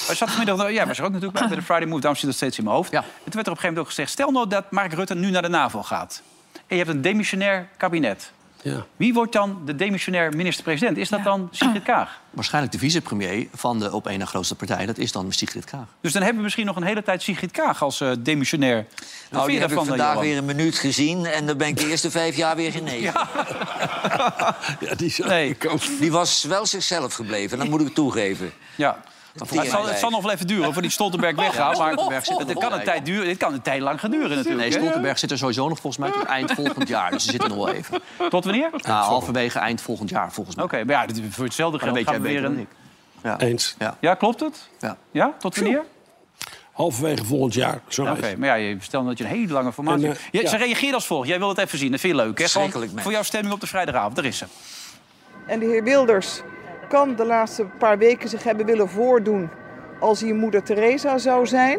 hij 0.07 0.14
zat 0.14 0.31
vanmiddag, 0.31 0.71
ja, 0.71 0.87
was 0.87 0.99
er 0.99 1.05
ook 1.05 1.12
natuurlijk 1.12 1.38
bij, 1.38 1.49
bij 1.49 1.57
de 1.57 1.62
Friday 1.62 1.87
Move, 1.87 2.00
daarom 2.00 2.19
zit 2.19 2.28
dat 2.28 2.37
steeds 2.37 2.59
in 2.59 2.64
mijn 2.64 2.76
hoofd. 2.76 2.90
Ja. 2.90 2.99
En 3.00 3.05
toen 3.05 3.33
werd 3.33 3.47
er 3.47 3.52
op 3.52 3.57
een 3.59 3.62
gegeven 3.62 3.69
moment 3.69 3.85
ook 3.87 3.88
gezegd... 3.95 4.11
stel 4.11 4.31
nou 4.31 4.49
dat 4.49 4.71
Mark 4.71 4.93
Rutte 4.93 5.14
nu 5.14 5.31
naar 5.31 5.43
de 5.43 5.49
NAVO 5.49 5.83
gaat. 5.83 6.23
En 6.66 6.76
je 6.76 6.82
hebt 6.82 6.96
een 6.96 7.02
demissionair 7.02 7.68
kabinet. 7.76 8.32
Ja. 8.62 8.87
Wie 8.96 9.14
wordt 9.14 9.32
dan 9.32 9.62
de 9.64 9.76
demissionair 9.76 10.37
minister-president? 10.37 10.96
Is 10.96 11.08
dat 11.08 11.25
dan 11.25 11.49
Sigrid 11.50 11.82
Kaag? 11.82 12.20
Waarschijnlijk 12.30 12.73
de 12.73 12.78
vicepremier 12.78 13.46
van 13.54 13.78
de 13.78 13.92
op 13.92 14.06
één 14.06 14.18
na 14.18 14.25
grootste 14.25 14.54
partij. 14.54 14.87
Dat 14.87 14.99
is 14.99 15.12
dan 15.12 15.32
Sigrid 15.32 15.64
Kaag. 15.64 15.87
Dus 16.00 16.12
dan 16.12 16.20
hebben 16.20 16.38
we 16.38 16.44
misschien 16.44 16.66
nog 16.66 16.76
een 16.76 16.82
hele 16.82 17.02
tijd 17.02 17.23
Sigrid 17.23 17.50
Kaag 17.50 17.82
als 17.82 18.00
eh, 18.00 18.11
demissionair. 18.18 18.87
Nou, 19.30 19.49
die 19.49 19.61
heb 19.61 19.70
ik 19.70 19.76
vandaag 19.76 20.08
Johan? 20.08 20.23
weer 20.23 20.37
een 20.37 20.44
minuut 20.44 20.78
gezien... 20.78 21.26
en 21.26 21.46
dan 21.46 21.56
ben 21.56 21.68
ik 21.68 21.76
de 21.76 21.87
eerste 21.90 22.11
vijf 22.11 22.37
jaar 22.37 22.56
weer 22.56 22.73
genezen. 22.73 23.12
Ja, 24.80 24.94
die 24.94 25.06
is 25.06 25.18
Nee. 25.18 25.56
Die 26.00 26.12
was 26.12 26.44
wel 26.44 26.66
zichzelf 26.66 27.14
gebleven, 27.14 27.58
dat 27.58 27.68
moet 27.68 27.80
ik 27.80 27.94
toegeven. 27.94 28.52
Ja. 28.75 29.02
Maar 29.38 29.62
het, 29.62 29.71
zal, 29.71 29.87
het 29.87 29.99
zal 29.99 30.11
nog 30.11 30.23
wel 30.23 30.31
even 30.33 30.47
duren 30.47 30.73
voor 30.73 30.83
die 30.83 30.90
Stoltenberg 30.90 31.37
weggaat. 31.37 31.78
Maar 31.78 31.93
Stoltenberg 31.93 32.25
zit 32.25 32.35
er 32.40 32.47
het 32.47 32.55
nog 32.55 32.62
kan 32.62 32.73
een 32.78 32.85
tijd 32.85 33.05
duren. 33.07 33.25
Dit 33.25 33.37
kan 33.37 33.52
een 33.52 33.62
tijd 33.62 33.81
lang 33.81 34.00
gaan 34.00 34.11
duren 34.11 34.31
natuurlijk. 34.37 34.59
Nee? 34.69 34.73
Stoltenberg 34.73 35.19
zit 35.19 35.31
er 35.31 35.38
sowieso 35.38 35.69
nog 35.69 35.81
volgens 35.81 36.02
mij 36.09 36.12
tot 36.21 36.28
eind 36.28 36.52
volgend 36.52 36.88
jaar. 36.88 37.11
Dus 37.11 37.25
ze 37.25 37.31
zitten 37.31 37.49
nog 37.49 37.59
wel 37.59 37.75
even. 37.75 38.00
Tot 38.28 38.45
wanneer? 38.45 38.66
Oké, 38.73 38.88
Nou, 38.88 39.05
halverwege 39.05 39.59
eind 39.59 39.81
volgend 39.81 40.11
jaar 40.11 40.33
volgens 40.33 40.57
mij. 40.57 40.85
maar 40.85 41.09
ja, 41.09 41.14
voor 41.31 41.45
hetzelfde 41.45 41.78
geld 41.78 41.99
gaan 42.05 42.14
we 42.23 42.28
weer 42.28 42.45
een... 42.45 42.59
ik. 42.59 42.69
Ja. 43.23 43.38
Eens. 43.38 43.75
Ja. 43.79 43.96
Ja, 44.01 44.14
klopt 44.14 44.40
het? 44.40 44.68
Ja. 44.81 44.96
Ja, 45.11 45.33
tot 45.38 45.57
wanneer? 45.57 45.85
Halverwege 46.72 47.25
volgend 47.25 47.55
jaar. 47.55 47.81
Zo 47.88 48.03
Oké, 48.07 48.37
maar 48.37 48.49
ja, 48.49 48.55
je 48.55 48.77
stelt 48.81 49.07
dat 49.07 49.18
je 49.18 49.25
een 49.25 49.31
hele 49.31 49.53
lange 49.53 49.72
formatie 49.72 50.07
hebt. 50.07 50.20
eh, 50.33 50.40
Ja. 50.42 50.49
Ze 50.49 50.57
reageert 50.57 50.94
als 50.94 51.07
volgt. 51.07 51.29
Jij 51.29 51.38
wil 51.38 51.49
het 51.49 51.59
even 51.59 51.79
zien. 51.79 51.90
Dat 51.90 52.01
vind 52.01 52.16
je 52.16 52.22
leuk, 52.22 52.38
hè? 52.38 52.46
Voor 53.03 53.12
jouw 53.12 53.22
stemming 53.22 53.55
op 53.55 53.61
de 53.61 53.66
vrijdagavond. 53.66 54.16
Daar 54.16 54.25
is 54.25 54.38
ze. 54.38 54.44
En 55.46 55.59
de 55.59 55.66
heer 55.66 55.83
Wilders 55.85 56.40
kan 56.88 57.14
de 57.14 57.25
laatste 57.25 57.64
paar 57.79 57.99
weken 57.99 58.29
zich 58.29 58.42
hebben 58.42 58.66
willen 58.66 58.88
voordoen 58.88 59.49
als 59.99 60.20
hij 60.20 60.33
moeder 60.33 60.62
Teresa 60.62 61.18
zou 61.18 61.46
zijn. 61.46 61.79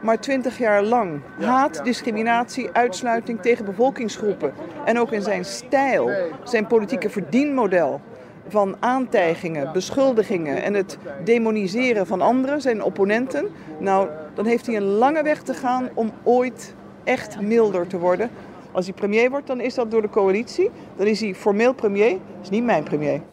maar 0.00 0.20
20 0.20 0.58
jaar 0.58 0.82
lang. 0.82 1.20
Haat, 1.40 1.80
discriminatie, 1.84 2.70
uitsluiting 2.72 3.40
tegen 3.40 3.64
bevolkingsgroepen. 3.64 4.52
En 4.84 4.98
ook 4.98 5.12
in 5.12 5.22
zijn 5.22 5.44
stijl, 5.44 6.10
zijn 6.44 6.66
politieke 6.66 7.10
verdienmodel 7.10 8.00
van 8.48 8.76
aantijgingen, 8.80 9.72
beschuldigingen 9.72 10.62
en 10.62 10.74
het 10.74 10.98
demoniseren 11.24 12.06
van 12.06 12.20
anderen, 12.20 12.60
zijn 12.60 12.82
opponenten. 12.82 13.48
Nou, 13.78 14.08
dan 14.34 14.46
heeft 14.46 14.66
hij 14.66 14.76
een 14.76 14.82
lange 14.82 15.22
weg 15.22 15.42
te 15.42 15.54
gaan 15.54 15.88
om 15.94 16.10
ooit 16.22 16.74
echt 17.04 17.40
milder 17.40 17.86
te 17.86 17.98
worden. 17.98 18.30
Als 18.72 18.86
hij 18.86 18.94
premier 18.94 19.30
wordt, 19.30 19.46
dan 19.46 19.60
is 19.60 19.74
dat 19.74 19.90
door 19.90 20.02
de 20.02 20.10
coalitie. 20.10 20.70
Dan 20.96 21.06
is 21.06 21.20
hij 21.20 21.34
formeel 21.34 21.72
premier, 21.72 22.10
dat 22.10 22.42
is 22.42 22.50
niet 22.50 22.64
mijn 22.64 22.82
premier. 22.82 23.31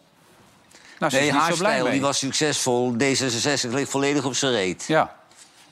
Nou, 1.00 1.12
Nee, 1.14 1.22
is 1.28 1.32
niet 1.32 1.42
haar 1.42 1.54
stijl 1.54 1.90
die 1.92 2.02
was 2.02 2.18
succesvol. 2.20 2.94
D66 2.94 3.70
ligt 3.70 3.90
volledig 3.92 4.26
op 4.26 4.36
zijn 4.36 4.52
reet. 4.52 4.84
Ja. 4.88 5.18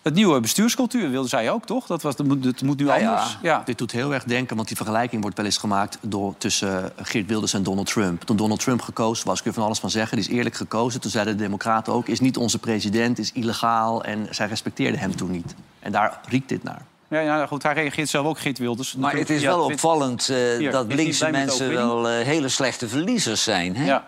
Het 0.01 0.13
nieuwe 0.15 0.39
bestuurscultuur 0.39 1.09
wilde 1.09 1.27
zij 1.27 1.51
ook, 1.51 1.65
toch? 1.65 1.85
Dat, 1.85 2.01
was, 2.01 2.15
dat, 2.15 2.25
moet, 2.25 2.43
dat 2.43 2.61
moet 2.61 2.77
nu 2.79 2.89
anders. 2.89 3.37
Ja. 3.41 3.61
Dit 3.65 3.77
doet 3.77 3.91
heel 3.91 4.13
erg 4.13 4.23
denken, 4.23 4.55
want 4.55 4.67
die 4.67 4.77
vergelijking 4.77 5.21
wordt 5.21 5.37
wel 5.37 5.45
eens 5.45 5.57
gemaakt 5.57 5.97
door, 6.01 6.33
tussen 6.37 6.91
Geert 7.01 7.27
Wilders 7.27 7.53
en 7.53 7.63
Donald 7.63 7.87
Trump. 7.87 8.21
Toen 8.23 8.35
Donald 8.37 8.59
Trump 8.59 8.81
gekozen 8.81 9.27
was, 9.27 9.41
kun 9.41 9.49
je 9.51 9.57
van 9.57 9.65
alles 9.65 9.79
van 9.79 9.89
zeggen. 9.89 10.17
Die 10.17 10.29
is 10.29 10.35
eerlijk 10.35 10.55
gekozen. 10.55 11.01
Toen 11.01 11.11
zeiden 11.11 11.37
de 11.37 11.43
Democraten 11.43 11.93
ook: 11.93 12.07
is 12.07 12.19
niet 12.19 12.37
onze 12.37 12.59
president, 12.59 13.19
is 13.19 13.31
illegaal. 13.31 14.03
En 14.03 14.27
zij 14.31 14.47
respecteerden 14.47 14.99
hem 14.99 15.15
toen 15.15 15.31
niet. 15.31 15.55
En 15.79 15.91
daar 15.91 16.19
riekt 16.29 16.49
dit 16.49 16.63
naar. 16.63 16.81
Ja, 17.09 17.19
ja, 17.19 17.45
goed, 17.45 17.63
hij 17.63 17.73
reageert 17.73 18.09
zelf 18.09 18.25
ook, 18.25 18.39
Geert 18.39 18.57
Wilders. 18.57 18.95
Maar 18.95 19.15
het 19.15 19.29
is 19.29 19.41
Ja, 19.41 19.47
wel 19.47 19.67
vindt- 19.67 19.73
opvallend 19.83 20.29
eh, 20.29 20.37
Hier, 20.57 20.71
dat 20.71 20.93
linkse 20.93 21.29
mensen 21.31 21.69
wel 21.73 22.09
eh, 22.09 22.25
hele 22.25 22.49
slechte 22.49 22.87
verliezers 22.87 23.43
zijn. 23.43 23.75
Hè? 23.75 23.85
Ja. 23.85 24.07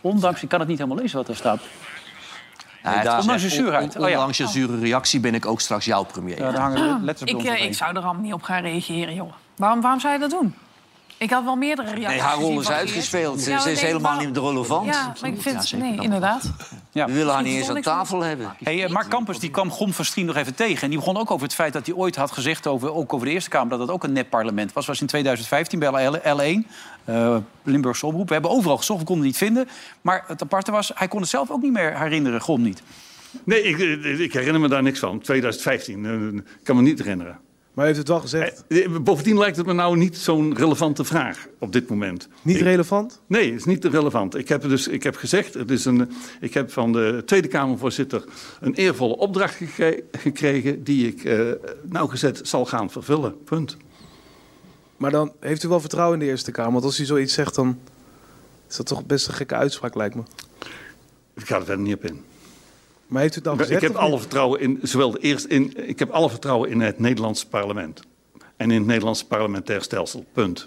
Ondanks, 0.00 0.42
ik 0.42 0.48
kan 0.48 0.58
het 0.60 0.68
niet 0.68 0.78
helemaal 0.78 1.02
lezen 1.02 1.16
wat 1.16 1.28
er 1.28 1.36
staat. 1.36 1.60
ondanks 3.20 3.46
zuurheid. 3.48 3.96
on- 3.96 4.02
Oh 4.02 4.08
ja. 4.08 4.14
Ondanks 4.16 4.36
je 4.38 4.46
zure 4.46 4.78
reactie 4.78 5.20
ben 5.20 5.34
ik 5.34 5.46
ook 5.46 5.60
straks 5.60 5.84
jouw 5.84 6.02
premier. 6.02 6.38
Ja, 6.38 6.50
daar 6.52 6.60
hangen 6.60 7.04
letters 7.04 7.32
bij 7.32 7.40
Ik, 7.40 7.48
ons 7.48 7.58
eh, 7.58 7.64
ik 7.66 7.74
zou 7.74 7.96
er 7.96 8.02
allemaal 8.02 8.22
niet 8.22 8.32
op 8.32 8.42
gaan 8.42 8.62
reageren, 8.62 9.14
joh. 9.14 9.32
Waarom, 9.56 9.80
waarom 9.80 10.00
zou 10.00 10.12
je 10.12 10.18
dat 10.18 10.30
doen? 10.30 10.54
Ik 11.20 11.30
had 11.30 11.44
wel 11.44 11.56
meerdere 11.56 11.88
reacties 11.88 12.08
Nee, 12.08 12.20
haar 12.20 12.36
rol 12.36 12.60
is 12.60 12.70
uitgespeeld. 12.70 13.44
Ja, 13.44 13.58
Ze 13.60 13.70
is 13.70 13.76
nee, 13.80 13.86
helemaal 13.90 14.12
waarom- 14.12 14.32
niet 14.32 14.36
relevant. 14.42 14.86
Ja, 14.86 15.14
maar 15.20 15.30
ik 15.30 15.36
Ja, 15.36 15.42
vind... 15.42 15.64
zeker 15.64 15.86
nee, 15.88 16.00
inderdaad. 16.00 16.50
Ja. 16.92 17.06
We 17.06 17.12
willen 17.12 17.34
haar 17.34 17.42
niet 17.42 17.54
eens 17.56 17.68
aan 17.68 17.80
tafel 17.80 18.20
hebben. 18.20 18.54
Hey, 18.62 18.84
eh, 18.84 18.90
Mark 18.90 19.08
Campus 19.08 19.38
die 19.38 19.50
kwam 19.50 19.70
Gom 19.70 19.92
van 19.92 20.04
Strien 20.04 20.26
nog 20.26 20.36
even 20.36 20.54
tegen. 20.54 20.82
En 20.82 20.88
die 20.88 20.98
begon 20.98 21.16
ook 21.16 21.30
over 21.30 21.44
het 21.46 21.54
feit 21.54 21.72
dat 21.72 21.86
hij 21.86 21.94
ooit 21.94 22.16
had 22.16 22.30
gezegd, 22.32 22.66
over, 22.66 22.92
ook 22.94 23.12
over 23.12 23.26
de 23.26 23.32
Eerste 23.32 23.50
Kamer... 23.50 23.68
dat 23.70 23.78
het 23.80 23.90
ook 23.90 24.04
een 24.04 24.12
nep-parlement 24.12 24.72
was. 24.72 24.86
was 24.86 25.00
in 25.00 25.06
2015 25.06 25.78
bij 25.78 26.06
L- 26.06 26.16
L1, 26.16 26.68
eh, 27.04 27.36
Limburgse 27.62 28.06
Omroep. 28.06 28.26
We 28.26 28.32
hebben 28.32 28.50
overal 28.50 28.76
gezocht, 28.76 29.00
we 29.00 29.06
konden 29.06 29.24
het 29.26 29.32
niet 29.40 29.42
vinden. 29.48 29.68
Maar 30.00 30.24
het 30.26 30.42
aparte 30.42 30.70
was, 30.70 30.90
hij 30.94 31.08
kon 31.08 31.20
het 31.20 31.30
zelf 31.30 31.50
ook 31.50 31.62
niet 31.62 31.72
meer 31.72 31.98
herinneren, 31.98 32.40
Gom 32.40 32.62
niet. 32.62 32.82
Nee, 33.44 33.62
ik, 33.62 33.78
eh, 33.78 34.20
ik 34.20 34.32
herinner 34.32 34.60
me 34.60 34.68
daar 34.68 34.82
niks 34.82 34.98
van. 34.98 35.20
2015, 35.20 36.04
eh, 36.06 36.12
ik 36.58 36.64
kan 36.64 36.76
me 36.76 36.82
niet 36.82 36.98
herinneren. 36.98 37.38
Maar 37.80 37.88
heeft 37.88 38.00
het 38.00 38.08
wel 38.10 38.20
gezegd. 38.20 38.64
Eh, 38.68 38.96
Bovendien 39.02 39.38
lijkt 39.38 39.56
het 39.56 39.66
me 39.66 39.72
nou 39.72 39.96
niet 39.96 40.16
zo'n 40.16 40.56
relevante 40.56 41.04
vraag 41.04 41.46
op 41.58 41.72
dit 41.72 41.88
moment. 41.88 42.28
Niet 42.42 42.56
Ik- 42.56 42.62
relevant? 42.62 43.20
Nee, 43.26 43.50
het 43.50 43.58
is 43.60 43.64
niet 43.64 43.84
relevant. 43.84 44.34
Ik 44.36 44.48
heb, 44.48 44.62
dus, 44.62 44.88
ik 44.88 45.02
heb 45.02 45.16
gezegd, 45.16 45.54
het 45.54 45.70
is 45.70 45.84
een, 45.84 46.10
ik 46.40 46.54
heb 46.54 46.72
van 46.72 46.92
de 46.92 47.22
Tweede 47.26 47.48
Kamervoorzitter 47.48 48.24
een 48.60 48.74
eervolle 48.74 49.16
opdracht 49.16 49.58
gekregen 50.12 50.84
die 50.84 51.06
ik 51.06 51.24
eh, 51.24 51.40
nauwgezet 51.82 52.40
zal 52.42 52.66
gaan 52.66 52.90
vervullen. 52.90 53.42
Punt. 53.44 53.76
Maar 54.96 55.10
dan 55.10 55.32
heeft 55.40 55.62
u 55.62 55.68
wel 55.68 55.80
vertrouwen 55.80 56.18
in 56.20 56.24
de 56.26 56.30
Eerste 56.30 56.50
Kamer. 56.50 56.72
Want 56.72 56.84
als 56.84 56.96
hij 56.96 57.06
zoiets 57.06 57.34
zegt, 57.34 57.54
dan 57.54 57.78
is 58.68 58.76
dat 58.76 58.86
toch 58.86 59.06
best 59.06 59.28
een 59.28 59.34
gekke 59.34 59.54
uitspraak, 59.54 59.94
lijkt 59.94 60.14
me. 60.14 60.22
Ik 61.34 61.46
ga 61.46 61.56
er 61.56 61.64
verder 61.64 61.84
niet 61.84 61.94
op 61.94 62.04
in. 62.04 62.20
Maar 63.10 63.22
heeft 63.22 63.32
u 63.32 63.36
het 63.36 63.44
dan 63.44 63.54
Ik 63.54 63.60
gezegd? 63.60 63.82
heb 63.82 63.94
alle 63.94 64.18
vertrouwen 64.18 64.60
in, 64.60 64.78
zowel 64.82 65.10
de 65.10 65.18
eerst 65.18 65.44
in, 65.44 65.88
ik 65.88 65.98
heb 65.98 66.10
alle 66.10 66.30
vertrouwen 66.30 66.70
in 66.70 66.80
het 66.80 66.98
Nederlandse 66.98 67.48
parlement. 67.48 68.00
En 68.56 68.70
in 68.70 68.78
het 68.78 68.86
Nederlandse 68.86 69.26
parlementair 69.26 69.82
stelsel. 69.82 70.24
Punt. 70.32 70.66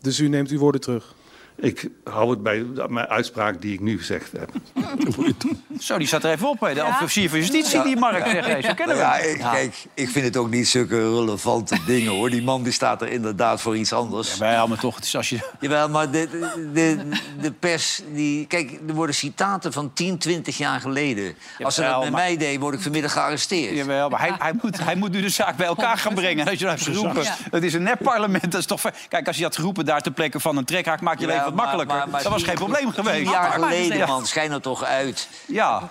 Dus 0.00 0.18
u 0.20 0.28
neemt 0.28 0.50
uw 0.50 0.58
woorden 0.58 0.80
terug? 0.80 1.14
Ik 1.56 1.88
hou 2.04 2.30
het 2.30 2.42
bij 2.42 2.64
mijn 2.88 3.06
uitspraak 3.06 3.60
die 3.60 3.72
ik 3.72 3.80
nu 3.80 3.98
gezegd 3.98 4.32
heb. 4.32 4.50
Zo, 5.80 5.98
die 5.98 6.06
zat 6.08 6.24
er 6.24 6.30
even 6.30 6.48
op. 6.48 6.60
hè. 6.60 6.74
De 6.74 6.84
officier 6.84 7.30
van 7.30 7.38
justitie, 7.38 7.82
die 7.82 7.96
Mark, 7.96 8.26
zegt. 8.26 8.64
Zo 8.64 8.74
kennen 8.74 8.96
we 8.96 9.02
Ja, 9.02 9.50
kijk, 9.50 9.74
ik 9.94 10.08
vind 10.08 10.24
het 10.24 10.36
ook 10.36 10.50
niet 10.50 10.68
zulke 10.68 10.96
relevante 11.14 11.76
dingen, 11.86 12.12
hoor. 12.12 12.30
Die 12.30 12.42
man 12.42 12.62
die 12.62 12.72
staat 12.72 13.02
er 13.02 13.08
inderdaad 13.08 13.60
voor 13.60 13.76
iets 13.76 13.92
anders. 13.92 14.38
Wij 14.38 14.58
allemaal 14.58 14.76
toch, 14.76 14.94
het 14.94 15.04
is 15.04 15.16
als 15.16 15.28
je... 15.28 15.38
Jawel, 15.60 15.88
maar 15.88 16.10
de, 16.10 16.28
de, 16.72 16.98
de, 17.40 17.52
pers... 17.52 18.02
Die, 18.12 18.46
kijk, 18.46 18.78
er 18.88 18.94
worden 18.94 19.14
citaten 19.14 19.72
van 19.72 19.92
10, 19.92 20.18
20 20.18 20.56
jaar 20.58 20.80
geleden. 20.80 21.34
Als 21.62 21.74
ze 21.74 21.80
dat 21.80 21.90
met 21.90 22.10
maar- 22.10 22.20
mij 22.20 22.36
deed, 22.36 22.58
word 22.60 22.74
ik 22.74 22.80
vanmiddag 22.80 23.12
gearresteerd. 23.12 23.76
Jawel, 23.76 24.08
maar 24.08 24.20
hij, 24.20 24.32
hij, 24.38 24.52
moet, 24.62 24.84
hij 24.84 24.94
moet 24.96 25.10
nu 25.12 25.20
de 25.20 25.28
zaak 25.28 25.56
bij 25.56 25.66
elkaar 25.66 25.98
gaan 25.98 26.14
brengen. 26.14 26.48
Als 26.48 26.58
je 26.58 26.66
hebt 26.66 26.82
geroepen, 26.82 27.22
Ja. 27.22 27.36
het 27.50 27.62
is 27.62 27.74
een 27.74 27.82
nep-parlement. 27.82 28.42
Dat 28.50 28.60
is 28.60 28.66
toch... 28.66 28.80
ver- 28.80 28.94
Kijk, 29.08 29.26
als 29.26 29.36
je 29.36 29.42
had 29.42 29.56
geroepen 29.56 29.84
daar 29.84 30.00
ter 30.00 30.12
plekke 30.12 30.40
van 30.40 30.56
een 30.56 30.64
trekhaak... 30.64 31.00
maak 31.00 31.20
je 31.20 31.26
wat 31.44 31.54
maar- 31.54 31.64
makkelijker. 31.64 31.96
maar- 31.96 32.08
maar 32.08 32.22
dat 32.22 32.32
was 32.32 32.42
geen 32.42 32.54
probleem 32.54 32.90
geweest. 32.90 33.16
Tien 33.22 33.30
jaar 33.30 33.42
Maar- 33.60 33.68
geleden, 33.68 33.96
Ja. 33.96 34.06
man, 34.06 34.26
schijn 34.26 34.52
er 34.52 34.60
toch 34.60 34.84
uit. 34.84 35.28
Ja. 35.46 35.90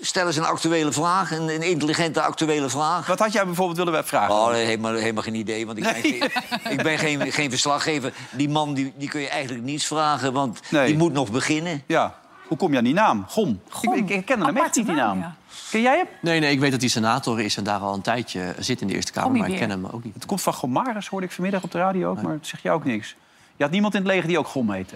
Stel 0.00 0.26
eens 0.26 0.36
een 0.36 0.44
actuele 0.44 0.92
vraag, 0.92 1.30
een, 1.30 1.48
een 1.48 1.62
intelligente 1.62 2.20
actuele 2.22 2.68
vraag. 2.68 3.06
Wat 3.06 3.18
had 3.18 3.32
jij 3.32 3.44
bijvoorbeeld 3.44 3.76
willen 3.88 4.06
vragen? 4.06 4.34
Oh, 4.34 4.50
nee, 4.50 4.64
helemaal, 4.64 4.94
helemaal 4.94 5.22
geen 5.22 5.34
idee, 5.34 5.66
want 5.66 5.78
ik 5.78 5.84
ben, 5.84 5.94
geen, 5.94 6.22
ik 6.72 6.82
ben 6.82 6.98
geen, 6.98 7.32
geen 7.32 7.50
verslaggever. 7.50 8.12
Die 8.30 8.48
man 8.48 8.74
die, 8.74 8.92
die 8.96 9.08
kun 9.08 9.20
je 9.20 9.28
eigenlijk 9.28 9.64
niets 9.64 9.86
vragen, 9.86 10.32
want 10.32 10.60
Nee. 10.70 10.86
die 10.86 10.96
moet 10.96 11.12
nog 11.12 11.30
beginnen. 11.30 11.82
Ja. 11.86 12.14
Hoe 12.46 12.56
kom 12.56 12.72
je 12.72 12.78
aan 12.78 12.84
die 12.84 12.94
naam? 12.94 13.24
Gom. 13.28 13.60
Gom. 13.68 13.94
Ik, 13.94 14.08
ik 14.08 14.24
ken 14.26 14.40
hem 14.44 14.56
echt 14.56 14.76
niet, 14.76 14.86
die 14.86 14.94
naam, 14.94 15.18
ja. 15.18 15.34
Ken 15.70 15.82
jij 15.82 15.96
hem? 15.96 16.06
Nee, 16.20 16.40
nee, 16.40 16.52
ik 16.52 16.60
weet 16.60 16.70
dat 16.70 16.80
hij 16.80 16.88
senator 16.90 17.40
is 17.40 17.56
en 17.56 17.64
daar 17.64 17.80
al 17.80 17.94
een 17.94 18.00
tijdje 18.00 18.54
zit 18.58 18.80
in 18.80 18.86
de 18.86 18.94
Eerste 18.94 19.12
Kamer. 19.12 19.38
Maar 19.38 19.48
ik 19.48 19.56
ken 19.58 19.70
hem 19.70 19.86
ook 19.86 20.04
niet. 20.04 20.14
Het 20.14 20.26
komt 20.26 20.42
van 20.42 20.52
Gomaris, 20.54 21.06
hoorde 21.08 21.26
ik 21.26 21.32
vanmiddag 21.32 21.62
op 21.62 21.70
de 21.70 21.78
radio 21.78 22.10
ook. 22.10 22.22
Maar 22.22 22.32
het 22.32 22.46
zegt 22.46 22.62
jou 22.62 22.76
ook 22.76 22.84
niks. 22.84 23.14
Je 23.56 23.62
had 23.62 23.72
niemand 23.72 23.94
in 23.94 24.00
het 24.00 24.10
leger 24.10 24.28
die 24.28 24.38
ook 24.38 24.46
Gom 24.46 24.70
heette. 24.70 24.94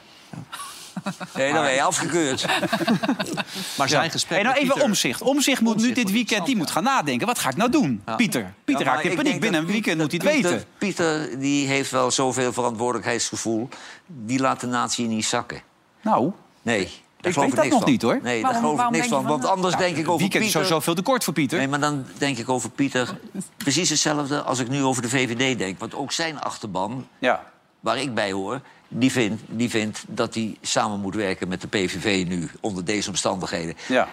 Nee, 1.34 1.52
dan 1.52 1.62
ben 1.62 1.72
je 1.72 1.82
afgekeurd. 1.82 2.46
Maar 3.78 3.88
zijn 3.88 4.10
gesprek 4.10 4.34
Hey, 4.34 4.42
nou 4.42 4.54
even 4.56 4.68
Pieter- 4.68 4.84
omzicht. 4.88 5.22
Omzicht 5.22 5.60
moet 5.60 5.76
nu 5.76 5.92
dit 5.92 6.10
weekend 6.10 6.46
die 6.46 6.56
moet 6.56 6.70
gaan 6.70 6.82
nadenken. 6.82 7.26
Wat 7.26 7.38
ga 7.38 7.48
ik 7.48 7.56
nou 7.56 7.70
doen? 7.70 8.02
Pieter. 8.16 8.54
Pieter 8.64 8.84
Ja, 8.86 8.92
raakt 8.92 9.04
in 9.04 9.10
paniek. 9.10 9.24
denk 9.30 9.40
Binnen 9.40 9.60
een 9.60 9.66
weekend 9.66 9.98
moet 9.98 10.10
hij 10.10 10.20
Pieter- 10.20 10.34
het 10.42 10.50
weten. 10.50 10.66
Pieter 10.78 11.38
die 11.38 11.66
heeft 11.66 11.90
wel 11.90 12.10
zoveel 12.10 12.52
verantwoordelijkheidsgevoel. 12.52 13.68
Die 14.06 14.38
laat 14.38 14.60
de 14.60 14.66
natie 14.66 15.06
niet 15.06 15.24
zakken. 15.24 15.60
Nou, 16.02 16.32
Nee, 16.62 16.78
daar 16.84 16.86
Ik 16.86 16.92
geloof 17.20 17.34
weet 17.34 17.44
ik 17.48 17.54
dat 17.54 17.64
niks 17.64 17.70
nog 17.74 17.82
van. 17.82 17.90
niet, 17.90 18.02
hoor. 18.02 18.18
Nee, 18.22 18.42
daar 18.42 18.54
geloof 18.54 18.80
ik 18.82 18.90
niks 18.90 19.06
van. 19.08 19.24
Want 19.26 19.44
anders 19.44 19.76
denk 19.76 19.96
ik 19.96 20.06
over 20.08 20.18
weekend 20.20 20.44
is 20.44 20.50
Pieter... 20.50 20.50
sowieso 20.50 20.80
veel 20.80 20.94
te 20.94 21.02
kort 21.02 21.24
voor 21.24 21.32
Pieter. 21.32 21.58
Nee, 21.58 21.68
maar 21.68 21.80
dan 21.80 22.06
denk 22.18 22.38
ik 22.38 22.48
over 22.48 22.70
Pieter 22.70 23.18
precies 23.56 23.88
hetzelfde 23.90 24.42
als 24.42 24.58
ik 24.58 24.68
nu 24.68 24.82
over 24.82 25.02
de 25.02 25.08
VVD 25.08 25.58
denk. 25.58 25.78
Want 25.78 25.94
ook 25.94 26.12
zijn 26.12 26.40
achterban, 26.40 27.06
Ja. 27.18 27.44
Waar 27.80 27.98
ik 27.98 28.14
bij 28.14 28.32
hoor... 28.32 28.60
die 28.88 29.12
vindt, 29.12 29.42
die 29.46 29.70
vindt 29.70 30.04
dat 30.06 30.34
hij 30.34 30.56
samen 30.62 31.00
moet 31.00 31.14
werken 31.14 31.48
met 31.48 31.60
de 31.60 31.68
PVV 31.68 32.24
nu, 32.28 32.50
onder 32.60 32.84
deze 32.84 33.08
omstandigheden. 33.08 33.74
Ja. 33.88 34.08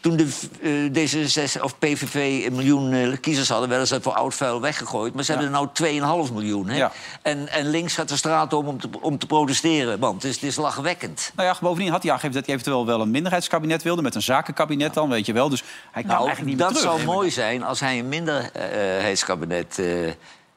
Toen 0.00 0.16
de 0.16 0.28
eh, 0.62 1.08
D66 1.56 1.62
of 1.62 1.78
PVV 1.78 2.46
een 2.46 2.52
miljoen 2.54 2.92
eh, 2.92 3.16
kiezers 3.20 3.48
hadden... 3.48 3.68
werden 3.68 3.86
ze 3.86 4.00
voor 4.00 4.12
oud 4.12 4.34
vuil 4.34 4.60
weggegooid. 4.60 5.14
Maar 5.14 5.24
ze 5.24 5.32
hebben 5.32 5.52
er 5.52 5.68
nou 6.02 6.26
2,5 6.28 6.32
miljoen. 6.32 6.68
Hè? 6.68 6.76
Ja. 6.76 6.92
En, 7.22 7.48
en 7.48 7.70
links 7.70 7.94
gaat 7.94 8.08
de 8.08 8.16
straat 8.16 8.52
om 8.52 8.66
om 8.66 8.80
te, 8.80 8.88
om 9.00 9.18
te 9.18 9.26
protesteren. 9.26 9.98
Want 9.98 10.22
het 10.22 10.30
is, 10.30 10.34
het 10.34 10.44
is 10.50 10.56
lachwekkend. 10.56 11.32
Nou 11.36 11.48
ja, 11.48 11.56
bovendien 11.60 11.90
had 11.90 12.02
hij 12.02 12.10
aangegeven 12.12 12.36
dat 12.36 12.46
hij 12.46 12.54
eventueel 12.54 12.86
wel 12.86 13.00
een 13.00 13.10
minderheidskabinet 13.10 13.82
wilde... 13.82 14.02
met 14.02 14.14
een 14.14 14.22
zakenkabinet 14.22 14.94
dan, 14.94 15.08
weet 15.08 15.26
je 15.26 15.32
wel. 15.32 15.48
Dus 15.48 15.62
hij 15.90 16.02
kan 16.02 16.12
Nou, 16.12 16.26
eigenlijk 16.26 16.56
niet 16.56 16.58
dat 16.58 16.74
terug. 16.74 16.92
zou 16.92 17.04
mooi 17.04 17.30
zijn 17.30 17.62
als 17.62 17.80
hij 17.80 17.98
een 17.98 18.08
minderheidskabinet 18.08 19.78
eh, 19.78 19.86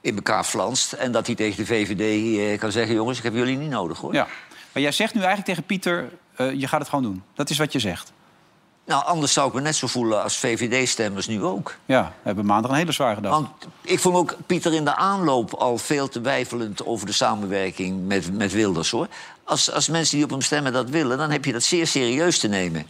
in 0.03 0.15
elkaar 0.15 0.43
flanst... 0.43 0.93
en 0.93 1.11
dat 1.11 1.25
hij 1.25 1.35
tegen 1.35 1.57
de 1.57 1.65
VVD 1.65 2.37
eh, 2.37 2.59
kan 2.59 2.71
zeggen... 2.71 2.95
jongens, 2.95 3.17
ik 3.17 3.23
heb 3.23 3.33
jullie 3.33 3.57
niet 3.57 3.69
nodig, 3.69 3.97
hoor. 3.97 4.13
Ja. 4.13 4.27
Maar 4.71 4.83
jij 4.83 4.91
zegt 4.91 5.13
nu 5.13 5.19
eigenlijk 5.19 5.49
tegen 5.49 5.63
Pieter, 5.63 6.11
eh, 6.35 6.53
je 6.53 6.67
gaat 6.67 6.79
het 6.79 6.89
gewoon 6.89 7.03
doen. 7.03 7.23
Dat 7.33 7.49
is 7.49 7.57
wat 7.57 7.71
je 7.71 7.79
zegt. 7.79 8.11
Nou, 8.85 9.05
anders 9.05 9.33
zou 9.33 9.47
ik 9.47 9.53
me 9.53 9.61
net 9.61 9.75
zo 9.75 9.87
voelen 9.87 10.23
als 10.23 10.37
VVD-stemmers 10.37 11.27
nu 11.27 11.43
ook. 11.43 11.75
Ja, 11.85 12.03
we 12.03 12.21
hebben 12.23 12.45
maandag 12.45 12.71
een 12.71 12.77
hele 12.77 12.91
zware 12.91 13.21
dag. 13.21 13.31
Want 13.31 13.49
ik 13.81 13.99
vond 13.99 14.15
ook 14.15 14.35
Pieter 14.45 14.73
in 14.73 14.85
de 14.85 14.95
aanloop 14.95 15.53
al 15.53 15.77
veel 15.77 16.09
te 16.09 16.21
weifelend... 16.21 16.85
over 16.85 17.05
de 17.05 17.11
samenwerking 17.11 18.07
met, 18.07 18.33
met 18.33 18.51
Wilders, 18.51 18.91
hoor. 18.91 19.07
Als, 19.43 19.71
als 19.71 19.87
mensen 19.87 20.15
die 20.15 20.25
op 20.25 20.31
hem 20.31 20.41
stemmen 20.41 20.73
dat 20.73 20.89
willen... 20.89 21.17
dan 21.17 21.31
heb 21.31 21.45
je 21.45 21.51
dat 21.51 21.63
zeer 21.63 21.87
serieus 21.87 22.39
te 22.39 22.47
nemen. 22.47 22.85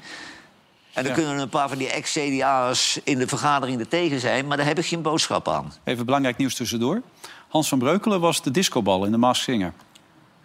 En 0.93 1.03
dan 1.03 1.11
Ja. 1.11 1.17
kunnen 1.17 1.37
een 1.37 1.49
paar 1.49 1.69
van 1.69 1.77
die 1.77 1.89
ex-CDA'ers 1.89 2.99
in 3.03 3.17
de 3.17 3.27
vergadering 3.27 3.79
er 3.79 3.87
tegen 3.87 4.19
zijn... 4.19 4.47
maar 4.47 4.57
daar 4.57 4.65
heb 4.65 4.77
ik 4.79 4.85
geen 4.85 5.01
boodschap 5.01 5.47
aan. 5.47 5.73
Even 5.83 6.05
belangrijk 6.05 6.37
nieuws 6.37 6.55
tussendoor. 6.55 7.01
Hans 7.47 7.67
van 7.69 7.79
Breukelen 7.79 8.19
was 8.19 8.41
de 8.41 8.51
discobal 8.51 9.05
in 9.05 9.11
de 9.11 9.17
Maas 9.17 9.41
Singer. 9.41 9.73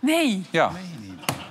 Nee. 0.01 0.45
Ja. 0.51 0.73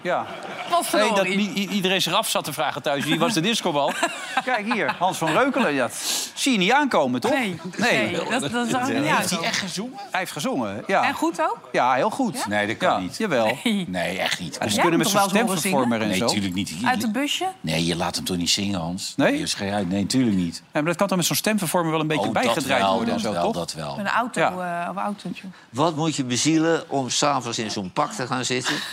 Ja. 0.07 0.25
Wat 0.69 0.91
Nee, 0.91 1.13
dat 1.13 1.27
niet 1.27 1.69
iedereen 1.69 2.01
zich 2.01 2.13
af 2.13 2.29
zat 2.29 2.43
te 2.43 2.53
vragen 2.53 2.81
thuis. 2.81 3.05
Wie 3.05 3.19
was 3.19 3.33
de 3.33 3.39
discobal? 3.39 3.91
Kijk 4.43 4.73
hier, 4.73 4.95
Hans 4.99 5.17
van 5.17 5.31
Reukelen. 5.31 5.73
Ja, 5.73 5.81
dat 5.87 5.95
zie 6.33 6.51
je 6.51 6.57
niet 6.57 6.71
aankomen, 6.71 7.21
toch? 7.21 7.31
Nee, 7.31 7.59
nee, 7.77 8.11
dat, 8.29 8.51
dat 8.51 8.67
zag 8.69 8.89
er 8.89 8.99
niet 8.99 9.15
Heeft 9.15 9.29
hij 9.29 9.39
echt 9.41 9.57
gezongen? 9.59 9.97
Hij 10.11 10.19
heeft 10.19 10.31
gezongen, 10.31 10.83
ja. 10.87 11.03
En 11.07 11.13
goed 11.13 11.41
ook? 11.41 11.69
Ja, 11.71 11.93
heel 11.93 12.09
goed. 12.09 12.47
Nee, 12.47 12.67
dat 12.67 12.77
kan 12.77 12.91
Ja, 12.91 12.97
niet. 12.99 13.17
Jawel. 13.17 13.57
Nee, 13.87 14.17
echt 14.19 14.39
niet. 14.39 14.57
En 14.57 14.71
ze 14.71 14.79
kunnen 14.81 14.99
met 14.99 15.07
zo'n 15.09 15.29
stemvervormer 15.29 16.01
en 16.01 16.07
Nee, 16.07 16.17
zo. 16.17 16.25
natuurlijk 16.25 16.53
niet. 16.53 16.73
Uit 16.85 17.03
een 17.03 17.11
busje? 17.11 17.45
Nee, 17.61 17.85
je 17.85 17.95
laat 17.95 18.15
hem 18.15 18.25
toch 18.25 18.37
niet 18.37 18.49
zingen, 18.49 18.79
Hans? 18.79 19.13
Nee? 19.15 19.43
Uit. 19.59 19.89
Nee, 19.89 20.01
natuurlijk 20.01 20.35
niet. 20.37 20.55
Ja, 20.55 20.63
maar 20.71 20.83
dat 20.83 20.95
kan 20.95 21.07
toch 21.07 21.17
met 21.17 21.25
zo'n 21.25 21.35
stemvervormer 21.35 21.91
wel 21.91 21.99
een 21.99 22.07
beetje 22.07 22.27
Oh, 22.27 22.33
dat 22.33 22.43
bijgedraaid 22.43 22.81
wel, 22.81 22.95
worden 22.95 23.13
en 23.13 23.19
zo, 23.19 23.31
wel, 23.31 23.43
toch? 23.43 23.53
dat 23.53 23.73
wel. 23.73 23.99
Een 23.99 24.07
auto 24.07 24.39
Ja. 24.41 24.83
eh, 24.85 24.89
of 24.89 24.95
autootje. 24.97 25.43
Wat 25.69 25.95
moet 25.95 26.15
je 26.15 26.23
bezielen 26.23 26.89
om 26.89 27.09
s'avonds 27.09 27.59
in 27.59 27.71
zo'n 27.71 27.91
pak 27.91 28.11
te 28.11 28.27
gaan 28.27 28.45
zitten? 28.45 28.75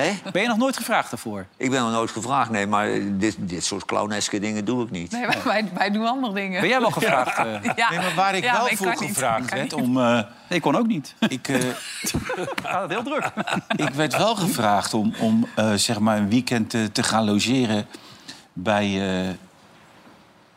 Hè? 0.00 0.30
Ben 0.32 0.42
je 0.42 0.48
nog 0.48 0.56
nooit 0.56 0.76
gevraagd 0.76 1.10
daarvoor? 1.10 1.46
Ik 1.56 1.70
ben 1.70 1.80
nog 1.82 1.90
nooit 1.90 2.10
gevraagd, 2.10 2.50
nee, 2.50 2.66
maar 2.66 2.88
dit, 3.18 3.36
dit 3.38 3.64
soort 3.64 3.84
clowneske 3.84 4.38
dingen 4.40 4.64
doe 4.64 4.84
ik 4.84 4.90
niet. 4.90 5.10
Nee, 5.12 5.26
wij, 5.26 5.42
wij, 5.44 5.68
wij 5.74 5.90
doen 5.90 6.06
andere 6.06 6.32
dingen. 6.34 6.60
Ben 6.60 6.68
jij 6.70 6.80
wel 6.80 6.90
gevraagd? 6.90 7.38
eh? 7.38 7.44
Ja. 7.76 7.90
Nee, 7.90 7.98
maar 7.98 8.14
waar 8.14 8.34
ik 8.34 8.44
Ja, 8.44 8.52
wel 8.52 8.62
maar 8.62 8.70
ik 8.70 8.76
voor 8.76 8.96
gevraagd 8.96 9.50
werd 9.54 9.72
om... 9.72 10.00
eh, 10.00 10.20
Ik 10.48 10.60
kon 10.62 10.76
ook 10.76 10.86
niet. 10.86 11.14
ik, 11.28 11.48
eh, 11.48 11.58
Ja, 12.64 12.88
heel 12.88 13.02
druk. 13.02 13.30
ik 13.86 13.88
werd 13.88 14.16
wel 14.16 14.34
gevraagd 14.34 14.94
om, 14.94 15.14
om 15.20 15.46
eh, 15.56 15.72
zeg 15.74 15.98
maar 15.98 16.16
een 16.16 16.28
weekend 16.28 16.70
te 16.70 17.02
gaan 17.02 17.24
logeren 17.24 17.86
bij, 18.52 19.18
eh, 19.24 19.28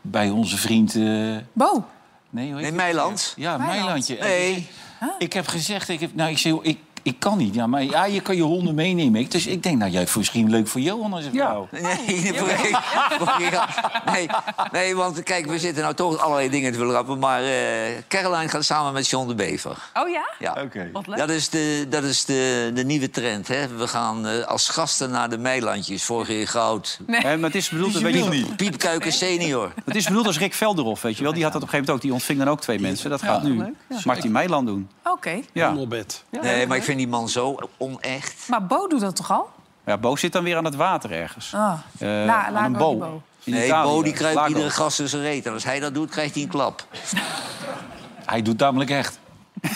bij 0.00 0.30
onze 0.30 0.56
vriend... 0.58 0.94
eh, 0.94 1.36
Bo, 1.52 1.84
nee, 2.30 2.46
hoe 2.46 2.56
heet 2.56 2.64
In 2.64 2.72
die? 2.72 2.80
Meiland? 2.82 3.32
Ja, 3.36 3.56
Meiland. 3.56 3.80
Meilandje. 3.80 4.16
Nee. 4.20 4.68
Ik 5.18 5.32
heb 5.32 5.46
gezegd, 5.46 5.88
ik, 5.88 6.00
heb, 6.00 6.14
nou, 6.14 6.30
ik, 6.30 6.38
zei, 6.38 6.58
ik, 6.62 6.78
ik 7.04 7.18
kan 7.18 7.38
niet. 7.38 7.54
Ja, 7.54 7.66
maar 7.66 7.82
ja, 7.82 8.04
je 8.04 8.20
kan 8.20 8.36
je 8.36 8.42
honden 8.42 8.74
meenemen. 8.74 9.20
Ik, 9.20 9.30
dus 9.30 9.46
ik 9.46 9.62
denk, 9.62 9.78
nou, 9.78 9.90
jij 9.90 10.06
misschien 10.16 10.50
leuk 10.50 10.68
voor 10.68 10.80
Johan 10.80 11.12
als 11.12 11.24
een 11.24 11.32
Ja. 11.32 11.46
vrouw. 11.46 11.68
Nee, 11.70 12.32
voor- 12.34 12.48
voor- 13.18 13.34
nee, 14.12 14.26
nee, 14.72 14.96
want 14.96 15.22
kijk, 15.22 15.46
we 15.46 15.58
zitten 15.58 15.82
nou 15.82 15.94
toch 15.94 16.18
allerlei 16.18 16.48
dingen 16.50 16.72
te 16.72 16.78
willen 16.78 16.92
rappen. 16.94 17.18
Maar 17.18 17.42
eh 17.42 17.50
Caroline 18.08 18.48
gaat 18.48 18.64
samen 18.64 18.92
met 18.92 19.08
John 19.08 19.28
de 19.28 19.34
Bever. 19.34 19.76
oh 19.94 20.08
ja? 20.08 20.28
Ja. 20.38 20.56
Oké. 20.62 20.88
Wat 20.92 21.06
leuk. 21.06 21.18
Dat 21.18 21.30
is, 21.30 21.48
de, 21.48 21.86
dat 21.88 22.02
is 22.02 22.24
de, 22.24 22.70
de 22.74 22.84
nieuwe 22.84 23.10
trend. 23.10 23.48
Hè? 23.48 23.68
We 23.68 23.88
gaan 23.88 24.26
eh, 24.26 24.44
als 24.46 24.68
gasten 24.68 25.10
naar 25.10 25.30
de 25.30 25.38
Meilandjes. 25.38 26.04
Vorig 26.04 26.28
jaar 26.28 26.46
goud. 26.48 26.98
Eh, 27.06 27.22
maar 27.22 27.38
het 27.40 27.54
is 27.54 27.68
bedoeld, 27.68 27.92
weet 27.98 29.12
senior. 29.12 29.72
het 29.84 29.94
is 29.96 30.04
bedoeld 30.06 30.26
als 30.26 30.38
Rick 30.38 30.54
Velderhof, 30.54 31.02
weet 31.02 31.16
je 31.16 31.22
wel. 31.22 31.32
Die 31.32 31.42
had 31.42 31.52
dat 31.52 31.62
op 31.62 31.68
een 31.68 31.74
gegeven 31.74 31.94
moment 31.94 31.96
ook. 31.96 32.00
Die 32.00 32.12
ontving 32.12 32.38
dan 32.38 32.48
ook 32.48 32.60
twee 32.60 32.80
mensen. 32.80 33.10
Dat 33.10 33.22
gaat 33.22 33.42
nu 33.42 33.56
leuk, 33.58 33.74
ja. 33.88 33.98
Martin 34.04 34.32
Meiland 34.32 34.66
doen. 34.66 34.88
Oké. 35.04 35.40
Ja. 35.52 35.68
Onderbed. 35.70 36.24
Nee, 36.42 36.66
maar 36.66 36.76
ik 36.76 36.82
vind 36.82 36.93
die 36.96 37.08
man 37.08 37.28
zo 37.28 37.56
onecht. 37.76 38.48
Maar 38.48 38.66
Bo 38.66 38.86
doet 38.86 39.00
dat 39.00 39.16
toch 39.16 39.30
al? 39.30 39.50
ja, 39.86 39.98
Bo 39.98 40.16
zit 40.16 40.32
dan 40.32 40.44
weer 40.44 40.56
aan 40.56 40.64
het 40.64 40.74
water 40.76 41.12
ergens. 41.12 41.54
Ah. 41.54 41.72
La- 41.98 42.46
aan 42.46 42.52
Lago 42.52 42.66
een 42.66 42.72
Bo. 42.72 43.22
Nee, 43.44 43.66
Italië. 43.66 43.88
Bo 43.90 44.02
die 44.02 44.12
kruipt 44.12 44.34
Lago. 44.36 44.48
iedere 44.48 44.70
gast 44.70 45.00
in 45.00 45.08
zijn 45.08 45.22
reet. 45.22 45.46
En 45.46 45.52
als 45.52 45.64
hij 45.64 45.80
dat 45.80 45.94
doet, 45.94 46.10
krijgt 46.10 46.34
hij 46.34 46.42
een 46.42 46.48
klap. 46.48 46.84
Hij 48.24 48.42
doet 48.42 48.58
namelijk 48.58 48.90
echt. 48.90 49.18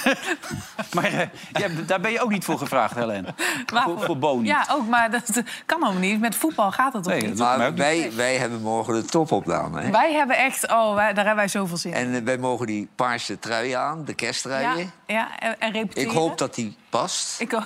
Maar 0.94 1.04
eh, 1.04 1.26
ja, 1.52 1.68
daar 1.86 2.00
ben 2.00 2.10
je 2.12 2.20
ook 2.22 2.30
niet 2.30 2.44
voor 2.44 2.58
gevraagd, 2.58 2.94
Helen. 2.94 3.26
Waarvoor? 3.72 3.96
Voor, 3.96 4.04
voor 4.06 4.18
Bo 4.18 4.36
niet. 4.36 4.46
Ja, 4.46 4.66
ook, 4.70 4.86
maar 4.86 5.10
dat 5.10 5.42
kan 5.66 5.82
allemaal 5.82 6.00
niet. 6.00 6.20
Met 6.20 6.34
voetbal 6.34 6.72
gaat 6.72 6.92
dat 6.92 7.02
toch 7.02 7.12
Nee, 7.12 7.22
niet? 7.22 7.38
Maar 7.38 7.74
wij, 7.74 8.10
wij 8.14 8.36
hebben 8.36 8.60
morgen 8.60 8.94
de 8.94 9.04
topopname. 9.04 9.80
Hè? 9.80 9.90
Wij 9.90 10.12
hebben 10.12 10.36
echt... 10.36 10.70
Oh, 10.70 10.94
wij, 10.94 11.06
daar 11.06 11.14
hebben 11.26 11.34
wij 11.36 11.48
zoveel 11.48 11.76
zin 11.76 11.92
in. 11.92 11.96
En 11.96 12.14
eh, 12.14 12.22
wij 12.22 12.38
mogen 12.38 12.66
die 12.66 12.88
paarse 12.94 13.38
trui 13.38 13.70
aan, 13.72 14.04
de 14.04 14.14
kersttrui. 14.14 14.62
Ja, 14.62 14.74
ja 15.06 15.38
en, 15.38 15.60
en 15.60 15.72
repeteren. 15.72 16.10
Ik 16.10 16.16
hoop 16.16 16.38
dat 16.38 16.54
die 16.54 16.76
past. 16.90 17.40
Ik, 17.40 17.52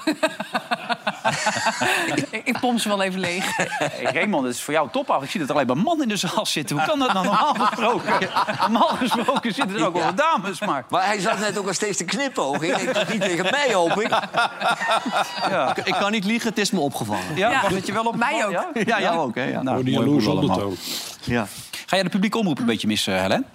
ik, 2.15 2.41
ik 2.45 2.59
pomp 2.61 2.79
ze 2.81 2.89
wel 2.89 3.03
even 3.03 3.21
leeg. 3.21 3.57
Hey, 3.57 4.05
Raymond, 4.13 4.45
het 4.47 4.55
is 4.55 4.63
voor 4.63 4.75
jou 4.75 4.89
top 4.93 5.11
af. 5.11 5.23
Ik 5.23 5.31
zie 5.31 5.41
dat 5.41 5.49
er 5.49 5.55
alleen 5.55 5.67
maar 5.67 5.77
mannen 5.77 6.03
in 6.03 6.09
de 6.09 6.17
zaal 6.29 6.47
zitten. 6.47 6.77
Hoe 6.77 6.87
kan 6.87 6.99
dat 6.99 7.13
nou 7.13 7.25
normaal 7.25 7.55
gesproken? 7.55 8.29
Normaal 8.61 8.89
gesproken 8.89 9.55
zitten 9.55 9.77
er 9.79 9.87
ook 9.87 9.95
wel 9.95 10.05
wat 10.05 10.17
dames, 10.17 10.61
maar... 10.61 10.85
Maar 10.89 11.07
hij 11.07 11.21
zat 11.21 11.39
net 11.39 11.59
ook 11.59 11.67
al 11.67 11.75
steeds 11.75 11.97
te 11.99 12.05
knipogen. 12.05 12.81
Ik 12.81 12.95
denk, 12.95 13.09
niet 13.13 13.21
tegen 13.21 13.47
mij, 13.51 13.73
hoop 13.75 14.01
ik. 14.01 14.09
Ja, 15.49 15.77
Ik 15.85 15.95
kan 15.95 16.11
niet 16.13 16.25
liegen, 16.25 16.49
het 16.49 16.59
is 16.59 16.71
me 16.71 16.81
opgevallen. 16.81 17.37
ja, 17.37 17.51
Ja. 17.51 17.63
was 17.63 17.73
het 17.73 17.87
je 17.87 17.93
wel 17.93 18.05
op 18.05 18.17
Mij 18.17 18.45
ook. 18.47 18.51
Ja, 18.53 18.69
ja, 18.87 19.01
jou 19.01 19.19
ook, 19.19 19.35
hè? 19.35 19.45
Ja, 19.45 19.63
nou, 19.63 19.85
die 19.85 19.95
mooi 19.95 20.07
jaloers 20.07 20.27
allemaal. 20.29 20.73
Ja. 21.25 21.47
Ga 21.87 21.97
jij 21.97 22.03
de 22.03 22.09
publieke 22.11 22.39
omroep 22.39 22.59
een 22.59 22.67
beetje 22.67 22.87
missen, 22.87 23.21
Helen? 23.21 23.47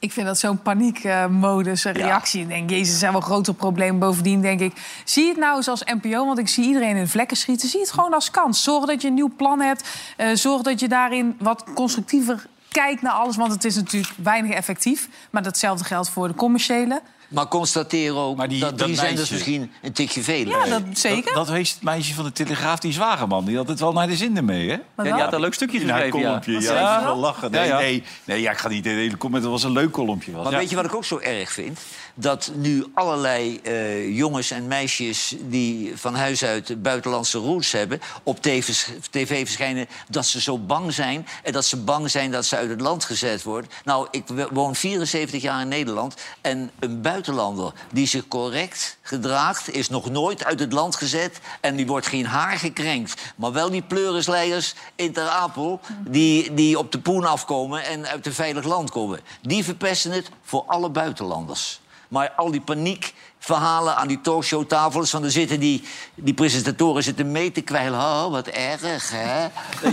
Ik 0.00 0.12
vind 0.12 0.26
dat 0.26 0.38
zo'n 0.38 0.62
paniekmodus, 0.62 1.84
een 1.84 1.92
reactie. 1.92 2.40
Ik 2.40 2.48
denk, 2.48 2.70
jezus, 2.70 2.92
er 2.92 2.98
zijn 2.98 3.12
wel 3.12 3.20
grotere 3.20 3.56
problemen. 3.56 3.98
Bovendien 3.98 4.40
denk 4.40 4.60
ik, 4.60 5.00
zie 5.04 5.28
het 5.28 5.36
nou 5.36 5.56
eens 5.56 5.68
als 5.68 5.84
NPO... 5.84 6.26
want 6.26 6.38
ik 6.38 6.48
zie 6.48 6.64
iedereen 6.64 6.96
in 6.96 7.02
de 7.02 7.10
vlekken 7.10 7.36
schieten. 7.36 7.68
Zie 7.68 7.80
het 7.80 7.90
gewoon 7.90 8.14
als 8.14 8.30
kans. 8.30 8.62
Zorg 8.62 8.84
dat 8.84 9.02
je 9.02 9.08
een 9.08 9.14
nieuw 9.14 9.32
plan 9.36 9.60
hebt. 9.60 9.88
Eh, 10.16 10.28
zorg 10.34 10.62
dat 10.62 10.80
je 10.80 10.88
daarin 10.88 11.36
wat 11.38 11.64
constructiever 11.74 12.46
kijkt 12.68 13.02
naar 13.02 13.12
alles. 13.12 13.36
Want 13.36 13.52
het 13.52 13.64
is 13.64 13.74
natuurlijk 13.74 14.12
weinig 14.22 14.50
effectief. 14.50 15.08
Maar 15.30 15.42
datzelfde 15.42 15.84
geldt 15.84 16.10
voor 16.10 16.28
de 16.28 16.34
commerciële. 16.34 17.02
Maar 17.28 17.48
constateer 17.48 18.16
ook 18.16 18.36
Maar 18.36 18.48
die- 18.48 18.60
dat 18.60 18.68
dat 18.70 18.78
drie 18.78 18.94
zenders 18.94 19.16
meisje- 19.18 19.32
misschien 19.34 19.72
een 19.82 19.92
tikje 19.92 20.22
veel 20.22 20.46
Ja, 20.46 20.64
dat 20.64 20.82
zeker. 20.92 21.34
Dat, 21.34 21.48
het 21.48 21.78
meisje 21.82 22.14
van 22.14 22.24
de 22.24 22.32
Telegraaf, 22.32 22.78
die 22.78 22.92
zwagerman. 22.92 23.44
Die 23.44 23.56
had 23.56 23.68
het 23.68 23.80
wel 23.80 23.92
naar 23.92 24.06
de 24.06 24.16
zin 24.16 24.44
mee, 24.44 24.68
hè? 24.70 24.76
Ja, 24.96 25.02
die 25.02 25.12
had 25.12 25.32
een 25.32 25.40
leuk 25.40 25.54
stukje 25.54 25.78
Ja, 25.80 25.84
geschreven, 25.84 26.18
ja. 26.20 26.24
kolompje. 26.26 26.60
Ja, 26.60 27.00
ja, 27.00 27.14
lachen. 27.14 27.50
Nee, 27.50 27.60
Ja, 27.60 27.66
ja. 27.66 27.78
Nee, 27.78 28.02
nee 28.24 28.40
ja, 28.40 28.50
ik 28.50 28.58
ga 28.58 28.68
niet 28.68 28.86
in 28.86 28.94
de 28.94 29.00
hele 29.00 29.16
comment. 29.16 29.42
Het 29.42 29.52
was 29.52 29.62
een 29.62 29.72
leuk 29.72 29.92
kolompje. 29.92 30.32
Was. 30.32 30.42
Maar 30.42 30.52
Ja. 30.52 30.58
weet 30.58 30.70
je 30.70 30.76
wat 30.76 30.84
ik 30.84 30.94
ook 30.94 31.04
zo 31.04 31.18
erg 31.18 31.52
vind? 31.52 31.78
Dat 32.20 32.50
nu 32.54 32.84
allerlei 32.94 33.60
eh, 33.62 34.16
jongens 34.16 34.50
en 34.50 34.66
meisjes 34.66 35.34
die 35.40 35.96
van 35.96 36.14
huis 36.14 36.44
uit 36.44 36.82
buitenlandse 36.82 37.38
roots 37.38 37.72
hebben... 37.72 38.00
op 38.22 38.42
tv, 38.42 38.86
tv 39.10 39.44
verschijnen 39.44 39.86
dat 40.08 40.26
ze 40.26 40.40
zo 40.40 40.58
bang 40.58 40.92
zijn... 40.92 41.26
en 41.42 41.52
dat 41.52 41.64
ze 41.64 41.76
bang 41.76 42.10
zijn 42.10 42.30
dat 42.30 42.44
ze 42.44 42.56
uit 42.56 42.70
het 42.70 42.80
land 42.80 43.04
gezet 43.04 43.42
worden. 43.42 43.70
Nou, 43.84 44.08
ik 44.10 44.24
woon 44.50 44.74
74 44.74 45.42
jaar 45.42 45.60
in 45.60 45.68
Nederland... 45.68 46.14
en 46.40 46.70
een 46.78 47.00
buitenlander 47.00 47.72
die 47.92 48.06
zich 48.06 48.28
correct 48.28 48.98
gedraagt... 49.02 49.74
is 49.74 49.88
nog 49.88 50.10
nooit 50.10 50.44
uit 50.44 50.60
het 50.60 50.72
land 50.72 50.96
gezet 50.96 51.40
en 51.60 51.76
die 51.76 51.86
wordt 51.86 52.06
geen 52.06 52.26
haar 52.26 52.58
gekrenkt. 52.58 53.14
Maar 53.36 53.52
wel 53.52 53.70
die 53.70 53.82
pleurisleiders 53.82 54.74
in 54.96 55.12
Ter 55.12 55.28
Apel... 55.28 55.80
die, 56.06 56.54
die 56.54 56.78
op 56.78 56.92
de 56.92 57.00
poen 57.00 57.24
afkomen 57.24 57.84
en 57.84 58.06
uit 58.06 58.26
een 58.26 58.32
veilig 58.32 58.64
land 58.64 58.90
komen. 58.90 59.20
Die 59.42 59.64
verpesten 59.64 60.10
het 60.10 60.30
voor 60.42 60.64
alle 60.66 60.90
buitenlanders. 60.90 61.80
Maar 62.08 62.32
al 62.36 62.50
die 62.50 62.60
paniekverhalen 62.60 63.96
aan 63.96 64.08
die 64.08 64.20
talkshowtafels... 64.20 65.10
van 65.10 65.24
er 65.24 65.30
zitten 65.30 65.60
die, 65.60 65.84
die 66.14 66.34
presentatoren 66.34 67.02
zitten 67.02 67.32
mee 67.32 67.52
te 67.52 67.60
kwijlen. 67.60 67.98
Oh, 67.98 68.30
wat 68.30 68.46
erg, 68.46 69.10
hè? 69.10 69.42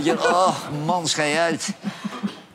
Je, 0.02 0.12
oh, 0.12 0.56
man, 0.84 1.08
schei 1.08 1.36
uit. 1.36 1.74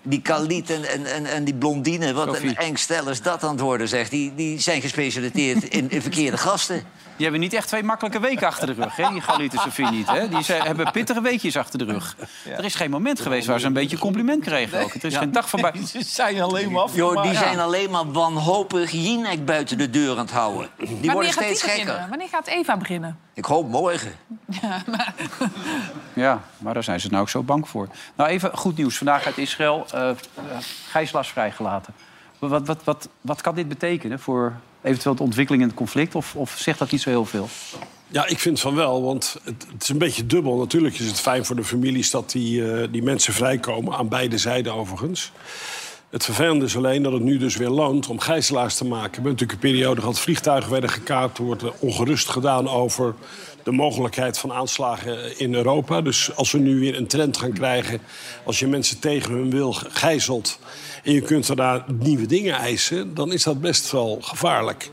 Die 0.04 0.22
Khalid 0.22 0.70
en, 0.70 0.84
en, 0.84 1.06
en, 1.06 1.26
en 1.26 1.44
die 1.44 1.54
blondine, 1.54 2.14
wat 2.14 2.28
Sophie. 2.28 2.50
een 2.50 2.56
eng 2.56 2.76
stel 2.76 3.10
is 3.10 3.22
dat 3.22 3.44
aan 3.44 3.52
het 3.52 3.60
worden, 3.60 3.88
zegt. 3.88 4.12
Die, 4.12 4.36
die 4.36 4.60
zijn 4.60 4.82
gespecialiseerd 4.82 5.64
in, 5.64 5.90
in 5.90 6.02
verkeerde 6.02 6.38
gasten. 6.38 6.84
Die 7.16 7.30
hebben 7.30 7.50
niet 7.50 7.54
echt 7.54 7.68
twee 7.68 7.84
makkelijke 7.84 8.20
weken 8.20 8.48
achter 8.48 8.68
de 8.68 8.74
rug, 8.74 8.96
hè? 8.96 9.10
Die 9.10 9.22
Galit 9.22 9.54
en 9.54 9.60
Sofie 9.60 9.90
niet, 9.90 10.08
hè? 10.08 10.30
Die 10.30 10.44
zijn, 10.44 10.62
hebben 10.62 10.92
pittige 10.92 11.22
weekjes 11.22 11.58
achter 11.58 11.80
de 11.80 11.86
rug. 11.86 12.16
Er 12.58 12.66
is 12.66 12.76
geen 12.76 12.90
moment 12.90 13.20
geweest 13.20 13.48
waar 13.48 13.60
ze 13.60 13.66
een 13.66 13.74
beetje 13.74 13.98
compliment 13.98 14.44
kregen 14.44 14.84
ook. 14.84 14.94
Er 14.94 15.06
is 15.06 15.18
geen 15.18 15.32
dag 15.32 15.50
voorbij. 15.50 15.74
Ze 15.86 16.04
zijn 16.04 16.42
alleen 16.42 16.72
maar 16.72 16.88
Joh, 16.94 17.22
die 17.22 17.32
ja. 17.32 17.40
zijn 17.40 17.60
alleen 17.60 17.90
maar 17.90 18.12
wanhopig 18.12 18.92
Jinek 18.92 19.46
buiten 19.46 19.78
de 19.78 19.90
deur 19.90 20.12
aan 20.12 20.18
het 20.18 20.32
houden. 20.32 20.70
Die 20.78 20.88
worden 20.88 21.14
Wanneer 21.14 21.34
gaat 21.34 21.44
steeds 21.44 21.62
die 21.62 21.70
beginnen? 21.70 21.94
gekker. 21.94 22.10
Wanneer 22.10 22.28
gaat 22.28 22.48
Eva 22.48 22.78
beginnen? 22.78 23.18
Ik 23.34 23.46
hoop 23.46 23.68
morgen. 23.70 24.12
Ja, 26.14 26.42
maar 26.58 26.74
daar 26.74 26.84
zijn 26.84 27.00
ze 27.00 27.08
nou 27.08 27.22
ook 27.22 27.30
zo 27.30 27.44
bang 27.44 27.70
voor. 27.70 27.88
Nou, 28.16 28.30
even 28.30 28.58
goed 28.58 28.78
nieuws. 28.78 28.98
Vandaag 28.98 29.26
uit 29.26 29.38
Israël. 29.38 29.86
Eh 29.94 30.10
gijzelaars 30.90 31.28
vrijgelaten. 31.28 31.94
Wat, 32.40 32.68
wat, 32.68 32.84
wat, 32.84 33.10
wat 33.22 33.42
kan 33.42 33.56
dit 33.56 33.68
betekenen 33.68 34.20
voor 34.20 34.54
eventueel 34.82 35.16
de 35.16 35.24
ontwikkeling 35.24 35.64
in 35.64 35.70
het 35.70 35.78
conflict? 35.78 36.16
Of, 36.16 36.36
of 36.36 36.56
zegt 36.58 36.80
dat 36.80 36.92
niet 36.92 37.02
zo 37.02 37.10
heel 37.10 37.26
veel? 37.26 37.50
Ja, 38.08 38.26
ik 38.26 38.40
vind 38.40 38.60
van 38.60 38.76
wel, 38.76 39.04
want 39.04 39.38
het, 39.44 39.66
het 39.74 39.84
is 39.84 39.90
een 39.90 39.98
beetje 39.98 40.26
dubbel. 40.26 40.58
Natuurlijk 40.58 41.00
is 41.00 41.08
het 41.08 41.20
fijn 41.20 41.46
voor 41.46 41.56
de 41.56 41.64
families 41.64 42.12
dat 42.12 42.32
die, 42.32 42.72
eh, 42.72 42.88
die 42.92 43.04
mensen 43.04 43.34
vrijkomen, 43.34 43.98
aan 43.98 44.08
beide 44.08 44.38
zijden 44.38 44.74
overigens. 44.74 45.32
Het 46.12 46.26
vervelende 46.26 46.66
is 46.66 46.76
alleen 46.76 47.04
dat 47.04 47.14
het 47.14 47.22
nu 47.22 47.38
dus 47.38 47.56
weer 47.56 47.70
loont 47.70 48.08
om 48.08 48.20
gijzelaars 48.20 48.76
te 48.76 48.86
maken. 48.86 49.10
We 49.10 49.14
hebben 49.14 49.32
natuurlijk 49.32 49.64
een 49.64 49.72
periode 49.72 50.02
gehad, 50.02 50.20
vliegtuigen 50.20 50.72
werden 50.72 50.90
gekaapt. 50.90 51.38
Er 51.38 51.44
wordt 51.44 51.62
er 51.62 51.74
ongerust 51.80 52.30
gedaan 52.30 52.70
over 52.70 53.16
de 53.64 53.72
mogelijkheid 53.72 54.40
van 54.40 54.52
aanslagen 54.52 55.40
in 55.40 55.54
Europa. 55.54 56.02
Dus 56.02 56.36
als 56.36 56.52
we 56.52 56.58
nu 56.58 56.80
weer 56.80 56.98
een 56.98 57.08
trend 57.08 57.38
gaan 57.38 57.54
krijgen, 57.54 58.02
als 58.46 58.60
je 58.60 58.68
mensen 58.68 59.00
tegen 59.00 59.32
hun 59.32 59.50
wil 59.50 59.74
gijzelt... 59.74 60.60
en 61.04 61.14
je 61.14 61.22
kunt 61.22 61.48
daarna 61.48 61.86
nieuwe 62.00 62.26
dingen 62.26 62.56
eisen, 62.56 63.14
dan 63.14 63.34
is 63.34 63.44
dat 63.44 63.62
best 63.62 63.92
wel 63.92 64.18
gevaarlijk. 64.22 64.92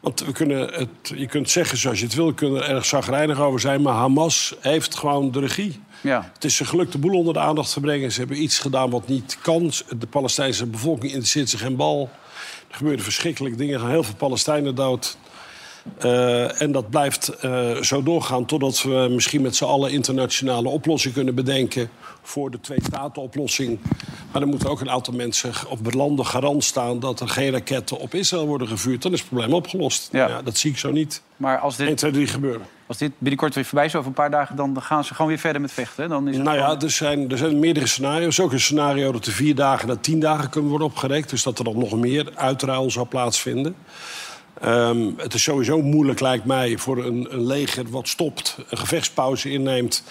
Want 0.00 0.20
we 0.20 0.32
kunnen 0.32 0.74
het, 0.74 0.88
je 1.14 1.26
kunt 1.26 1.50
zeggen 1.50 1.78
zoals 1.78 1.98
je 1.98 2.04
het 2.04 2.14
wil, 2.14 2.26
we 2.26 2.34
kunnen 2.34 2.62
er 2.62 2.68
erg 2.68 2.84
zagrijnig 2.84 3.40
over 3.40 3.60
zijn... 3.60 3.82
maar 3.82 3.94
Hamas 3.94 4.54
heeft 4.60 4.96
gewoon 4.96 5.30
de 5.30 5.40
regie. 5.40 5.80
Ja. 6.00 6.30
Het 6.34 6.44
is 6.44 6.56
ze 6.56 6.64
gelukt 6.64 6.92
de 6.92 6.98
boel 6.98 7.18
onder 7.18 7.34
de 7.34 7.40
aandacht 7.40 7.72
te 7.72 7.80
brengen. 7.80 8.12
Ze 8.12 8.18
hebben 8.18 8.42
iets 8.42 8.58
gedaan 8.58 8.90
wat 8.90 9.08
niet 9.08 9.38
kan. 9.42 9.72
De 9.98 10.06
Palestijnse 10.06 10.66
bevolking 10.66 11.12
interesseert 11.12 11.48
zich 11.48 11.60
geen 11.60 11.76
bal. 11.76 12.10
Er 12.68 12.74
gebeuren 12.76 13.04
verschrikkelijke 13.04 13.58
dingen. 13.58 13.88
Heel 13.88 14.02
veel 14.02 14.14
Palestijnen 14.14 14.74
dood. 14.74 15.16
Eh, 15.98 16.62
en 16.62 16.72
dat 16.72 16.90
blijft 16.90 17.28
eh, 17.28 17.76
zo 17.76 18.02
doorgaan 18.02 18.44
totdat 18.44 18.82
we 18.82 19.08
misschien 19.10 19.42
met 19.42 19.56
z'n 19.56 19.64
allen 19.64 19.90
internationale 19.90 20.68
oplossingen 20.68 21.16
kunnen 21.16 21.34
bedenken 21.34 21.90
voor 22.22 22.50
de 22.50 22.60
twee-staten-oplossing. 22.60 23.78
Maar 24.32 24.40
dan 24.40 24.50
moeten 24.50 24.68
ook 24.68 24.80
een 24.80 24.90
aantal 24.90 25.14
mensen 25.14 25.52
op 25.68 25.94
landen 25.94 26.26
garant 26.26 26.64
staan 26.64 27.00
dat 27.00 27.20
er 27.20 27.28
geen 27.28 27.50
raketten 27.50 27.98
op 27.98 28.14
Israël 28.14 28.46
worden 28.46 28.68
gevuurd. 28.68 29.02
Dan 29.02 29.12
is 29.12 29.20
het 29.20 29.28
probleem 29.28 29.54
opgelost. 29.54 30.08
Ja. 30.12 30.42
dat 30.42 30.56
zie 30.56 30.70
ik 30.70 30.78
zo 30.78 30.90
niet. 30.90 31.22
Maar 31.36 31.58
als 31.58 31.76
dit, 31.76 31.86
1, 31.86 31.96
2, 31.96 32.10
3 32.10 32.26
gebeuren. 32.26 32.66
Als 32.86 32.98
dit 32.98 33.12
binnenkort 33.18 33.54
weer 33.54 33.64
voorbij 33.64 33.86
is, 33.86 33.94
over 33.94 34.08
een 34.08 34.14
paar 34.14 34.30
dagen, 34.30 34.56
dan 34.56 34.82
gaan 34.82 35.04
ze 35.04 35.14
gewoon 35.14 35.28
weer 35.28 35.38
verder 35.38 35.60
met 35.60 35.72
vechten. 35.72 36.02
hè? 36.02 36.08
Dan 36.08 36.28
is 36.28 36.36
het 36.36 36.44
Nou 36.44 36.56
ja, 36.56 36.80
er 36.80 36.90
zijn, 36.90 37.30
er 37.30 37.38
zijn 37.38 37.58
meerdere 37.58 37.86
scenario's. 37.86 38.40
Ook 38.40 38.52
een 38.52 38.60
scenario 38.60 39.12
dat 39.12 39.24
de 39.24 39.30
vier 39.30 39.54
dagen 39.54 39.88
naar 39.88 40.00
tien 40.00 40.20
dagen 40.20 40.50
kunnen 40.50 40.70
worden 40.70 40.88
opgerekt. 40.88 41.30
Dus 41.30 41.42
dat 41.42 41.58
er 41.58 41.64
dan 41.64 41.78
nog 41.78 41.96
meer 41.96 42.32
uitruil 42.34 42.90
zou 42.90 43.06
plaatsvinden. 43.06 43.76
Ehm, 44.60 45.10
het 45.16 45.34
is 45.34 45.42
sowieso 45.42 45.82
moeilijk, 45.82 46.20
lijkt 46.20 46.44
mij, 46.44 46.78
voor 46.78 47.04
een, 47.04 47.26
een 47.30 47.46
leger 47.46 47.90
wat 47.90 48.08
stopt, 48.08 48.56
een 48.68 48.78
gevechtspauze 48.78 49.50
inneemt. 49.50 50.02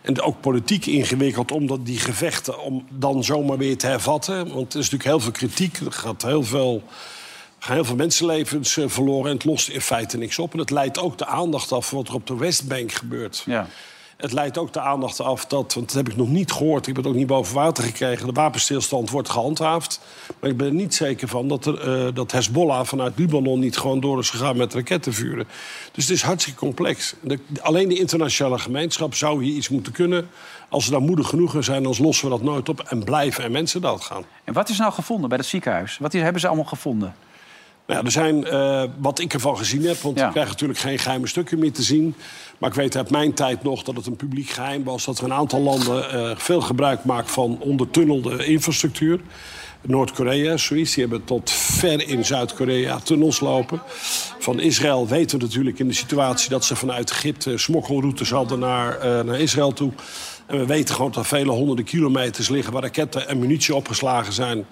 En 0.00 0.20
ook 0.20 0.40
politiek 0.40 0.86
ingewikkeld 0.86 1.52
om 1.52 1.66
dat, 1.66 1.86
die 1.86 1.98
gevechten 1.98 2.62
om 2.62 2.86
dan 2.90 3.24
zomaar 3.24 3.58
weer 3.58 3.78
te 3.78 3.86
hervatten. 3.86 4.36
Want 4.54 4.72
er 4.72 4.78
is 4.78 4.90
natuurlijk 4.90 5.04
heel 5.04 5.20
veel 5.20 5.32
kritiek. 5.32 5.76
Er 5.76 5.92
gaat 5.92 6.22
heel 6.22 6.44
veel, 6.44 6.82
gaan 7.58 7.74
heel 7.74 7.84
veel 7.84 7.96
mensenlevens 7.96 8.76
eh, 8.76 8.84
verloren. 8.88 9.30
En 9.30 9.36
het 9.36 9.44
lost 9.44 9.68
in 9.68 9.80
feite 9.80 10.16
niks 10.16 10.38
op. 10.38 10.52
En 10.52 10.58
het 10.58 10.70
leidt 10.70 10.98
ook 10.98 11.18
de 11.18 11.26
aandacht 11.26 11.72
af 11.72 11.90
wat 11.90 12.08
er 12.08 12.14
op 12.14 12.26
de 12.26 12.36
Westbank 12.36 12.92
gebeurt. 12.92 13.42
Ja. 13.46 13.68
Het 14.20 14.32
leidt 14.32 14.58
ook 14.58 14.72
de 14.72 14.80
aandacht 14.80 15.20
af 15.20 15.46
dat, 15.46 15.74
want 15.74 15.86
dat 15.86 15.96
heb 15.96 16.08
ik 16.08 16.16
nog 16.16 16.28
niet 16.28 16.52
gehoord, 16.52 16.80
ik 16.80 16.86
heb 16.86 16.96
het 16.96 17.06
ook 17.06 17.18
niet 17.18 17.26
boven 17.26 17.54
water 17.54 17.84
gekregen, 17.84 18.26
de 18.26 18.32
wapenstilstand 18.32 19.10
wordt 19.10 19.28
gehandhaafd. 19.28 20.00
Maar 20.40 20.50
ik 20.50 20.56
ben 20.56 20.66
er 20.66 20.72
niet 20.72 20.94
zeker 20.94 21.28
van 21.28 21.48
dat, 21.48 21.66
er, 21.66 22.06
eh, 22.06 22.14
dat 22.14 22.32
Hezbollah 22.32 22.84
vanuit 22.84 23.18
Libanon 23.18 23.58
niet 23.58 23.78
gewoon 23.78 24.00
door 24.00 24.18
is 24.18 24.30
gegaan 24.30 24.56
met 24.56 24.74
raketten 24.74 25.12
vuren. 25.12 25.46
Dus 25.92 26.04
het 26.04 26.16
is 26.16 26.22
hartstikke 26.22 26.58
complex. 26.58 27.14
Alleen 27.60 27.88
de 27.88 27.98
internationale 27.98 28.58
gemeenschap 28.58 29.14
zou 29.14 29.44
hier 29.44 29.54
iets 29.54 29.68
moeten 29.68 29.92
kunnen. 29.92 30.28
Als 30.68 30.84
we 30.84 30.90
daar 30.90 31.00
moedig 31.00 31.28
genoeg 31.28 31.54
in 31.54 31.64
zijn, 31.64 31.82
dan 31.82 31.94
lossen 31.98 32.24
we 32.24 32.30
dat 32.30 32.42
nooit 32.42 32.68
op 32.68 32.80
en 32.80 33.04
blijven 33.04 33.44
er 33.44 33.50
mensen 33.50 33.80
doodgaan. 33.80 34.24
En 34.44 34.52
wat 34.52 34.68
is 34.68 34.78
nou 34.78 34.92
gevonden 34.92 35.28
bij 35.28 35.38
het 35.38 35.46
ziekenhuis? 35.46 35.98
Wat 35.98 36.12
hebben 36.12 36.40
ze 36.40 36.46
allemaal 36.46 36.64
gevonden? 36.64 37.14
Nou 37.90 38.02
ja, 38.02 38.08
er 38.08 38.12
zijn, 38.12 38.46
eh, 38.46 38.82
wat 38.98 39.18
ik 39.18 39.32
ervan 39.34 39.56
gezien 39.56 39.84
heb, 39.84 39.96
want 39.96 40.18
Ja. 40.18 40.26
ik 40.26 40.32
krijg 40.32 40.48
natuurlijk 40.48 40.78
geen 40.78 40.98
geheime 40.98 41.26
stukken 41.26 41.58
meer 41.58 41.72
te 41.72 41.82
zien. 41.82 42.14
Maar 42.58 42.70
ik 42.70 42.76
weet 42.76 42.96
uit 42.96 43.10
mijn 43.10 43.34
tijd 43.34 43.62
nog 43.62 43.82
dat 43.82 43.96
het 43.96 44.06
een 44.06 44.16
publiek 44.16 44.48
geheim 44.50 44.84
was 44.84 45.04
dat 45.04 45.18
er 45.18 45.24
een 45.24 45.32
aantal 45.32 45.60
landen 45.60 46.10
eh, 46.10 46.36
veel 46.36 46.60
gebruik 46.60 47.04
maken 47.04 47.28
van 47.30 47.58
ondertunnelde 47.60 48.44
infrastructuur. 48.46 49.20
Noord-Korea, 49.82 50.56
zoiets, 50.56 50.94
die 50.94 51.02
hebben 51.06 51.24
tot 51.24 51.50
ver 51.50 52.08
in 52.08 52.24
Zuid-Korea 52.24 52.98
tunnels 52.98 53.40
lopen. 53.40 53.82
Van 54.38 54.60
Israël 54.60 55.08
weten 55.08 55.38
we 55.38 55.44
natuurlijk 55.44 55.78
in 55.78 55.88
de 55.88 55.94
situatie 55.94 56.50
dat 56.50 56.64
ze 56.64 56.76
vanuit 56.76 57.10
Egypte 57.10 57.58
smokkelroutes 57.58 58.30
hadden 58.30 58.58
naar, 58.58 58.98
eh, 58.98 59.20
naar 59.24 59.40
Israël 59.40 59.72
toe. 59.72 59.92
En 60.46 60.58
we 60.58 60.66
weten 60.66 60.94
gewoon 60.94 61.10
dat 61.10 61.20
er 61.20 61.28
vele 61.28 61.50
honderden 61.50 61.84
kilometers 61.84 62.48
liggen 62.48 62.72
waar 62.72 62.82
raketten 62.82 63.28
en 63.28 63.38
munitie 63.38 63.74
opgeslagen 63.74 64.32
zijn. 64.32 64.66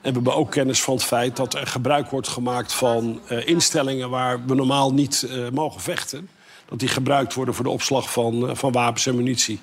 En 0.00 0.08
we 0.08 0.14
hebben 0.14 0.34
ook 0.34 0.50
kennis 0.50 0.82
van 0.82 0.94
het 0.94 1.04
feit 1.04 1.36
dat 1.36 1.54
er 1.54 1.66
gebruik 1.66 2.10
wordt 2.10 2.28
gemaakt 2.28 2.72
van 2.72 3.20
eh, 3.26 3.46
instellingen 3.46 4.10
waar 4.10 4.44
we 4.46 4.54
normaal 4.54 4.92
niet 4.92 5.22
eh, 5.22 5.48
mogen 5.52 5.80
vechten. 5.80 6.28
Dat 6.68 6.78
die 6.78 6.88
gebruikt 6.88 7.34
worden 7.34 7.54
voor 7.54 7.64
de 7.64 7.70
opslag 7.70 8.12
van, 8.12 8.48
eh, 8.48 8.54
van 8.54 8.72
wapens 8.72 9.06
en 9.06 9.16
munitie. 9.16 9.60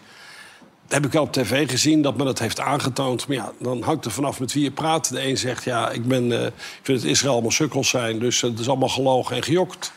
Dat 0.83 0.95
heb 0.95 1.05
ik 1.05 1.11
wel 1.11 1.23
op 1.23 1.33
tv 1.33 1.69
gezien, 1.69 2.01
dat 2.01 2.17
men 2.17 2.25
dat 2.25 2.39
heeft 2.39 2.59
aangetoond. 2.59 3.27
Maar 3.27 3.37
ja, 3.37 3.51
dan 3.59 3.81
hangt 3.81 4.05
er 4.05 4.11
vanaf 4.11 4.39
met 4.39 4.53
wie 4.53 4.63
je 4.63 4.71
praat. 4.71 5.09
De 5.09 5.27
een 5.27 5.37
zegt, 5.37 5.63
ja, 5.63 5.89
ik, 5.89 6.07
ben, 6.07 6.31
ik 6.31 6.53
vind 6.81 7.01
het 7.01 7.09
Israël 7.09 7.33
allemaal 7.33 7.51
sukkels 7.51 7.89
zijn... 7.89 8.19
dus 8.19 8.41
het 8.41 8.59
is 8.59 8.67
allemaal 8.67 8.89
gelogen 8.89 9.35
en 9.35 9.43
gejokt. 9.43 9.91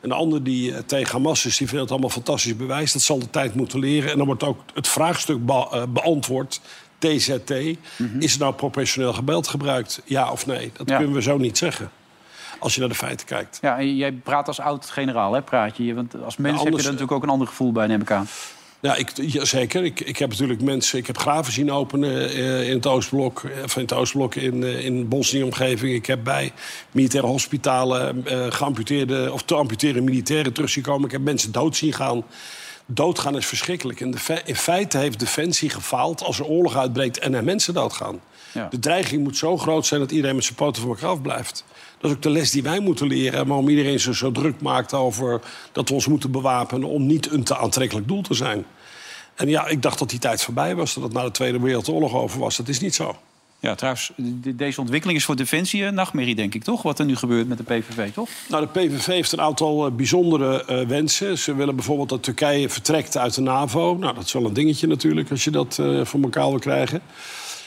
En 0.00 0.08
de 0.08 0.14
ander 0.14 0.42
die 0.42 0.84
tegen 0.84 1.12
Hamas 1.12 1.46
is, 1.46 1.56
die 1.56 1.66
vindt 1.66 1.82
het 1.82 1.90
allemaal 1.90 2.10
fantastisch 2.10 2.56
bewijs. 2.56 2.92
Dat 2.92 3.02
zal 3.02 3.18
de 3.18 3.30
tijd 3.30 3.54
moeten 3.54 3.78
leren. 3.78 4.10
En 4.10 4.16
dan 4.16 4.26
wordt 4.26 4.42
ook 4.42 4.60
het 4.74 4.88
vraagstuk 4.88 5.46
be- 5.46 5.86
beantwoord, 5.88 6.60
TZT. 7.00 7.50
Is 8.18 8.32
er 8.34 8.38
nou 8.38 8.54
professioneel 8.54 9.12
geweld 9.12 9.48
gebruikt? 9.48 10.02
Ja 10.04 10.30
of 10.30 10.46
nee? 10.46 10.70
Dat 10.76 10.88
Ja. 10.88 10.96
kunnen 10.96 11.14
we 11.14 11.22
zo 11.22 11.38
niet 11.38 11.58
zeggen. 11.58 11.90
Als 12.58 12.74
je 12.74 12.80
naar 12.80 12.88
de 12.88 12.94
feiten 12.94 13.26
kijkt. 13.26 13.58
Ja, 13.60 13.78
en 13.78 13.96
jij 13.96 14.12
praat 14.12 14.46
als 14.46 14.60
oud-generaal, 14.60 15.32
hè? 15.32 15.42
Praat 15.42 15.76
je. 15.76 15.94
Want 15.94 16.14
als 16.24 16.36
mens 16.36 16.56
heb 16.56 16.64
anders- 16.66 16.82
je 16.82 16.88
er 16.88 16.94
natuurlijk 16.94 17.12
ook 17.12 17.22
een 17.22 17.28
ander 17.32 17.46
gevoel 17.48 17.72
bij, 17.72 17.86
neem 17.86 18.00
ik 18.00 18.10
aan. 18.10 18.26
Ja, 18.80 18.94
ik, 18.96 19.10
ja, 19.14 19.44
zeker. 19.44 19.84
Ik, 19.84 20.00
ik 20.00 20.16
heb 20.18 20.30
natuurlijk 20.30 20.60
mensen... 20.62 20.98
Ik 20.98 21.06
heb 21.06 21.18
graven 21.18 21.52
zien 21.52 21.72
openen 21.72 22.30
eh, 22.30 22.68
in 22.68 22.74
het 22.76 22.86
Oostblok. 22.86 23.42
eh, 23.42 23.62
Of 23.64 23.76
in 23.76 23.82
het 23.82 23.92
Oostblok 23.92 24.34
in, 24.34 24.62
eh, 24.64 24.84
in 24.84 25.08
Bosnië-omgeving. 25.08 25.94
Ik 25.94 26.06
heb 26.06 26.24
bij 26.24 26.52
militaire 26.92 27.28
hospitalen 27.28 28.26
eh 28.26 28.46
geamputeerde... 28.48 29.32
of 29.32 29.42
te 29.42 29.54
amputeren 29.54 30.04
militairen 30.04 30.52
terug 30.52 30.70
zien 30.70 30.82
komen. 30.82 31.04
Ik 31.04 31.12
heb 31.12 31.20
mensen 31.22 31.52
dood 31.52 31.76
zien 31.76 31.92
gaan. 31.92 32.22
Doodgaan 32.92 33.36
is 33.36 33.46
verschrikkelijk. 33.46 34.00
En 34.00 34.10
de 34.10 34.42
in 34.44 34.56
feite 34.56 34.98
heeft 34.98 35.18
Defensie 35.18 35.70
gefaald 35.70 36.22
als 36.22 36.38
er 36.38 36.44
oorlog 36.44 36.76
uitbreekt... 36.76 37.18
en 37.18 37.34
er 37.34 37.44
mensen 37.44 37.74
doodgaan. 37.74 38.20
Ja. 38.52 38.66
De 38.70 38.78
dreiging 38.78 39.22
moet 39.22 39.36
zo 39.36 39.56
groot 39.56 39.86
zijn 39.86 40.00
dat 40.00 40.10
iedereen 40.10 40.34
met 40.34 40.44
zijn 40.44 40.56
poten 40.56 40.82
van 40.82 40.90
elkaar 40.90 41.10
afblijft. 41.10 41.64
Dat 41.98 42.10
is 42.10 42.16
ook 42.16 42.22
de 42.22 42.30
les 42.30 42.50
die 42.50 42.62
wij 42.62 42.80
moeten 42.80 43.06
leren. 43.06 43.46
Waarom 43.46 43.68
iedereen 43.68 44.00
zich 44.00 44.16
zo 44.16 44.32
druk 44.32 44.60
maakt 44.60 44.94
over 44.94 45.40
dat 45.72 45.88
we 45.88 45.94
ons 45.94 46.06
moeten 46.06 46.30
bewapenen... 46.30 46.88
om 46.88 47.06
niet 47.06 47.30
een 47.30 47.44
te 47.44 47.56
aantrekkelijk 47.56 48.08
doel 48.08 48.22
te 48.22 48.34
zijn. 48.34 48.64
En 49.34 49.48
ja, 49.48 49.66
ik 49.66 49.82
dacht 49.82 49.98
dat 49.98 50.10
die 50.10 50.18
tijd 50.18 50.42
voorbij 50.42 50.74
was. 50.74 50.94
Dat 50.94 51.02
het 51.02 51.12
na 51.12 51.22
de 51.22 51.30
Tweede 51.30 51.60
Wereldoorlog 51.60 52.14
over 52.14 52.40
was. 52.40 52.56
Dat 52.56 52.68
is 52.68 52.80
niet 52.80 52.94
zo. 52.94 53.16
Ja, 53.60 53.74
trouwens, 53.74 54.12
de- 54.16 54.56
deze 54.56 54.80
ontwikkeling 54.80 55.18
is 55.18 55.24
voor 55.24 55.36
Defensie 55.36 55.84
een 55.84 55.94
nachtmerrie, 55.94 56.34
denk 56.34 56.54
ik, 56.54 56.64
toch? 56.64 56.82
Wat 56.82 56.98
er 56.98 57.04
nu 57.04 57.16
gebeurt 57.16 57.48
met 57.48 57.58
de 57.58 57.64
PVV, 57.64 58.12
toch? 58.12 58.28
Nou, 58.48 58.66
de 58.72 58.80
PVV 58.80 59.06
heeft 59.06 59.32
een 59.32 59.40
aantal 59.40 59.86
eh, 59.86 59.92
bijzondere 59.92 60.64
eh, 60.64 60.86
wensen. 60.86 61.38
Ze 61.38 61.54
willen 61.54 61.74
bijvoorbeeld 61.74 62.08
dat 62.08 62.22
Turkije 62.22 62.68
vertrekt 62.68 63.16
uit 63.16 63.34
de 63.34 63.40
NAVO. 63.40 63.96
Nou, 63.96 64.14
dat 64.14 64.24
is 64.24 64.32
wel 64.32 64.44
een 64.44 64.52
dingetje 64.52 64.86
natuurlijk 64.86 65.30
als 65.30 65.44
je 65.44 65.50
dat 65.50 65.78
eh, 65.80 66.04
voor 66.04 66.20
elkaar 66.22 66.48
wil 66.48 66.58
krijgen. 66.58 67.00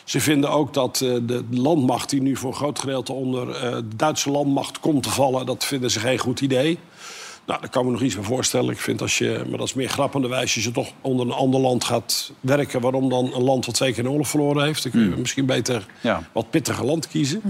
Ze 0.04 0.20
vinden 0.20 0.50
ook 0.52 0.74
dat 0.74 0.98
de 0.98 1.44
landmacht 1.50 2.10
die 2.10 2.22
nu 2.22 2.36
voor 2.36 2.50
een 2.50 2.56
groot 2.56 2.80
gedeelte 2.80 3.14
onder 3.14 3.46
de 3.48 3.96
Duitse 3.96 4.32
landmacht 4.32 4.80
komt 4.80 5.04
te 5.04 5.10
vallen... 5.10 5.46
dat 5.46 5.66
vinden 5.66 5.92
ze 5.92 6.00
geen 6.00 6.18
goed 6.18 6.42
idee. 6.42 6.80
Nou, 7.46 7.60
daar 7.60 7.70
kan 7.70 7.82
ik 7.82 7.88
me 7.88 7.94
nog 7.94 8.04
iets 8.04 8.16
bij 8.16 8.24
voorstellen. 8.24 8.70
Ik 8.70 8.80
vind 8.80 9.02
als 9.02 9.18
je, 9.18 9.44
maar 9.50 9.58
dat 9.58 9.68
is 9.68 9.74
meer 9.74 9.90
grappenderwijs, 9.90 10.56
als 10.56 10.64
je 10.64 10.72
toch 10.72 10.92
onder 11.02 11.26
een 11.26 11.32
ander 11.32 11.60
land 11.60 11.84
gaat 11.84 12.32
werken... 12.40 12.82
waarom 12.82 13.10
dan 13.10 13.34
een 13.34 13.44
land 13.44 13.66
wat 13.66 13.76
twee 13.76 13.94
keer 13.94 14.06
een 14.06 14.12
oorlog 14.12 14.28
verloren 14.28 14.64
heeft? 14.64 14.84
Dan 14.84 14.92
kun 14.92 15.02
je 15.10 15.16
misschien 15.16 15.46
beter 15.46 15.86
Ja. 16.02 16.24
wat 16.32 16.50
pittiger 16.50 16.86
land 16.86 17.08
kiezen. 17.08 17.42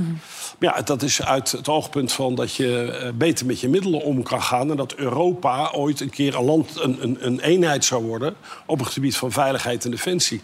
Maar 0.60 0.76
ja, 0.76 0.82
dat 0.82 1.02
is 1.02 1.24
uit 1.24 1.52
het 1.52 1.68
oogpunt 1.68 2.12
van 2.12 2.36
dat 2.36 2.56
je 2.56 2.92
eh, 2.92 3.10
beter 3.16 3.46
met 3.46 3.60
je 3.60 3.70
middelen 3.70 4.02
om 4.02 4.24
kan 4.24 4.42
gaan... 4.42 4.70
en 4.72 4.78
dat 4.78 4.94
Europa 4.94 5.72
ooit 5.72 6.00
een 6.00 6.10
keer 6.10 6.36
een, 6.36 6.46
land, 6.46 6.80
een, 6.80 6.98
een, 7.04 7.18
een 7.20 7.40
eenheid 7.40 7.86
zou 7.86 8.04
worden... 8.04 8.36
op 8.66 8.80
het 8.80 8.88
gebied 8.88 9.18
van 9.18 9.32
veiligheid 9.32 9.86
en 9.86 9.92
defensie. 9.92 10.42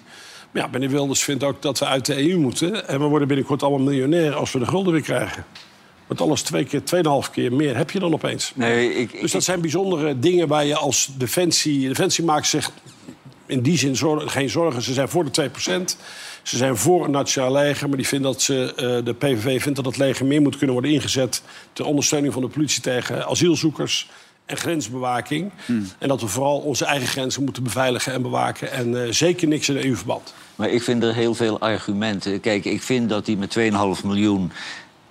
Maar 0.51 0.63
ja, 0.63 0.69
meneer 0.71 0.89
Wilders 0.89 1.23
vindt 1.23 1.43
ook 1.43 1.61
dat 1.61 1.79
we 1.79 1.85
uit 1.85 2.05
de 2.05 2.29
EU 2.29 2.37
moeten... 2.37 2.87
en 2.87 2.99
we 2.99 3.05
worden 3.05 3.27
binnenkort 3.27 3.63
allemaal 3.63 3.85
miljonair 3.87 4.35
als 4.35 4.51
we 4.51 4.59
de 4.59 4.65
gulden 4.65 4.93
weer 4.93 5.01
krijgen. 5.01 5.45
Want 6.09 6.21
alles 6.21 6.41
twee 6.41 6.65
keer, 6.65 6.83
tweeënhalf 6.83 7.31
keer 7.31 7.53
meer 7.53 7.77
heb 7.77 7.91
je 7.91 7.99
dan 7.99 8.13
opeens. 8.13 8.51
Nee, 8.55 8.93
ik, 8.93 9.21
Dus 9.21 9.31
dat 9.31 9.43
zijn 9.43 9.61
bijzondere 9.61 10.19
dingen 10.19 10.47
waar 10.47 10.65
je 10.65 10.75
als 10.75 11.09
defensie... 11.17 11.87
Defensie 11.87 12.23
maakt 12.23 12.47
zich 12.47 12.71
in 13.45 13.61
die 13.61 13.77
zin 13.77 13.97
geen 14.29 14.49
zorgen. 14.49 14.81
Ze 14.81 14.93
zijn 14.93 15.09
voor 15.09 15.31
de 15.31 15.49
2%. 15.49 15.97
Ze 16.43 16.57
zijn 16.57 16.77
voor 16.77 17.05
een 17.05 17.11
nationaal 17.11 17.51
leger. 17.51 17.87
Maar 17.87 17.97
die 17.97 18.07
vinden 18.07 18.31
dat 18.31 18.41
ze, 18.41 18.73
eh, 18.75 19.05
de 19.05 19.13
PVV 19.13 19.61
vindt 19.61 19.75
dat 19.75 19.85
het 19.85 19.97
leger 19.97 20.25
meer 20.25 20.41
moet 20.41 20.57
kunnen 20.57 20.75
worden 20.75 20.91
ingezet... 20.91 21.41
ter 21.73 21.85
ondersteuning 21.85 22.33
van 22.33 22.41
de 22.41 22.47
politie 22.47 22.81
tegen 22.81 23.25
asielzoekers 23.25 24.09
en 24.45 24.57
grensbewaking. 24.57 25.51
En 25.97 26.07
dat 26.07 26.21
we 26.21 26.27
vooral 26.27 26.57
onze 26.59 26.85
eigen 26.85 27.07
grenzen 27.07 27.43
moeten 27.43 27.63
beveiligen 27.63 28.13
en 28.13 28.21
bewaken. 28.21 28.71
En 28.71 29.03
eh, 29.03 29.11
zeker 29.11 29.47
niks 29.47 29.69
in 29.69 29.75
de 29.75 29.85
EU-verband. 29.85 30.33
Maar 30.55 30.69
ik 30.69 30.83
vind 30.83 31.03
er 31.03 31.13
heel 31.13 31.35
veel 31.35 31.59
argumenten. 31.59 32.39
Kijk, 32.39 32.65
ik 32.65 32.81
vind 32.81 33.09
dat 33.09 33.25
hij 33.25 33.35
met 33.35 33.57
2,5 33.57 34.03
miljoen 34.03 34.51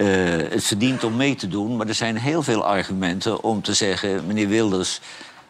het 0.07 0.65
verdient 0.65 1.05
om 1.05 1.17
mee 1.17 1.35
te 1.35 1.49
doen. 1.49 1.77
Maar 1.77 1.87
er 1.89 1.95
zijn 1.95 2.17
heel 2.17 2.43
veel 2.43 2.65
argumenten 2.65 3.43
om 3.43 3.63
te 3.63 3.75
zeggen... 3.75 4.27
meneer 4.27 4.49
Wilders, 4.49 5.01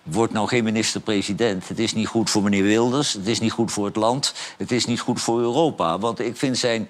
wordt 0.02 0.32
nou 0.32 0.48
geen 0.48 0.64
minister-president. 0.64 1.68
Het 1.68 1.78
is 1.78 1.94
niet 1.94 2.06
goed 2.06 2.30
voor 2.30 2.42
meneer 2.42 2.62
Wilders, 2.62 3.12
het 3.12 3.26
is 3.26 3.40
niet 3.40 3.52
goed 3.52 3.72
voor 3.72 3.84
het 3.84 3.96
land... 3.96 4.34
het 4.56 4.72
is 4.72 4.84
niet 4.84 5.00
goed 5.00 5.20
voor 5.20 5.40
Europa. 5.40 5.98
Want 5.98 6.20
ik 6.20 6.36
vind 6.36 6.58
zijn 6.58 6.88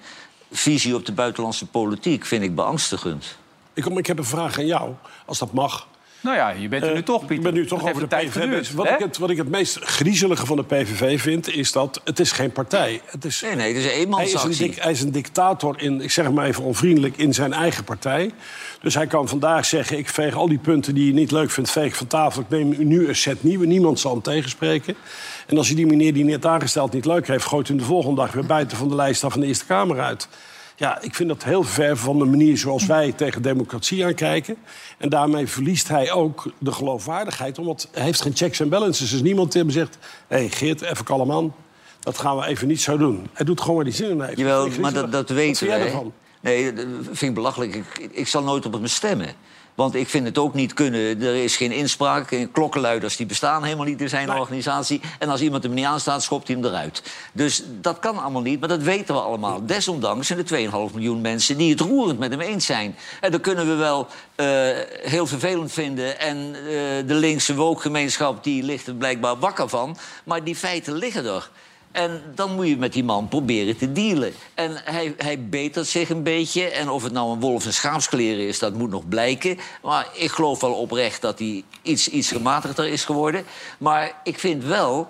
visie 0.51 0.95
op 0.95 1.05
de 1.05 1.11
buitenlandse 1.11 1.65
politiek 1.65 2.25
vind 2.25 2.43
ik 2.43 2.55
beangstigend. 2.55 3.37
Ik, 3.73 3.83
kom, 3.83 3.97
ik 3.97 4.07
heb 4.07 4.17
een 4.17 4.25
vraag 4.25 4.57
aan 4.57 4.65
jou, 4.65 4.93
als 5.25 5.39
dat 5.39 5.53
mag. 5.53 5.87
Nou 6.21 6.35
ja, 6.35 6.49
je 6.49 6.67
bent 6.67 6.83
er 6.83 6.91
nu 6.91 6.97
Eh, 6.97 7.03
toch, 7.03 7.19
Pieter. 7.19 7.35
Ik 7.35 7.41
ben 7.41 7.53
nu 7.53 7.65
toch 7.65 7.89
over 7.89 8.09
de 8.09 8.15
PVV. 8.15 8.31
geduurd, 8.31 8.73
Wat 8.73 8.87
ik, 8.89 8.99
het, 8.99 9.17
wat 9.17 9.29
ik 9.29 9.37
het 9.37 9.49
meest 9.49 9.77
griezelige 9.79 10.45
van 10.45 10.57
de 10.57 10.63
PVV 10.63 11.21
vind, 11.21 11.55
is 11.55 11.71
dat 11.71 12.01
het 12.03 12.19
is 12.19 12.31
geen 12.31 12.51
partij. 12.51 13.01
Het 13.05 13.25
is, 13.25 13.41
Nee, 13.41 13.55
nee, 13.55 13.67
het 13.67 13.77
is 13.77 13.83
een 13.83 13.89
hij, 13.89 13.97
is 13.99 14.03
een 14.03 14.11
eenmansactie. 14.11 14.67
dik- 14.67 14.83
hij 14.83 14.91
is 14.91 15.01
een 15.01 15.11
dictator, 15.11 15.81
in, 15.81 16.01
ik 16.01 16.11
zeg 16.11 16.25
het 16.25 16.33
maar 16.33 16.45
even 16.45 16.63
onvriendelijk, 16.63 17.17
in 17.17 17.33
zijn 17.33 17.53
eigen 17.53 17.83
partij. 17.83 18.31
Dus 18.81 18.93
hij 18.93 19.07
kan 19.07 19.27
vandaag 19.27 19.65
zeggen, 19.65 19.97
ik 19.97 20.09
veeg 20.09 20.35
al 20.35 20.47
die 20.47 20.57
punten 20.57 20.93
die 20.95 21.05
je 21.05 21.13
niet 21.13 21.31
leuk 21.31 21.51
vindt, 21.51 21.71
veeg 21.71 21.95
van 21.95 22.07
tafel. 22.07 22.41
Ik 22.41 22.49
neem 22.49 22.75
nu 22.87 23.07
een 23.07 23.15
set 23.15 23.43
nieuwe, 23.43 23.65
niemand 23.65 23.99
zal 23.99 24.11
hem 24.11 24.21
tegenspreken. 24.21 24.95
En 25.47 25.57
als 25.57 25.67
hij 25.67 25.75
die 25.75 25.85
meneer 25.85 26.13
die 26.13 26.23
net 26.25 26.45
aangesteld 26.45 26.93
niet 26.93 27.05
leuk 27.05 27.27
heeft... 27.27 27.45
gooit 27.45 27.67
hij 27.67 27.75
hem 27.75 27.85
de 27.85 27.91
volgende 27.91 28.21
dag 28.21 28.31
weer 28.31 28.45
buiten 28.45 28.77
van 28.77 28.87
de 28.89 28.95
lijst 28.95 29.23
af 29.23 29.31
van 29.31 29.41
de 29.41 29.47
Eerste 29.47 29.65
Kamer 29.65 29.99
uit. 29.99 30.27
Ja, 30.79 31.01
ik 31.01 31.15
vind 31.15 31.29
dat 31.29 31.43
heel 31.43 31.63
ver 31.63 31.97
van 31.97 32.19
de 32.19 32.25
manier 32.25 32.57
zoals 32.57 32.85
wij 32.85 33.11
tegen 33.11 33.41
democratie 33.41 34.05
aankijken. 34.05 34.57
En 34.97 35.09
daarmee 35.09 35.47
verliest 35.47 35.87
hij 35.87 36.11
ook 36.11 36.51
de 36.57 36.71
geloofwaardigheid. 36.71 37.57
Omdat 37.57 37.87
hij 37.91 38.03
heeft 38.03 38.21
geen 38.21 38.35
checks 38.35 38.59
en 38.59 38.69
balances. 38.69 39.13
Is 39.13 39.21
niemand 39.21 39.51
die 39.51 39.61
hem 39.61 39.71
zegt... 39.71 39.97
hé 40.27 40.37
hey, 40.37 40.49
Geert, 40.49 40.81
even 40.81 41.05
kalm 41.05 41.31
aan. 41.31 41.53
Dat 41.99 42.17
gaan 42.17 42.37
we 42.37 42.45
even 42.45 42.67
niet 42.67 42.81
zo 42.81 42.97
doen. 42.97 43.27
Hij 43.33 43.45
doet 43.45 43.61
gewoon 43.61 43.75
waar 43.75 43.85
hij 43.85 43.93
zin 43.93 44.09
in 44.09 44.21
heeft. 44.21 44.37
Jawel, 44.37 44.69
maar 44.79 44.93
dat, 44.93 45.11
dat 45.11 45.27
Wat 45.27 45.37
weten 45.37 45.55
vind 45.55 45.71
jij 45.71 45.85
ervan? 45.85 46.13
Nee, 46.39 46.73
dat 46.73 46.85
vind 47.03 47.21
ik 47.21 47.33
belachelijk. 47.33 47.75
Ik, 47.75 48.09
ik 48.11 48.27
zal 48.27 48.43
nooit 48.43 48.65
op 48.65 48.73
hem 48.73 48.87
stemmen. 48.87 49.33
Want 49.79 49.95
ik 49.95 50.09
vind 50.09 50.25
het 50.25 50.37
ook 50.37 50.53
niet 50.53 50.73
kunnen. 50.73 51.21
Er 51.21 51.43
is 51.43 51.57
geen 51.57 51.71
inspraak. 51.71 52.31
En 52.31 52.51
Klokkenluiders 52.51 53.15
die 53.15 53.25
bestaan 53.25 53.63
helemaal 53.63 53.85
niet 53.85 54.01
in 54.01 54.09
zijn 54.09 54.31
organisatie. 54.31 55.01
En 55.19 55.29
als 55.29 55.41
iemand 55.41 55.63
hem 55.63 55.73
niet 55.73 55.85
aanstaat, 55.85 56.23
schopt 56.23 56.47
hij 56.47 56.55
hem 56.55 56.65
eruit. 56.65 57.03
Dus 57.31 57.63
dat 57.81 57.99
kan 57.99 58.17
allemaal 58.17 58.41
niet, 58.41 58.59
maar 58.59 58.69
dat 58.69 58.81
weten 58.81 59.15
we 59.15 59.21
allemaal. 59.21 59.65
Desondanks 59.65 60.27
zijn 60.27 60.39
er 60.39 60.89
2,5 60.89 60.93
miljoen 60.93 61.21
mensen 61.21 61.57
die 61.57 61.69
het 61.69 61.79
roerend 61.79 62.19
met 62.19 62.31
hem 62.31 62.39
eens 62.39 62.65
zijn. 62.65 62.95
En 63.21 63.31
dat 63.31 63.41
kunnen 63.41 63.67
we 63.67 63.73
wel 63.73 64.07
eh, 64.35 64.47
heel 65.01 65.27
vervelend 65.27 65.71
vinden. 65.71 66.19
En 66.19 66.55
eh, 66.55 66.63
de 67.07 67.13
linkse 67.13 67.55
wookgemeenschap 67.55 68.43
die 68.43 68.63
ligt 68.63 68.87
er 68.87 68.95
blijkbaar 68.95 69.39
wakker 69.39 69.69
van. 69.69 69.97
Maar 70.23 70.43
die 70.43 70.55
feiten 70.55 70.93
liggen 70.93 71.25
er. 71.25 71.49
En 71.91 72.21
dan 72.35 72.55
moet 72.55 72.67
je 72.67 72.77
met 72.77 72.93
die 72.93 73.03
man 73.03 73.27
proberen 73.27 73.77
te 73.77 73.91
dealen. 73.91 74.33
En 74.53 74.81
hij, 74.83 75.13
hij 75.17 75.43
betert 75.43 75.87
zich 75.87 76.09
een 76.09 76.23
beetje. 76.23 76.69
En 76.69 76.89
of 76.89 77.03
het 77.03 77.13
nou 77.13 77.31
een 77.31 77.39
wolf 77.39 77.65
in 77.65 77.73
schaapskleren 77.73 78.47
is, 78.47 78.59
dat 78.59 78.73
moet 78.73 78.89
nog 78.89 79.07
blijken. 79.07 79.57
Maar 79.83 80.07
ik 80.13 80.31
geloof 80.31 80.61
wel 80.61 80.73
oprecht 80.73 81.21
dat 81.21 81.39
hij 81.39 81.63
iets, 81.81 82.07
iets 82.07 82.31
gematigder 82.31 82.87
is 82.87 83.05
geworden. 83.05 83.43
Maar 83.77 84.21
ik 84.23 84.39
vind 84.39 84.63
wel 84.63 85.07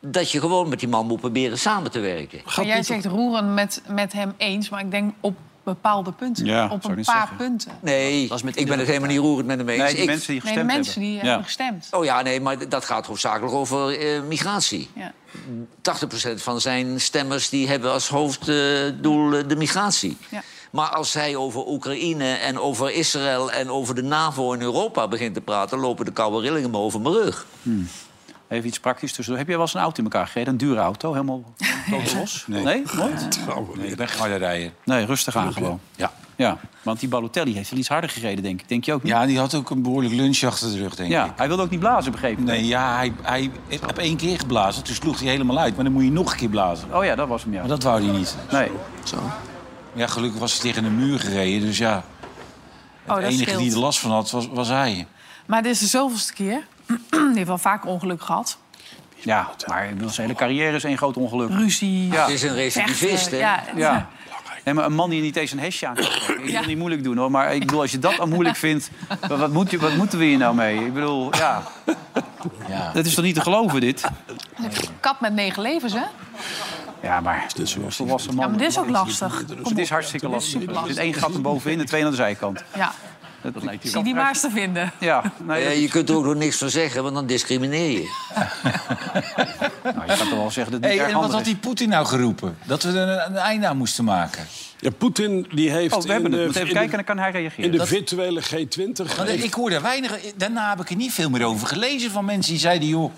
dat 0.00 0.30
je 0.30 0.40
gewoon 0.40 0.68
met 0.68 0.80
die 0.80 0.88
man 0.88 1.06
moet 1.06 1.20
proberen 1.20 1.58
samen 1.58 1.90
te 1.90 2.00
werken. 2.00 2.40
Maar 2.56 2.66
jij 2.66 2.82
zegt 2.82 3.04
roeren 3.04 3.54
met, 3.54 3.82
met 3.88 4.12
hem 4.12 4.34
eens, 4.36 4.68
maar 4.68 4.80
ik 4.80 4.90
denk 4.90 5.14
op 5.20 5.36
bepaalde 5.74 6.12
punten. 6.12 6.44
Ja, 6.44 6.64
op 6.64 6.84
een 6.84 6.94
paar 6.94 7.04
zeggen. 7.04 7.36
punten. 7.36 7.72
Nee, 7.80 8.28
ik 8.54 8.66
ben 8.68 8.78
het 8.78 8.86
helemaal 8.88 9.08
niet 9.08 9.18
roerend 9.18 9.46
met 9.46 9.58
hem 9.58 9.68
eens. 9.68 9.82
Nee, 9.82 9.94
Ik- 9.94 10.06
mensen 10.06 10.32
die 10.32 10.42
Nee, 10.44 10.54
de 10.54 10.64
mensen 10.64 11.00
die 11.00 11.18
hebben 11.18 11.44
gestemd. 11.44 11.88
Oh 11.90 12.04
ja, 12.04 12.22
nee, 12.22 12.40
maar 12.40 12.68
dat 12.68 12.84
gaat 12.84 13.06
hoofdzakelijk 13.06 13.54
over 13.54 13.98
eh, 13.98 14.22
migratie. 14.22 14.90
Ja. 14.94 15.12
80% 15.82 16.42
van 16.42 16.60
zijn 16.60 17.00
stemmers 17.00 17.48
die 17.48 17.68
hebben 17.68 17.92
als 17.92 18.08
hoofddoel 18.08 19.32
eh, 19.34 19.48
de 19.48 19.56
migratie. 19.56 20.16
Ja. 20.28 20.42
Maar 20.70 20.88
als 20.88 21.12
hij 21.14 21.36
over 21.36 21.66
Oekraïne 21.66 22.32
en 22.32 22.58
over 22.58 22.90
Israël 22.92 23.52
en 23.52 23.70
over 23.70 23.94
de 23.94 24.02
NAVO 24.02 24.52
in 24.52 24.60
Europa 24.60 25.08
begint 25.08 25.34
te 25.34 25.40
praten, 25.40 25.78
lopen 25.78 26.04
de 26.04 26.12
koude 26.12 26.40
rillingen 26.40 26.70
me 26.70 26.76
over 26.76 27.00
mijn 27.00 27.14
rug. 27.14 27.46
Hmm. 27.62 27.88
Even 28.48 28.66
iets 28.68 28.80
praktisch 28.80 29.12
tussendoor. 29.12 29.36
Heb 29.38 29.46
jij 29.46 29.56
wel 29.56 29.64
eens 29.66 29.74
een 29.74 29.80
auto 29.80 29.98
in 29.98 30.04
elkaar 30.04 30.26
gereden? 30.26 30.52
Een 30.52 30.58
dure 30.58 30.80
auto, 30.80 31.12
helemaal 31.12 31.42
los? 32.18 32.44
Nee. 32.46 32.64
Nee? 32.64 32.82
Nooit? 32.96 33.40
Nee, 33.74 33.86
ik 33.86 33.96
ben 33.96 34.08
harder 34.18 34.38
rijden. 34.38 34.72
Nee, 34.84 35.04
rustig 35.06 35.36
aan 35.36 35.52
gewoon. 35.52 35.80
Ja. 35.96 36.12
Ja, 36.36 36.58
want 36.82 37.00
die 37.00 37.08
Balotelli 37.08 37.54
heeft 37.54 37.70
wel 37.70 37.78
iets 37.78 37.88
harder 37.88 38.10
gereden, 38.10 38.42
denk 38.42 38.60
ik. 38.60 38.68
Denk 38.68 38.84
je 38.84 38.92
ook 38.92 39.02
niet? 39.02 39.12
Ja, 39.12 39.26
die 39.26 39.38
had 39.38 39.54
ook 39.54 39.70
een 39.70 39.82
behoorlijk 39.82 40.14
lunch 40.14 40.42
achter 40.42 40.70
de 40.72 40.78
rug, 40.78 40.94
denk 40.94 41.10
Ja, 41.10 41.24
ik. 41.24 41.32
hij 41.36 41.48
wilde 41.48 41.62
ook 41.62 41.70
niet 41.70 41.80
blazen, 41.80 42.12
begrepen. 42.12 42.44
Nee, 42.44 42.66
ja, 42.66 42.96
hij, 42.96 43.12
hij 43.22 43.50
heeft 43.68 43.98
één 43.98 44.16
keer 44.16 44.38
geblazen. 44.38 44.84
Toen 44.84 44.94
sloeg 44.94 45.18
hij 45.20 45.28
helemaal 45.28 45.58
uit. 45.58 45.74
Maar 45.74 45.84
dan 45.84 45.92
moet 45.92 46.04
je 46.04 46.10
nog 46.10 46.30
een 46.32 46.38
keer 46.38 46.48
blazen. 46.48 46.94
Oh 46.94 47.04
ja, 47.04 47.14
dat 47.14 47.28
was 47.28 47.42
hem, 47.42 47.52
ja. 47.52 47.58
Maar 47.58 47.68
dat 47.68 47.82
wou 47.82 48.04
hij 48.04 48.16
niet. 48.16 48.36
Nee. 48.50 48.70
Zo. 49.04 49.16
Ja, 49.92 50.06
gelukkig 50.06 50.40
was 50.40 50.52
hij 50.52 50.60
tegen 50.60 50.84
een 50.84 50.96
muur 50.96 51.18
gereden. 51.20 51.66
Dus 51.66 51.78
ja, 51.78 52.04
Oh, 53.06 53.14
de 53.14 53.20
dat 53.20 53.30
enige 53.30 53.42
scheelt. 53.44 53.58
die 53.62 53.72
er 53.72 53.78
last 53.78 53.98
van 53.98 54.10
had, 54.10 54.30
was, 54.30 54.48
was 54.48 54.68
hij. 54.68 55.06
Maar 55.46 55.62
dit 55.62 55.72
is 55.72 55.78
de 55.78 55.86
zoveelste 55.86 56.32
keer. 56.32 56.66
Die 57.10 57.30
heeft 57.34 57.46
wel 57.46 57.58
vaak 57.58 57.86
ongeluk 57.86 58.22
gehad. 58.22 58.58
Ja, 59.16 59.50
maar 59.66 59.88
zijn 59.98 60.26
hele 60.26 60.34
carrière 60.38 60.76
is 60.76 60.84
één 60.84 60.96
groot 60.96 61.16
ongeluk. 61.16 61.50
Ruzie. 61.50 62.12
Ja. 62.12 62.20
Het 62.20 62.30
is 62.30 62.42
een 62.42 62.54
recidivist, 62.54 63.30
hè? 63.30 63.36
Ja, 63.36 63.62
Ja. 63.76 64.08
Nee, 64.64 64.74
maar 64.76 64.84
een 64.86 64.94
man 64.94 65.10
die 65.10 65.22
niet 65.22 65.36
eens 65.36 65.52
een 65.52 65.58
hesje 65.60 65.86
aan 65.86 65.94
kan 65.94 66.04
trekken. 66.04 66.46
Ik 66.46 66.52
wil 66.58 66.66
niet 66.66 66.78
moeilijk 66.78 67.04
doen, 67.04 67.16
hoor. 67.16 67.30
Maar 67.30 67.54
ik 67.54 67.60
bedoel, 67.60 67.80
als 67.80 67.90
je 67.90 67.98
dat 67.98 68.18
al 68.18 68.26
moeilijk 68.26 68.56
vindt... 68.56 68.90
Wat, 69.28 69.52
moet 69.52 69.70
je, 69.70 69.78
wat 69.78 69.94
moeten 69.96 70.18
we 70.18 70.24
hier 70.24 70.38
nou 70.38 70.54
mee? 70.54 70.84
Ik 70.86 70.94
bedoel, 70.94 71.34
ja... 71.36 71.62
Ja. 72.68 72.92
Dat 72.92 73.06
is 73.06 73.14
toch 73.14 73.24
niet 73.24 73.34
te 73.34 73.40
geloven, 73.40 73.80
dit? 73.80 74.04
Kat 75.00 75.20
met 75.20 75.32
negen 75.32 75.62
levens, 75.62 75.92
hè? 75.92 76.04
Ja, 77.02 77.20
maar 77.20 77.46
een 77.56 77.92
volwassen 77.92 78.34
man... 78.34 78.44
Ja, 78.44 78.50
maar 78.50 78.58
dit 78.58 78.68
is 78.68 78.78
ook 78.78 78.88
lastig. 78.88 79.44
Het 79.62 79.78
is 79.78 79.90
hartstikke 79.90 80.28
Dit 80.28 80.36
is 80.36 80.42
lastig. 80.42 80.60
Er 80.60 80.66
zit 80.66 80.74
lastig. 80.74 80.96
één 80.96 81.14
gat 81.14 81.34
erbovenin 81.34 81.80
en 81.80 81.86
twee 81.86 82.04
aan 82.04 82.10
de 82.10 82.16
zijkant. 82.16 82.64
Ja, 82.74 82.92
Dat, 83.52 83.62
zie 83.82 84.02
die 84.02 84.14
maar 84.14 84.28
eens 84.28 84.40
te 84.40 84.50
vinden. 84.50 84.92
Ja, 85.00 85.22
je 85.74 85.88
kunt 85.90 86.08
er 86.08 86.16
ook 86.16 86.24
nog 86.24 86.34
niks 86.34 86.56
van 86.58 86.70
zeggen, 86.70 87.02
want 87.02 87.14
dan 87.14 87.26
discrimineer 87.26 87.90
je. 87.90 88.08
nou, 89.84 90.00
je 90.06 90.16
kan 90.16 90.16
toch 90.16 90.30
wel 90.30 90.50
zeggen 90.50 90.72
dat 90.72 90.82
het 90.82 90.90
niet 90.90 90.98
Hey, 90.98 90.98
erg 90.98 91.08
en 91.14 91.20
wat 91.20 91.32
had 91.32 91.44
die 91.44 91.56
Poetin 91.56 91.88
nou 91.88 92.06
geroepen? 92.06 92.56
Dat 92.66 92.82
we 92.82 92.88
er 93.00 93.08
een, 93.08 93.26
een 93.30 93.36
einde 93.36 93.66
aan 93.66 93.76
moesten 93.76 94.04
maken. 94.04 94.46
Ja, 94.80 94.90
Poetin 94.90 95.46
die 95.54 95.70
heeft 95.70 95.94
Oh, 95.94 96.02
we 96.02 96.12
hebben 96.12 96.32
in 96.32 96.38
het. 96.38 96.40
de, 96.40 96.46
Moet 96.46 96.56
even 96.56 96.68
kijken 96.74 96.90
en 96.98 97.04
dan 97.04 97.16
kan 97.16 97.18
hij 97.24 97.30
reageren. 97.30 97.64
in 97.64 97.70
de 97.70 97.76
Dat- 97.78 97.88
virtuele 97.88 98.42
G20... 98.42 99.16
Want 99.16 99.28
heeft- 99.28 99.44
ik 99.44 99.54
hoorde 99.54 99.80
weinig... 99.80 100.18
Daarna 100.36 100.68
heb 100.68 100.80
ik 100.80 100.90
er 100.90 100.96
niet 100.96 101.12
veel 101.12 101.30
meer 101.30 101.44
over 101.44 101.66
gelezen 101.66 102.10
van 102.10 102.24
mensen 102.24 102.52
die 102.52 102.60
zeiden... 102.60 102.88
joh, 102.88 103.02
laten 103.02 103.12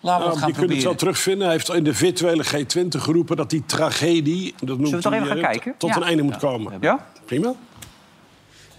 we 0.00 0.08
Nou, 0.10 0.24
het 0.30 0.38
gaan 0.38 0.48
je 0.48 0.54
kunt 0.54 0.70
het 0.72 0.82
wel 0.82 0.94
terugvinden. 0.94 1.42
Hij 1.46 1.52
heeft 1.56 1.68
in 1.74 1.84
de 1.84 1.94
virtuele 1.94 2.44
G20 2.44 2.88
geroepen 2.88 3.36
dat 3.36 3.50
die 3.50 3.62
tragedie... 3.66 4.54
Dat 4.60 4.78
noemt 4.78 4.90
we 4.94 4.98
toch 5.00 5.12
even 5.12 5.26
gaan 5.26 5.36
eh, 5.36 5.42
kijken? 5.42 5.74
Tot 5.78 5.90
Ja. 5.90 5.96
een 5.96 6.02
einde 6.02 6.22
moet 6.22 6.36
komen. 6.36 6.72
Ja? 6.80 7.06
Prima. 7.26 7.52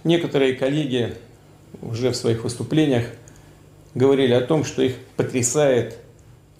Некоторые 0.04 0.54
коллеги 0.54 1.14
уже 1.82 2.10
в 2.10 2.16
своих 2.16 2.44
выступлениях 2.44 3.06
говорили 3.94 4.32
о 4.32 4.40
том, 4.40 4.64
что 4.64 4.82
их 4.82 4.96
потрясает 5.16 5.98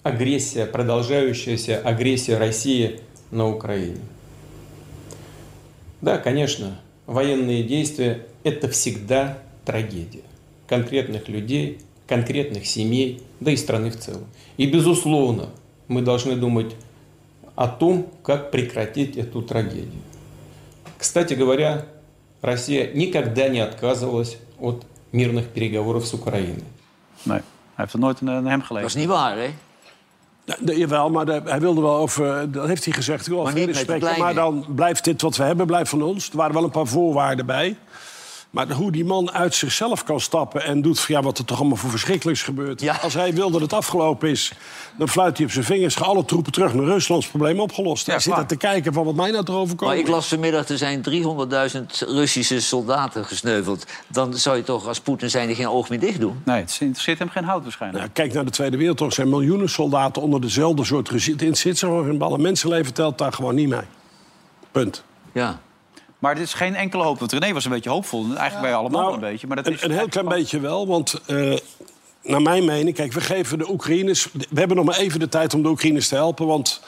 агрессия, 0.03 0.65
продолжающаяся 0.65 1.79
агрессия 1.79 2.37
России 2.37 2.99
на 3.31 3.49
Украине. 3.49 4.01
Да, 6.01 6.17
конечно, 6.17 6.79
военные 7.05 7.63
действия– 7.63 8.25
это 8.43 8.67
всегда 8.69 9.37
трагедия 9.65 10.23
конкретных 10.67 11.27
людей, 11.27 11.79
конкретных 12.07 12.65
семей, 12.65 13.21
да 13.41 13.51
и 13.51 13.57
страны 13.57 13.91
в 13.91 13.97
целом. 13.97 14.25
И, 14.55 14.67
безусловно, 14.67 15.49
мы 15.89 16.01
должны 16.01 16.37
думать 16.37 16.73
о 17.55 17.67
том, 17.67 18.07
как 18.23 18.51
прекратить 18.51 19.17
эту 19.17 19.41
трагедию. 19.41 20.01
Kstати 20.97 21.35
говоря, 21.35 21.85
Россия 22.40 22.90
никогда 22.94 23.48
не 23.48 23.60
отказывалась 23.60 24.36
от 24.60 24.84
мирных 25.12 25.44
переговоров 25.52 26.06
с 26.06 26.12
Украиной. 26.12 26.62
Nee, 27.22 27.36
hij 27.38 27.40
heeft 27.74 27.92
er 27.92 27.98
nooit 27.98 28.20
naar 28.20 28.34
hem 28.42 28.58
Dat 28.58 28.66
gelezen. 28.66 28.86
is 28.88 28.94
niet 28.94 29.06
waar, 29.06 29.36
hè? 29.36 29.50
Ja, 30.44 30.56
nee, 30.60 30.78
jawel, 30.78 31.10
maar 31.10 31.26
de- 31.26 31.42
hij 31.44 31.60
wilde 31.60 31.80
wel 31.80 31.96
over... 31.96 32.50
Dat 32.52 32.66
heeft 32.66 32.84
hij 32.84 32.94
gezegd. 32.94 33.20
Ik 33.20 33.26
wil 33.32 33.36
Maar 33.36 33.46
over 33.46 33.58
niet 33.58 33.66
met 33.66 33.74
de 33.74 33.80
gesprekken, 33.80 34.20
maar 34.22 34.32
kleine. 34.32 34.62
dan 34.64 34.74
blijft 34.74 35.04
dit 35.04 35.22
wat 35.22 35.36
we 35.36 35.42
hebben, 35.42 35.66
blijft 35.66 35.90
van 35.90 36.02
ons. 36.02 36.30
Er 36.30 36.36
waren 36.36 36.54
wel 36.54 36.64
een 36.64 36.70
paar 36.70 36.86
voorwaarden 36.86 37.46
bij. 37.46 37.76
Maar 38.51 38.71
hoe 38.71 38.91
die 38.91 39.05
man 39.05 39.31
uit 39.31 39.55
zichzelf 39.55 40.03
kan 40.03 40.19
stappen 40.19 40.63
en 40.63 40.81
doet... 40.81 40.99
van, 40.99 41.15
Ja, 41.15 41.21
wat 41.21 41.37
er 41.37 41.45
toch 41.45 41.59
allemaal 41.59 41.77
voor 41.77 41.89
verschrikkelijks 41.89 42.43
gebeurt. 42.43 42.81
Ja. 42.81 42.95
Als 43.01 43.13
hij 43.13 43.33
wil 43.33 43.51
dat 43.51 43.61
het 43.61 43.73
afgelopen 43.73 44.29
is, 44.29 44.53
dan 44.97 45.09
fluit 45.09 45.37
hij 45.37 45.45
op 45.45 45.51
zijn 45.51 45.65
vingers... 45.65 45.95
gaan 45.95 46.07
alle 46.07 46.25
troepen 46.25 46.51
terug 46.51 46.73
naar 46.73 46.85
Rusland, 46.85 47.29
probleem 47.29 47.59
opgelost. 47.59 48.05
Ja, 48.05 48.11
hij 48.11 48.21
zit 48.21 48.37
er 48.37 48.45
te 48.45 48.55
kijken 48.55 48.93
van 48.93 49.05
wat 49.05 49.15
mij 49.15 49.31
nou 49.31 49.45
te 49.45 49.51
overkomen. 49.51 49.95
Maar 49.95 50.03
ik 50.03 50.09
las 50.09 50.27
vanmiddag, 50.27 50.67
er 50.67 50.77
zijn 50.77 51.03
300.000 51.09 52.07
Russische 52.07 52.61
soldaten 52.61 53.25
gesneuveld. 53.25 53.85
Dan 54.07 54.33
zou 54.33 54.57
je 54.57 54.63
toch 54.63 54.87
als 54.87 54.99
Poetin 54.99 55.29
zijn 55.29 55.55
geen 55.55 55.69
oog 55.69 55.89
meer 55.89 55.99
dicht 55.99 56.19
doen? 56.19 56.41
Nee, 56.45 56.61
het 56.61 56.77
interesseert 56.79 57.19
hem 57.19 57.29
geen 57.29 57.43
hout 57.43 57.63
waarschijnlijk. 57.63 58.03
Ja, 58.03 58.09
kijk 58.13 58.33
naar 58.33 58.45
de 58.45 58.51
Tweede 58.51 58.77
Wereldoorlog. 58.77 59.17
Er 59.17 59.23
zijn 59.23 59.29
miljoenen 59.29 59.69
soldaten 59.69 60.21
onder 60.21 60.41
dezelfde 60.41 60.83
soort 60.83 61.09
regime. 61.09 61.45
Het 61.45 61.57
zit 61.57 61.77
zo 61.77 62.01
in 62.01 62.17
ballen. 62.17 62.41
Mensenleven 62.41 62.93
telt 62.93 63.17
daar 63.17 63.33
gewoon 63.33 63.55
niet 63.55 63.69
mee. 63.69 63.85
Punt. 64.71 65.03
Ja. 65.31 65.59
Maar 66.21 66.35
dit 66.35 66.43
is 66.43 66.53
geen 66.53 66.75
enkele 66.75 67.03
hoop. 67.03 67.19
Want 67.19 67.31
René 67.31 67.53
was 67.53 67.65
een 67.65 67.71
beetje 67.71 67.89
hoopvol. 67.89 68.25
Eigenlijk 68.25 68.61
bij 68.61 68.73
allemaal 68.73 69.01
Nou, 69.01 69.13
een 69.13 69.19
beetje. 69.19 69.47
Maar 69.47 69.55
dat 69.55 69.67
een, 69.67 69.73
is 69.73 69.83
een 69.83 69.91
heel 69.91 70.07
klein 70.07 70.27
beetje 70.27 70.59
wel, 70.59 70.87
want 70.87 71.21
eh, 71.25 71.53
naar 72.23 72.41
mijn 72.41 72.65
mening... 72.65 72.95
Kijk, 72.95 73.13
we 73.13 73.21
geven 73.21 73.57
de 73.57 73.69
Oekraïners... 73.69 74.27
We 74.31 74.59
hebben 74.59 74.77
nog 74.77 74.85
maar 74.85 74.97
even 74.97 75.19
de 75.19 75.29
tijd 75.29 75.53
om 75.53 75.61
de 75.61 75.69
Oekraïners 75.69 76.07
te 76.07 76.15
helpen... 76.15 76.47
want 76.47 76.81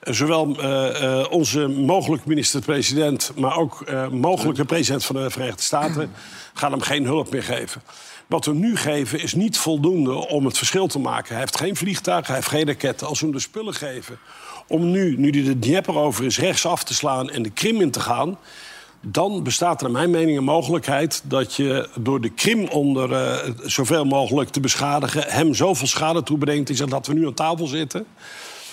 eh, 0.00 0.12
zowel 0.12 0.56
eh, 0.56 1.26
onze 1.30 1.68
mogelijke 1.68 2.28
minister-president... 2.28 3.32
maar 3.36 3.56
ook 3.56 3.84
mogelijke 4.10 4.64
president 4.64 5.04
van 5.04 5.16
de 5.16 5.30
Verenigde 5.30 5.62
Staten... 5.62 6.12
gaan 6.54 6.70
hem 6.70 6.80
geen 6.80 7.04
hulp 7.04 7.30
meer 7.30 7.42
geven. 7.42 7.82
Wat 8.26 8.44
we 8.44 8.54
nu 8.54 8.76
geven 8.76 9.20
is 9.20 9.34
niet 9.34 9.58
voldoende 9.58 10.28
om 10.28 10.44
het 10.44 10.58
verschil 10.58 10.86
te 10.86 10.98
maken. 10.98 11.30
Hij 11.30 11.40
heeft 11.40 11.58
geen 11.58 11.76
vliegtuigen, 11.76 12.26
hij 12.26 12.36
heeft 12.36 12.48
geen 12.48 12.66
raketten. 12.66 13.06
Als 13.06 13.20
we 13.20 13.26
hem 13.26 13.34
de 13.34 13.40
spullen 13.40 13.74
geven 13.74 14.18
om 14.66 14.90
nu, 14.90 15.16
nu 15.18 15.30
hij 15.30 15.42
de 15.42 15.58
Dnieper 15.58 15.96
over 15.96 16.24
is, 16.24 16.38
rechts 16.38 16.66
af 16.66 16.84
te 16.84 16.94
slaan... 16.94 17.30
en 17.30 17.42
de 17.42 17.50
Krim 17.50 17.80
in 17.80 17.90
te 17.90 18.00
gaan 18.00 18.38
dan 19.00 19.42
bestaat 19.42 19.82
er 19.82 19.90
naar 19.90 20.00
mijn 20.00 20.10
mening 20.10 20.38
een 20.38 20.44
mogelijkheid... 20.44 21.22
dat 21.24 21.54
je 21.54 21.88
door 21.94 22.20
de 22.20 22.30
Krim 22.30 22.68
onder 22.68 23.12
eh, 23.12 23.50
zoveel 23.62 24.04
mogelijk 24.04 24.50
te 24.50 24.60
beschadigen... 24.60 25.24
hem 25.26 25.54
zoveel 25.54 25.86
schade 25.86 26.22
toebrengt. 26.22 26.66
Die 26.66 26.76
zegt 26.76 26.90
dat 26.90 27.06
we 27.06 27.14
nu 27.14 27.26
aan 27.26 27.34
tafel 27.34 27.66
zitten. 27.66 28.06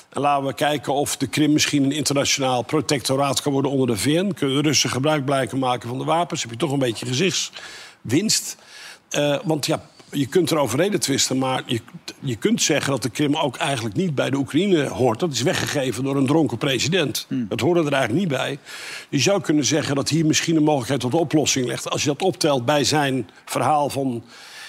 En 0.10 0.22
laten 0.22 0.46
we 0.46 0.54
kijken 0.54 0.94
of 0.94 1.18
de 1.18 1.28
Krim 1.28 1.54
misschien 1.54 1.84
een 1.84 1.92
internationaal 1.92 2.62
protectoraat 2.62 3.42
kan 3.42 3.52
worden 3.52 3.72
onder 3.72 3.88
de 3.88 3.98
VN. 3.98 4.32
Kunnen 4.34 4.56
de 4.56 4.68
Russen 4.68 4.90
gebruik 4.90 5.26
blijken 5.26 5.60
maken 5.60 5.90
van 5.90 5.98
de 5.98 6.04
wapens. 6.04 6.42
Heb 6.42 6.52
je 6.52 6.58
toch 6.58 6.72
een 6.72 6.80
beetje 6.80 7.06
gezichtswinst. 7.06 8.58
Eh, 9.10 9.40
want 9.44 9.66
ja, 9.66 9.82
je 10.12 10.26
kunt 10.26 10.52
erover 10.52 10.80
reden 10.80 11.00
twisten, 11.00 11.38
maar 11.38 11.64
je, 11.66 11.80
je 12.20 12.36
kunt 12.36 12.62
zeggen 12.62 12.92
dat 12.92 13.04
de 13.04 13.10
Krim 13.10 13.36
ook 13.36 13.56
eigenlijk 13.56 13.96
niet 13.96 14.16
bij 14.16 14.30
de 14.30 14.38
Oekraïne 14.38 14.88
hoort. 14.88 15.20
Dat 15.20 15.32
is 15.32 15.42
weggegeven 15.42 16.04
door 16.04 16.16
een 16.16 16.26
dronken 16.26 16.58
president. 16.58 17.26
Dat 17.30 17.60
hoorde 17.60 17.80
er 17.86 17.94
eigenlijk 17.94 18.20
niet 18.20 18.38
bij. 18.38 18.58
Je 19.10 19.20
zou 19.20 19.42
kunnen 19.42 19.66
zeggen 19.66 19.96
dat 19.96 20.10
hier 20.10 20.26
misschien 20.26 20.56
een 20.56 20.64
mogelijkheid 20.64 21.02
tot 21.02 21.14
oplossing 21.14 21.68
ligt. 21.68 21.90
Als 21.90 22.02
je 22.02 22.08
dat 22.08 22.22
optelt 22.22 22.66
bij 22.66 22.84
zijn 22.84 23.30
verhaal 23.46 23.90
van. 23.90 24.24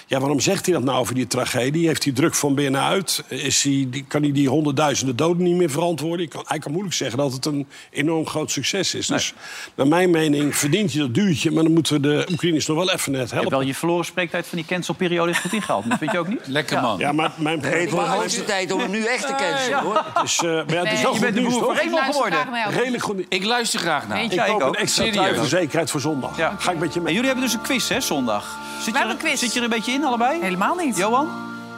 Ja, 0.09 0.19
waarom 0.19 0.39
zegt 0.39 0.65
hij 0.65 0.75
dat 0.75 0.83
nou 0.83 0.99
over 0.99 1.15
die 1.15 1.27
tragedie? 1.27 1.87
Heeft 1.87 2.03
hij 2.03 2.13
druk 2.13 2.35
van 2.35 2.55
binnenuit? 2.55 3.23
Is 3.27 3.63
hij, 3.63 3.87
die- 3.89 4.05
kan 4.07 4.21
hij 4.21 4.31
die 4.31 4.49
honderdduizenden 4.49 5.15
doden 5.15 5.43
niet 5.43 5.55
meer 5.55 5.69
verantwoorden? 5.69 6.25
Ik 6.25 6.31
kan, 6.31 6.43
hij 6.47 6.59
kan 6.59 6.71
moeilijk 6.71 6.95
zeggen 6.95 7.17
dat 7.17 7.33
het 7.33 7.45
een 7.45 7.67
enorm 7.91 8.27
groot 8.27 8.51
succes 8.51 8.93
is. 8.95 9.07
Dus 9.07 9.33
naar 9.75 9.87
mijn 9.87 10.09
mening 10.09 10.55
verdient 10.55 10.93
je 10.93 10.99
dat 10.99 11.13
duurtje... 11.13 11.51
maar 11.51 11.63
dan 11.63 11.73
moeten 11.73 11.93
we 11.93 11.99
de 11.99 12.27
Oekraïners 12.31 12.65
nog 12.67 12.77
wel 12.77 12.91
even 12.91 13.11
net 13.11 13.31
helpen. 13.31 13.49
wel 13.51 13.61
je 13.61 13.75
verloren 13.75 14.05
spreektijd 14.05 14.47
van 14.47 14.57
die 14.57 14.67
cancelperiode 14.67 15.31
is 15.31 15.37
goed 15.37 15.53
ingehaald. 15.53 15.89
Dat 15.89 15.97
vind 15.97 16.11
je 16.11 16.19
ook 16.19 16.27
niet? 16.27 16.47
Lekker 16.47 16.81
man. 16.81 16.97
Ja, 16.99 17.11
maar 17.11 17.31
mijn 17.37 17.59
Nee, 17.59 17.71
het 17.81 17.89
wordt 17.91 18.05
de 18.09 18.13
hoogste 18.15 18.43
tijd 18.43 18.71
om 18.71 18.79
hem 18.79 18.91
nu 18.91 19.05
echt 19.05 19.27
te 19.27 19.35
cancelen, 19.37 19.79
hoor. 19.79 20.03
Het 20.13 20.23
is, 20.23 20.37
eh, 20.37 20.43
maar 20.43 20.73
ja, 20.73 20.83
het 20.83 20.91
is 20.93 21.01
wel 21.01 21.11
goed 21.11 21.19
bent 21.21 21.35
nieuws, 21.35 21.53
toch? 21.53 21.77
Geworden. 21.79 22.33
graag 22.39 22.49
naar 22.49 22.59
jou. 22.59 22.73
Redelijk 22.73 23.03
goed. 23.03 23.25
Ik 23.29 23.43
luister 23.45 23.79
graag 23.79 24.07
naar. 24.07 24.17
Weet 24.17 24.33
Ik 24.33 24.47
ook. 24.49 24.61
een 24.61 24.73
extra 24.75 25.43
zekerheid 25.45 25.91
voor 25.91 26.01
zondag. 26.01 26.37
Ja. 26.37 26.55
Ga 26.59 26.71
ik 26.71 26.79
met 26.79 26.93
je 26.93 26.99
En 26.99 27.05
mee. 27.05 27.13
jullie 27.13 27.29
hebben 27.29 27.45
dus 27.45 27.53
een 27.55 27.61
quiz, 27.61 27.89
hè, 27.89 28.01
zondag? 28.01 28.57
Zit 28.77 28.85
je, 28.93 28.99
hebben 28.99 29.17
er, 29.17 29.23
een 29.23 29.29
quiz. 29.29 29.39
zit 29.39 29.53
je 29.53 29.57
er 29.59 29.63
een 29.65 29.71
beetje 29.71 29.91
in, 29.91 29.98
allebei? 30.03 30.41
Helemaal 30.41 30.75
niet. 30.75 30.97
Johan? 30.97 31.27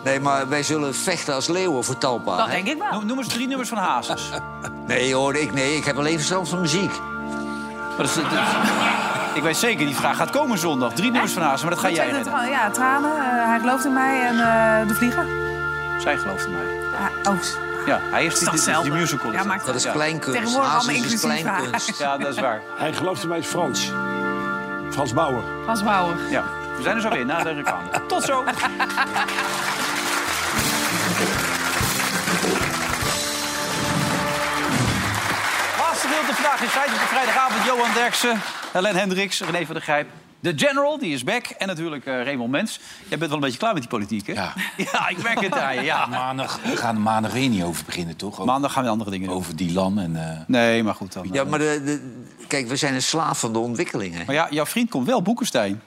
Nee, 0.04 0.20
maar 0.20 0.50
wij 0.50 0.64
zullen 0.64 0.96
vechten 0.96 1.34
als 1.34 1.48
leeuwen 1.48 1.84
voor 1.84 1.98
Talpa. 1.98 2.38
Dat 2.38 2.46
hè? 2.46 2.52
denk 2.52 2.68
ik 2.68 2.78
wel. 2.78 2.92
Noem, 2.92 3.06
noem 3.06 3.18
eens 3.18 3.28
drie 3.28 3.48
nummers 3.48 3.70
van 3.70 3.78
Hazes. 3.78 4.30
Nee 4.88 5.14
hoor, 5.16 5.36
ik, 5.36 5.54
nee, 5.54 5.76
ik 5.76 5.86
heb 5.86 5.98
alleen 5.98 6.16
verstand 6.18 6.50
van 6.50 6.60
muziek. 6.62 6.92
Maar 7.88 7.98
dat 7.98 8.06
is- 8.06 8.14
dat 8.16 8.24
is- 8.24 8.38
ik 9.38 9.42
weet 9.44 9.58
zeker, 9.58 9.86
die 9.86 9.96
vraag 9.96 10.18
gaat 10.18 10.30
komen 10.30 10.58
zondag. 10.58 10.94
Drie 10.94 11.12
nummers 11.12 11.34
van 11.34 11.42
Hazes, 11.42 11.62
maar 11.62 11.70
dat 11.72 11.80
ga 11.80 11.90
jij 11.90 12.06
redden. 12.06 12.24
tra- 12.24 12.44
Ja, 12.46 12.70
tranen. 12.70 13.12
eh, 13.12 13.46
hij 13.48 13.60
gelooft 13.60 13.86
in 13.86 13.94
mij 13.94 14.22
en 14.28 14.34
eh, 14.40 14.88
de 14.88 14.94
vlieger. 14.96 15.26
Zij 16.00 16.18
gelooft 16.18 16.46
in 16.46 16.52
mij. 16.52 16.66
Ja, 17.24 17.32
oh, 17.32 17.38
Ja, 17.86 18.00
hij 18.12 18.26
is 18.26 18.34
is 18.34 18.40
die, 18.40 18.48
toch 18.48 18.56
die, 18.56 18.64
die, 18.64 18.74
hetzelfde? 18.74 18.90
musical. 19.00 19.32
Ja, 19.32 19.44
maakt 19.44 19.66
Dat 19.66 19.76
is 19.76 19.84
Ja. 19.84 19.92
kleinkunst. 19.92 20.40
Tegenwoordig 20.40 20.72
Hazes 20.72 20.88
allemaal 20.88 21.06
is 21.06 21.14
inclusief, 21.14 21.44
hè? 21.44 21.52
kleinkunst. 21.52 21.98
Ja, 22.00 22.18
dat 22.18 22.28
is 22.28 22.40
waar. 22.40 22.62
Hij 22.78 22.94
gelooft 22.94 23.24
in 23.24 23.30
mij 23.30 23.38
is 23.40 23.48
Frans. 23.48 23.92
Frans 24.92 25.14
Bauer. 25.14 25.44
Frans 25.64 25.84
Bauer. 25.84 26.16
Ja. 26.30 26.44
We 26.82 26.88
zijn 26.88 26.96
er 26.96 27.02
zo 27.02 27.10
weer 27.10 27.26
na 27.26 27.44
de 27.44 27.52
reclame. 27.54 27.90
Tot 28.08 28.24
zo. 28.24 28.44
Laatste 35.80 36.08
gedeelte 36.08 36.34
vandaag 36.34 36.62
in 36.62 36.68
feite 36.68 36.94
op 36.94 37.00
de 37.00 37.06
vrijdagavond. 37.06 37.66
Johan 37.66 37.94
Derksen, 37.94 38.40
Helen 38.72 38.96
Hendricks, 38.96 39.42
René 39.42 39.66
van 39.66 39.74
der 39.74 39.84
Grijp. 39.84 40.08
De 40.40 40.54
General, 40.56 40.98
die 41.00 41.14
is 41.14 41.24
back. 41.24 41.46
En 41.48 41.68
natuurlijk 41.68 42.06
eh 42.06 42.24
Raymond 42.24 42.52
Mens. 42.52 42.80
Jij 43.08 43.18
bent 43.18 43.22
wel 43.22 43.32
een 43.34 43.40
beetje 43.40 43.58
klaar 43.58 43.74
met 43.74 43.82
die 43.82 43.92
politiek, 43.92 44.28
hè? 44.28 44.34
Ja. 44.34 44.54
Ja, 44.92 45.08
ik 45.10 45.24
merk 45.24 45.40
het 45.42 45.58
aan 45.58 45.76
je. 45.76 45.82
Ja. 45.82 46.06
Maandag, 46.06 46.60
we 46.64 46.78
gaan 46.78 46.96
er 46.96 47.02
maandag 47.02 47.32
weer 47.32 47.50
niet 47.50 47.64
over 47.64 47.86
beginnen, 47.86 48.16
toch? 48.16 48.32
Over, 48.34 48.46
Maandag 48.46 48.72
gaan 48.74 48.84
we 48.84 48.90
andere 48.90 49.10
dingen 49.10 49.28
doen. 49.28 49.36
over 49.38 49.56
Dylan 49.56 50.00
en... 50.00 50.16
eh, 50.30 50.40
Nee, 50.48 50.84
maar 50.84 50.96
goed 50.96 51.14
dan. 51.14 51.28
Ja, 51.32 51.44
maar 51.44 51.60
de, 51.60 51.82
de- 51.86 52.24
kijk, 52.48 52.68
we 52.68 52.76
zijn 52.76 52.94
een 52.94 53.02
slaaf 53.02 53.40
van 53.40 53.54
de 53.54 53.60
ontwikkelingen. 53.60 54.26
Maar 54.26 54.36
ja, 54.36 54.48
jouw 54.50 54.66
vriend 54.66 54.90
komt 54.90 55.08
wel, 55.08 55.22
Boekenstein. 55.22 55.82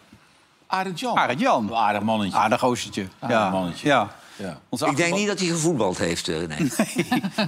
Arend 0.75 1.01
Jan. 1.01 1.19
Arend 1.19 1.41
Jan. 1.41 1.69
Een 1.69 1.75
Aardig 1.75 2.03
mannetje. 2.03 2.39
Aardig. 2.39 2.63
Aardig 2.65 3.09
Ja. 3.29 3.51
mannetje. 3.51 3.89
Ja. 3.89 4.03
Ik 4.03 4.47
denk 4.79 4.83
achterban- 4.91 5.19
niet 5.19 5.27
dat 5.27 5.39
hij 5.39 5.49
gevoetbald 5.49 5.99
heeft, 5.99 6.29
eh, 6.29 6.37
nee. 6.37 6.73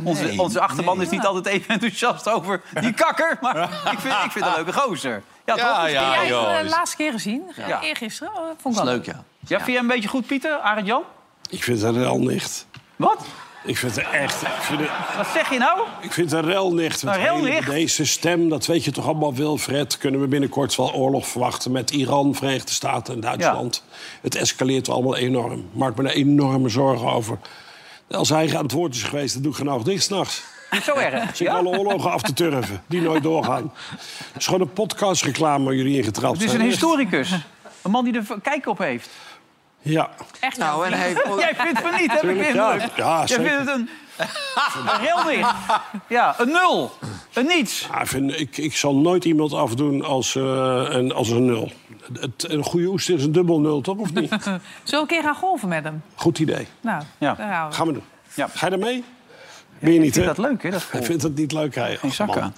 Onze, 0.04 0.22
Nee, 0.24 0.40
onze 0.40 0.60
achterban 0.60 0.96
nee. 0.96 1.06
is 1.06 1.12
niet 1.12 1.24
altijd 1.26 1.46
even 1.46 1.68
enthousiast 1.68 2.28
over 2.28 2.62
die 2.80 2.92
kakker. 2.92 3.38
Maar 3.40 3.56
ik 3.92 3.98
vind, 3.98 4.14
ik 4.24 4.30
vind 4.32 4.44
het 4.44 4.56
een 4.56 4.64
leuke 4.64 4.72
gozer. 4.80 5.22
Ja, 5.44 5.56
Ja, 5.56 5.80
toch? 5.80 5.88
ja, 5.90 6.24
Jij 6.26 6.62
de 6.62 6.68
laatste 6.68 6.96
keer 6.96 7.12
gezien. 7.12 7.42
Ja. 7.66 7.80
Eergisteren. 7.82 8.32
Vond 8.34 8.46
Dat 8.62 8.64
ik 8.64 8.70
is 8.72 8.76
wel 8.84 8.84
leuk, 8.94 9.06
ja. 9.06 9.24
Ja, 9.40 9.56
vind 9.56 9.66
je 9.66 9.72
hem 9.72 9.82
een 9.82 9.86
beetje 9.94 10.08
goed, 10.08 10.26
Pieter? 10.26 10.58
Arend 10.58 10.86
Jan? 10.86 11.02
Ik 11.50 11.62
vind 11.62 11.80
het 11.82 11.94
een 11.94 12.02
relnicht. 12.02 12.66
Wat? 12.96 13.24
Ik 13.66 13.76
vind 13.76 13.96
het 13.96 14.04
echt... 14.10 14.42
Ik 14.42 14.48
vind 14.48 14.80
het, 14.80 14.88
Wat 15.16 15.26
zeg 15.34 15.50
je 15.50 15.58
nou? 15.58 15.80
ik 16.00 16.12
vind 16.12 16.30
het 16.30 16.44
een 16.44 16.50
relnicht. 16.50 17.02
Een 17.02 17.64
Deze 17.64 18.04
stem, 18.06 18.48
dat 18.48 18.66
weet 18.66 18.84
je 18.84 18.90
toch 18.90 19.06
allemaal, 19.06 19.34
Wilfred. 19.34 19.98
Kunnen 19.98 20.20
we 20.20 20.26
binnenkort 20.26 20.76
wel 20.76 20.92
oorlog 20.94 21.28
verwachten 21.28 21.72
met 21.72 21.90
Iran, 21.90 22.34
Verenigde 22.34 22.72
Staten 22.72 23.14
en 23.14 23.20
Duitsland. 23.20 23.84
Het 24.22 24.34
escaleert 24.34 24.88
allemaal 24.88 25.16
enorm. 25.16 25.68
Maak 25.72 25.96
me 25.96 26.08
er 26.08 26.14
enorme 26.14 26.68
zorgen 26.68 27.08
over. 27.12 27.38
Als 28.10 28.28
hij 28.28 28.56
aan 28.56 28.62
het 28.62 28.72
woord 28.72 28.94
is 28.94 29.02
geweest, 29.02 29.32
dan 29.34 29.42
doe 29.42 29.50
ik 29.50 29.56
genoeg 29.58 29.82
dicht 29.82 30.02
s'nachts. 30.02 30.42
Zo 30.82 30.94
erg. 30.94 31.36
Zit 31.36 31.48
alle 31.48 31.78
oorlogen 31.78 32.10
af 32.10 32.22
te 32.22 32.32
turven, 32.32 32.82
die 32.86 33.00
nooit 33.00 33.22
doorgaan. 33.22 33.72
Het 34.32 34.36
is 34.38 34.44
gewoon 34.44 34.60
een 34.60 34.72
podcastreclame 34.72 35.64
waar 35.64 35.74
jullie 35.74 35.96
ingetrapt 35.96 36.32
Het 36.34 36.42
is 36.44 36.50
zijn. 36.50 36.60
een 36.62 36.68
historicus. 36.68 37.30
Een 37.82 37.90
man 37.90 38.04
die 38.04 38.14
er 38.14 38.24
kijk 38.42 38.66
op 38.68 38.78
heeft. 38.78 39.08
Ja. 39.86 40.10
Echt 40.40 40.58
Nou, 40.58 40.86
en 40.86 40.92
hij 40.92 41.12
Jij 41.38 41.54
vindt 41.56 41.80
van 41.80 41.90
niet, 42.00 42.12
hè? 42.12 42.18
Tuurlijk, 42.20 42.38
Ik 42.38 42.44
vind 42.44 42.56
ja. 42.56 42.72
het 42.72 42.82
leuk. 42.82 42.96
Ja, 42.96 43.24
Jij 43.24 43.36
vindt 43.36 43.58
het 43.58 43.68
een... 43.68 43.88
Een 44.86 44.98
relnicht. 45.00 45.54
Ja, 46.08 46.34
een 46.38 46.48
nul. 46.48 46.92
Een 47.32 47.46
niets. 47.46 47.86
Ja, 47.92 48.00
ik, 48.00 48.06
vind, 48.06 48.40
ik, 48.40 48.56
ik 48.56 48.76
zal 48.76 48.96
nooit 48.96 49.24
iemand 49.24 49.52
afdoen 49.52 50.04
als, 50.04 50.34
eh, 50.36 50.42
een, 50.88 51.12
als 51.12 51.28
een 51.30 51.44
nul. 51.44 51.72
Het, 52.20 52.50
een 52.50 52.62
goede 52.64 52.86
oester 52.86 53.14
is 53.14 53.24
een 53.24 53.32
dubbel 53.32 53.60
nul, 53.60 53.80
toch? 53.80 53.96
Of 53.96 54.12
niet? 54.12 54.28
Zullen 54.42 54.60
we 54.84 54.96
een 54.96 55.06
keer 55.06 55.22
gaan 55.22 55.34
golven 55.34 55.68
met 55.68 55.84
hem? 55.84 56.02
Goed 56.14 56.38
idee. 56.38 56.66
Nou, 56.80 57.02
Ja. 57.18 57.34
daar 57.34 57.46
houden 57.52 57.70
we. 57.70 57.74
Gaan 57.76 57.86
we 57.86 57.92
doen. 57.92 58.02
Ja. 58.34 58.48
Ga 58.54 58.66
je 58.66 58.72
ermee? 58.72 59.04
Ben 59.78 59.92
je 59.92 59.98
niet, 59.98 60.08
Ik 60.08 60.14
vind 60.14 60.26
hè? 60.26 60.34
dat 60.34 60.44
leuk, 60.50 60.62
hè? 60.62 60.70
Dat 60.70 60.86
Hij 60.90 61.02
vindt 61.02 61.22
het 61.22 61.36
niet 61.36 61.52
leuk, 61.52 61.74
hij. 61.74 61.96
Geen 61.96 62.12
zak 62.12 62.36
aan. 62.36 62.54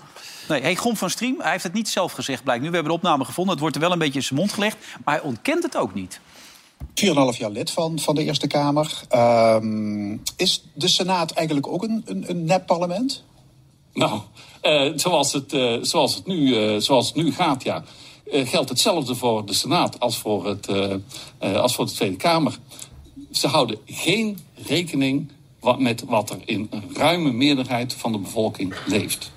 Nee, 0.48 0.62
hey, 0.62 0.76
Gon 0.76 0.96
van 0.96 1.10
Striem, 1.10 1.34
hij 1.40 1.50
heeft 1.50 1.62
het 1.62 1.72
niet 1.72 1.88
zelf 1.88 2.12
gezegd, 2.12 2.42
blijkt 2.42 2.62
nu. 2.62 2.68
We 2.68 2.74
hebben 2.74 2.92
de 2.92 2.98
opname 2.98 3.24
gevonden. 3.24 3.52
Het 3.52 3.60
wordt 3.62 3.74
er 3.74 3.80
wel 3.82 3.92
een 3.92 3.98
beetje 3.98 4.18
in 4.18 4.24
zijn 4.24 4.38
mond 4.38 4.52
gelegd. 4.52 4.76
Maar 5.04 5.14
hij 5.14 5.22
ontkent 5.22 5.62
het 5.62 5.76
ook 5.76 5.94
niet. 5.94 6.20
4,5 6.94 7.38
jaar 7.38 7.50
lid 7.50 7.70
van, 7.70 7.98
van 7.98 8.14
de 8.14 8.24
Eerste 8.24 8.46
Kamer. 8.46 9.02
Ehm, 9.08 10.16
is 10.36 10.64
de 10.72 10.88
Senaat 10.88 11.30
eigenlijk 11.30 11.66
ook 11.66 11.82
een, 11.82 12.02
een, 12.04 12.30
een 12.30 12.44
nep-parlement? 12.44 13.24
Nou, 13.92 14.20
eh, 14.60 14.92
zoals, 14.96 15.32
het, 15.32 15.52
eh, 15.52 15.76
zoals, 15.80 16.14
het 16.14 16.26
nu, 16.26 16.54
eh, 16.54 16.80
zoals 16.80 17.06
het 17.06 17.16
nu 17.16 17.32
gaat, 17.32 17.62
ja, 17.62 17.84
eh, 18.32 18.48
geldt 18.48 18.68
hetzelfde 18.68 19.14
voor 19.14 19.46
de 19.46 19.52
Senaat 19.52 20.00
als 20.00 20.18
voor, 20.18 20.46
het, 20.46 20.68
eh, 20.68 20.94
eh, 21.38 21.60
als 21.60 21.74
voor 21.74 21.86
de 21.86 21.92
Tweede 21.92 22.16
Kamer. 22.16 22.58
Ze 23.30 23.46
houden 23.46 23.78
geen 23.86 24.38
rekening 24.54 25.32
wat, 25.60 25.78
met 25.78 26.04
wat 26.04 26.30
er 26.30 26.38
in 26.44 26.66
een 26.70 26.90
ruime 26.94 27.32
meerderheid 27.32 27.94
van 27.94 28.12
de 28.12 28.18
bevolking 28.18 28.74
leeft. 28.86 29.32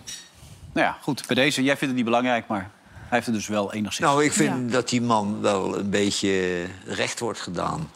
Nou 0.74 0.88
ja, 0.88 0.98
goed, 1.02 1.28
bij 1.28 1.36
deze. 1.36 1.64
Jij 1.64 1.78
vindt 1.78 1.86
het 1.86 1.96
niet 1.96 2.06
belangrijk, 2.06 2.48
maar 2.48 2.72
heeft 3.12 3.26
het 3.26 3.36
dus 3.36 3.48
wel 3.48 3.74
enigszins. 3.74 4.08
Nou, 4.08 4.24
ik 4.24 4.32
vind 4.32 4.72
dat 4.72 4.90
die 4.90 5.02
man 5.02 5.42
wel 5.42 5.78
een 5.78 5.90
beetje 5.90 6.66
recht 6.86 7.20
wordt 7.20 7.40
gedaan. 7.40 7.90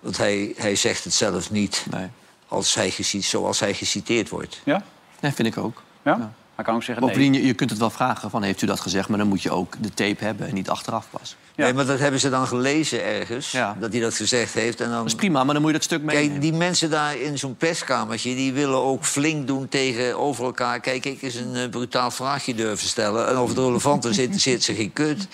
Want 0.00 0.16
hij, 0.16 0.52
hij 0.56 0.76
zegt 0.76 1.04
het 1.04 1.12
zelf 1.12 1.50
niet 1.50 1.86
Nee. 1.90 2.08
als 2.48 2.74
hij 2.74 2.90
zoals 3.20 3.60
hij 3.60 3.74
geciteerd 3.74 4.28
wordt. 4.28 4.60
Ja? 4.64 4.82
Nee, 5.20 5.32
vind 5.32 5.48
ik 5.48 5.56
ook. 5.56 5.82
Ja? 6.02 6.32
Hij 6.54 6.64
kan 6.64 6.74
ook 6.74 6.82
zeggen 6.82 7.04
nee. 7.04 7.14
Bovendien, 7.14 7.40
je, 7.40 7.46
je 7.46 7.54
kunt 7.54 7.70
het 7.70 7.78
wel 7.78 7.90
vragen 7.90 8.30
van 8.30 8.42
heeft 8.42 8.62
u 8.62 8.66
dat 8.66 8.80
gezegd... 8.80 9.08
maar 9.08 9.18
dan 9.18 9.28
moet 9.28 9.42
je 9.42 9.50
ook 9.50 9.74
de 9.80 9.94
tape 9.94 10.24
hebben 10.24 10.48
en 10.48 10.54
niet 10.54 10.70
achteraf 10.70 11.06
pas. 11.10 11.36
Nee, 11.56 11.72
maar 11.72 11.86
dat 11.86 11.98
hebben 11.98 12.20
ze 12.20 12.30
dan 12.30 12.46
gelezen 12.46 13.04
ergens, 13.04 13.50
Ja. 13.50 13.76
dat 13.80 13.92
hij 13.92 14.00
dat 14.00 14.14
gezegd 14.14 14.54
heeft. 14.54 14.80
En 14.80 14.88
dan... 14.88 14.96
Dat 14.96 15.06
is 15.06 15.14
prima, 15.14 15.44
maar 15.44 15.52
dan 15.54 15.62
moet 15.62 15.70
je 15.72 15.76
dat 15.76 15.86
stuk 15.86 16.02
meenemen. 16.02 16.28
Kijk, 16.30 16.40
die 16.40 16.52
mensen 16.52 16.90
daar 16.90 17.16
in 17.16 17.38
zo'n 17.38 17.56
perskamertje... 17.56 18.34
die 18.34 18.52
willen 18.52 18.82
ook 18.82 19.04
flink 19.04 19.46
doen 19.46 19.68
tegenover 19.68 20.44
elkaar. 20.44 20.80
Kijk, 20.80 21.04
ik 21.04 21.22
eens 21.22 21.34
een 21.34 21.54
eh, 21.54 21.68
brutaal 21.68 22.10
vraagje 22.10 22.54
durven 22.54 22.88
stellen. 22.88 23.28
En 23.28 23.38
of 23.38 23.48
het 23.48 23.58
relevant 23.58 24.04
is, 24.04 24.16
zit, 24.16 24.40
zit 24.48 24.64
ze 24.64 24.74
geen 24.74 24.92
kut. 24.92 25.28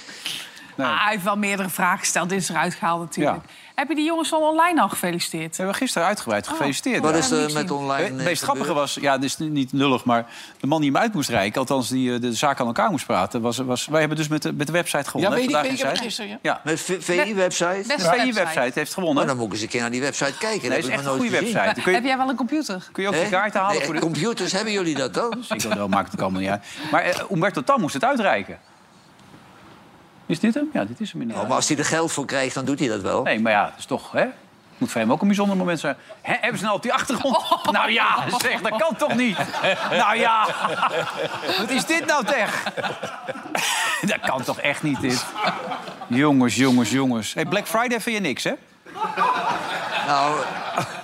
Ah, 0.77 1.03
hij 1.03 1.13
heeft 1.13 1.25
wel 1.25 1.37
meerdere 1.37 1.69
vragen 1.69 1.99
gesteld. 1.99 2.29
Dit 2.29 2.41
is 2.41 2.49
eruit 2.49 2.75
gehaald 2.75 3.01
natuurlijk. 3.01 3.45
Heb 3.75 3.89
je 3.89 3.95
die 3.95 4.05
jongens 4.05 4.29
van 4.29 4.43
online 4.43 4.81
al 4.81 4.89
gefeliciteerd? 4.89 5.51
We 5.51 5.57
hebben 5.57 5.75
gisteren 5.75 6.09
uitgebreid 6.09 6.49
gefeliciteerd. 6.49 7.03
Wat 7.03 7.13
Ja. 7.13 7.19
is 7.19 7.31
er 7.31 7.53
met 7.53 7.71
online... 7.71 8.03
Het 8.03 8.19
eh, 8.19 8.25
meest 8.25 8.43
grappige 8.43 8.73
was, 8.73 8.99
ja, 9.01 9.19
dit 9.19 9.25
is 9.25 9.39
niet 9.39 9.73
lullig, 9.73 10.05
maar 10.05 10.27
de 10.61 10.67
man 10.67 10.81
die 10.81 10.91
hem 10.91 11.01
uit 11.01 11.15
moest 11.15 11.29
reiken, 11.29 11.61
althans 11.61 11.89
die 11.89 12.15
eh, 12.15 12.21
de 12.21 12.35
zaak 12.35 12.61
aan 12.61 12.67
elkaar 12.67 12.91
moest 12.91 13.07
praten, 13.07 13.41
was, 13.41 13.59
was 13.59 13.87
wij 13.87 14.01
hebben 14.01 14.19
dus 14.19 14.29
met 14.29 14.43
de, 14.43 14.53
met 14.53 14.67
de 14.67 14.73
website 14.73 15.11
gewonnen. 15.11 15.41
Ja, 15.41 15.63
weet 15.63 15.71
ik, 15.71 15.81
ik, 15.81 15.97
gisteren, 15.99 16.31
ja. 16.31 16.39
Ja, 16.43 16.61
Met 16.65 16.81
VI-website? 16.81 17.85
De 17.87 17.99
VI-website 17.99 18.71
heeft 18.75 18.95
gewonnen. 18.95 19.15
Maar 19.15 19.27
dan 19.27 19.37
moet 19.37 19.47
ik 19.47 19.53
eens 19.53 19.63
een 19.63 19.69
keer 19.69 19.81
naar 19.81 19.91
die 19.91 20.01
website 20.01 20.39
kijken. 20.39 20.69
Nee, 20.69 20.71
dat 20.71 20.79
is 20.79 20.85
heb 20.85 20.95
echt 20.99 21.05
een 21.09 21.17
goede 21.17 21.31
website. 21.31 21.91
Heb 21.91 22.05
jij 22.05 22.17
wel 22.17 22.29
een 22.29 22.37
computer? 22.37 22.89
kun 22.93 23.03
je 23.03 23.09
ook 23.09 23.15
je 23.15 23.29
kaarten 23.29 23.61
halen 23.61 23.77
Nee, 23.77 23.85
voor 23.85 23.95
de... 23.95 24.01
Computers, 24.01 24.53
hebben 24.53 24.73
jullie 24.73 24.95
dat 24.95 25.15
dan? 25.15 25.45
Ik 25.49 25.63
wel, 25.63 25.89
maakt 25.89 26.13
het 26.13 26.21
allemaal 26.23 26.41
niet 26.41 26.51
uit. 26.51 26.65
Maar 26.91 27.03
eh, 27.03 27.31
Umberto 27.31 27.63
Tan 27.63 27.81
moest 27.81 27.95
het 27.95 28.05
uitreiken. 28.05 28.59
Is 30.33 30.41
dit 30.41 30.55
hem? 30.55 30.71
Ja, 30.73 30.85
dit 30.85 31.01
is 31.01 31.13
hem 31.13 31.17
Oh, 31.17 31.23
inderdaad. 31.23 31.49
maar 31.49 31.57
als 31.57 31.69
hij 31.69 31.79
er 31.79 31.85
geld 31.85 32.13
voor 32.13 32.25
krijgt, 32.25 32.55
dan 32.55 32.65
doet 32.65 32.79
hij 32.79 32.89
dat 32.89 33.01
wel. 33.01 33.23
Nee, 33.23 33.41
maar 33.41 33.53
ja, 33.53 33.65
dat 33.65 33.73
is 33.79 33.85
toch, 33.85 34.13
hè? 34.13 34.25
Moet 34.79 34.91
voor 34.91 35.01
hem 35.01 35.13
ook 35.13 35.21
een 35.21 35.27
bijzonder 35.27 35.57
moment 35.57 35.81
zijn. 35.81 35.97
Hè, 36.21 36.35
hebben 36.41 36.59
ze 36.59 36.65
nou 36.65 36.77
op 36.77 36.83
die 36.83 36.93
achtergrond... 36.93 37.37
Nou 37.73 37.91
ja, 37.91 38.25
zeg, 38.39 38.61
dat 38.61 38.77
kan 38.77 38.97
toch 38.97 39.15
niet? 39.15 39.37
Nou 39.91 40.17
ja, 40.19 40.47
wat 41.59 41.71
is 41.71 41.85
dit 41.85 42.07
nou 42.07 42.25
zeg? 42.29 42.65
dat 44.01 44.21
kan 44.21 44.43
toch 44.43 44.59
echt 44.59 44.83
niet, 44.83 45.01
dit? 45.01 45.25
Jongens, 46.07 46.57
jongens, 46.57 46.91
jongens. 46.91 47.35
Hey, 47.35 47.45
Black 47.45 47.67
Friday 47.67 48.01
vind 48.01 48.17
je 48.17 48.23
niks, 48.23 48.45
hè? 48.45 48.53
Nou, 50.07 50.45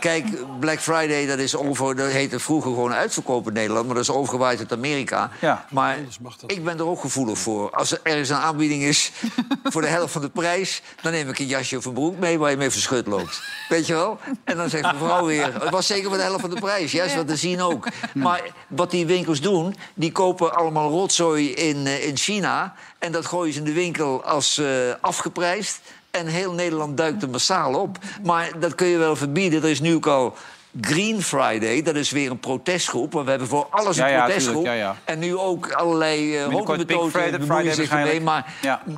Kijk, 0.00 0.24
Black 0.60 0.80
Friday, 0.80 1.26
dat 1.26 1.38
is 1.38 1.56
over, 1.56 1.96
dat 1.96 2.10
heette 2.10 2.40
vroeger 2.40 2.70
gewoon 2.70 2.92
uitverkoop 2.92 3.46
in 3.46 3.52
Nederland, 3.52 3.86
maar 3.86 3.94
dat 3.94 4.04
is 4.04 4.10
overgewaaid 4.10 4.58
uit 4.58 4.72
Amerika. 4.72 5.30
Ja. 5.40 5.64
Maar 5.70 5.98
ik 6.46 6.64
ben 6.64 6.78
er 6.78 6.86
ook 6.86 7.00
gevoelig 7.00 7.38
voor. 7.38 7.70
Als 7.70 7.90
er 7.90 8.00
ergens 8.02 8.28
een 8.28 8.36
aanbieding 8.36 8.82
is 8.82 9.12
voor 9.72 9.82
de 9.82 9.88
helft 9.88 10.12
van 10.12 10.20
de 10.20 10.28
prijs, 10.28 10.82
dan 11.02 11.12
neem 11.12 11.28
ik 11.28 11.38
een 11.38 11.46
jasje 11.46 11.76
of 11.76 11.84
een 11.84 11.92
broek 11.92 12.18
mee 12.18 12.38
waar 12.38 12.50
je 12.50 12.56
mee 12.56 12.70
verschut 12.70 13.06
loopt. 13.06 13.42
Weet 13.68 13.86
je 13.86 13.92
wel? 13.92 14.18
En 14.44 14.56
dan 14.56 14.68
zegt 14.68 14.92
mevrouw 14.92 15.26
weer, 15.26 15.62
het 15.62 15.70
was 15.70 15.86
zeker 15.86 16.08
voor 16.08 16.16
de 16.16 16.22
helft 16.22 16.40
van 16.40 16.50
de 16.50 16.60
prijs. 16.60 16.92
Juist 16.92 17.14
wat 17.14 17.28
te 17.28 17.36
zien 17.36 17.60
ook. 17.60 17.88
Maar 18.14 18.42
wat 18.68 18.90
die 18.90 19.06
winkels 19.06 19.40
doen, 19.40 19.76
die 19.94 20.12
kopen 20.12 20.54
allemaal 20.54 20.90
rotzooi 20.90 21.52
in, 21.52 21.86
eh, 21.86 22.06
in 22.06 22.16
China. 22.16 22.74
En 22.98 23.12
dat 23.12 23.26
gooien 23.26 23.52
ze 23.52 23.58
in 23.58 23.64
de 23.64 23.72
winkel 23.72 24.24
als 24.24 24.58
eh, 24.58 24.66
afgeprijsd. 25.00 25.80
En 26.10 26.26
heel 26.26 26.52
Nederland 26.52 26.96
duikt 26.96 27.22
er 27.22 27.28
massaal 27.28 27.74
op. 27.74 27.98
Maar 28.22 28.50
dat 28.58 28.74
kun 28.74 28.86
je 28.86 28.96
wel 28.98 29.16
verbieden. 29.16 29.62
Er 29.62 29.68
is 29.68 29.80
nu 29.80 29.94
ook 29.94 30.06
al 30.06 30.34
Green 30.80 31.22
Friday. 31.22 31.82
Dat 31.82 31.94
is 31.94 32.10
weer 32.10 32.30
een 32.30 32.40
protestgroep. 32.40 33.12
Want 33.12 33.24
we 33.24 33.30
hebben 33.30 33.48
voor 33.48 33.66
alles 33.70 33.96
een 33.96 34.04
Ja, 34.04 34.10
ja, 34.10 34.24
protestgroep. 34.24 34.64
ja. 34.64 34.96
En 35.04 35.18
nu 35.18 35.36
ook 35.36 35.72
allerlei 35.72 36.42
uh, 36.42 36.48
bemoeien 36.48 37.10
Friday 37.10 37.72
zich 37.72 37.90
ermee. 37.90 38.20
Maar 38.20 38.52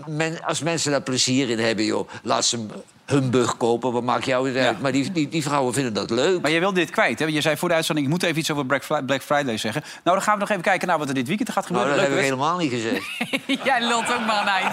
men, 0.06 0.44
als 0.44 0.62
mensen 0.62 0.90
daar 0.90 1.02
plezier 1.02 1.50
in 1.50 1.58
hebben, 1.58 1.84
joh, 1.84 2.08
laat 2.22 2.44
ze 2.44 2.66
humbug 3.10 3.56
kopen. 3.56 3.92
Wat 3.92 4.02
maakt 4.02 4.24
jou 4.24 4.58
uit? 4.58 4.80
Maar 4.80 4.92
die, 4.92 5.12
die, 5.12 5.28
die 5.28 5.42
vrouwen 5.42 5.72
vinden 5.74 5.92
dat 5.92 6.10
leuk. 6.10 6.40
Maar 6.42 6.50
je 6.50 6.60
wil 6.60 6.72
dit 6.72 6.90
kwijt, 6.90 7.18
hè? 7.18 7.24
Je 7.24 7.40
zei 7.40 7.56
voor 7.56 7.68
de 7.68 7.74
uitzending, 7.74 8.06
ik 8.06 8.12
moet 8.12 8.22
even 8.22 8.38
iets 8.38 8.50
over 8.50 8.66
Black 8.66 8.84
Fri- 8.84 9.02
Black 9.02 9.22
Friday 9.22 9.56
zeggen. 9.56 9.82
Nou, 10.04 10.16
dan 10.16 10.22
gaan 10.22 10.34
we 10.34 10.40
nog 10.40 10.48
even 10.50 10.62
kijken 10.62 10.88
naar 10.88 10.98
wat 10.98 11.08
er 11.08 11.14
dit 11.14 11.26
weekend 11.28 11.50
gaat 11.50 11.68
Nou, 11.70 11.82
gebeuren. 11.84 11.96
dat 12.02 12.08
heb 12.10 12.18
ik 12.18 12.24
helemaal 12.24 12.58
niet 12.58 12.70
gezegd. 12.72 13.04
Jij 13.64 13.80
lult 13.86 14.12
ook 14.14 14.26
maar 14.26 14.46
eind. 14.46 14.72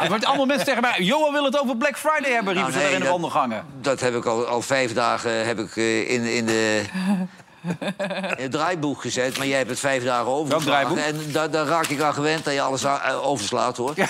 Het 0.00 0.08
wordt 0.12 0.24
allemaal 0.24 0.46
mensen 0.46 0.66
tegen 0.66 0.80
mij. 0.82 0.96
Johan 0.98 1.32
wil 1.32 1.44
het 1.44 1.60
over 1.60 1.76
Black 1.76 1.96
Friday 1.98 2.32
hebben, 2.32 2.52
riepen 2.54 2.72
Nou, 2.72 2.72
ze 2.72 2.78
nee, 2.78 2.86
er 2.86 2.92
in 2.92 2.98
de 2.98 3.02
dat- 3.02 3.12
wandelgangen. 3.12 3.64
Dat 3.80 4.00
heb 4.00 4.14
ik 4.16 4.24
al, 4.24 4.46
al 4.46 4.62
vijf 4.62 4.92
dagen 4.92 5.46
heb 5.46 5.58
ik, 5.58 5.76
eh, 5.76 6.10
in, 6.10 6.24
in, 6.24 6.46
de, 6.46 6.82
in 8.36 8.42
het 8.42 8.50
draaiboek 8.50 9.00
gezet. 9.00 9.38
Maar 9.38 9.46
jij 9.46 9.56
hebt 9.56 9.70
het 9.70 9.78
vijf 9.78 10.04
dagen 10.04 10.32
overgeslagen. 10.32 11.04
En 11.04 11.16
daar, 11.32 11.50
daar 11.50 11.66
raak 11.66 11.86
ik 11.86 12.00
aan 12.00 12.14
gewend 12.14 12.44
dat 12.44 12.54
je 12.54 12.60
alles 12.60 12.84
eh, 12.84 13.26
overslaat, 13.28 13.76
hoor. 13.76 13.94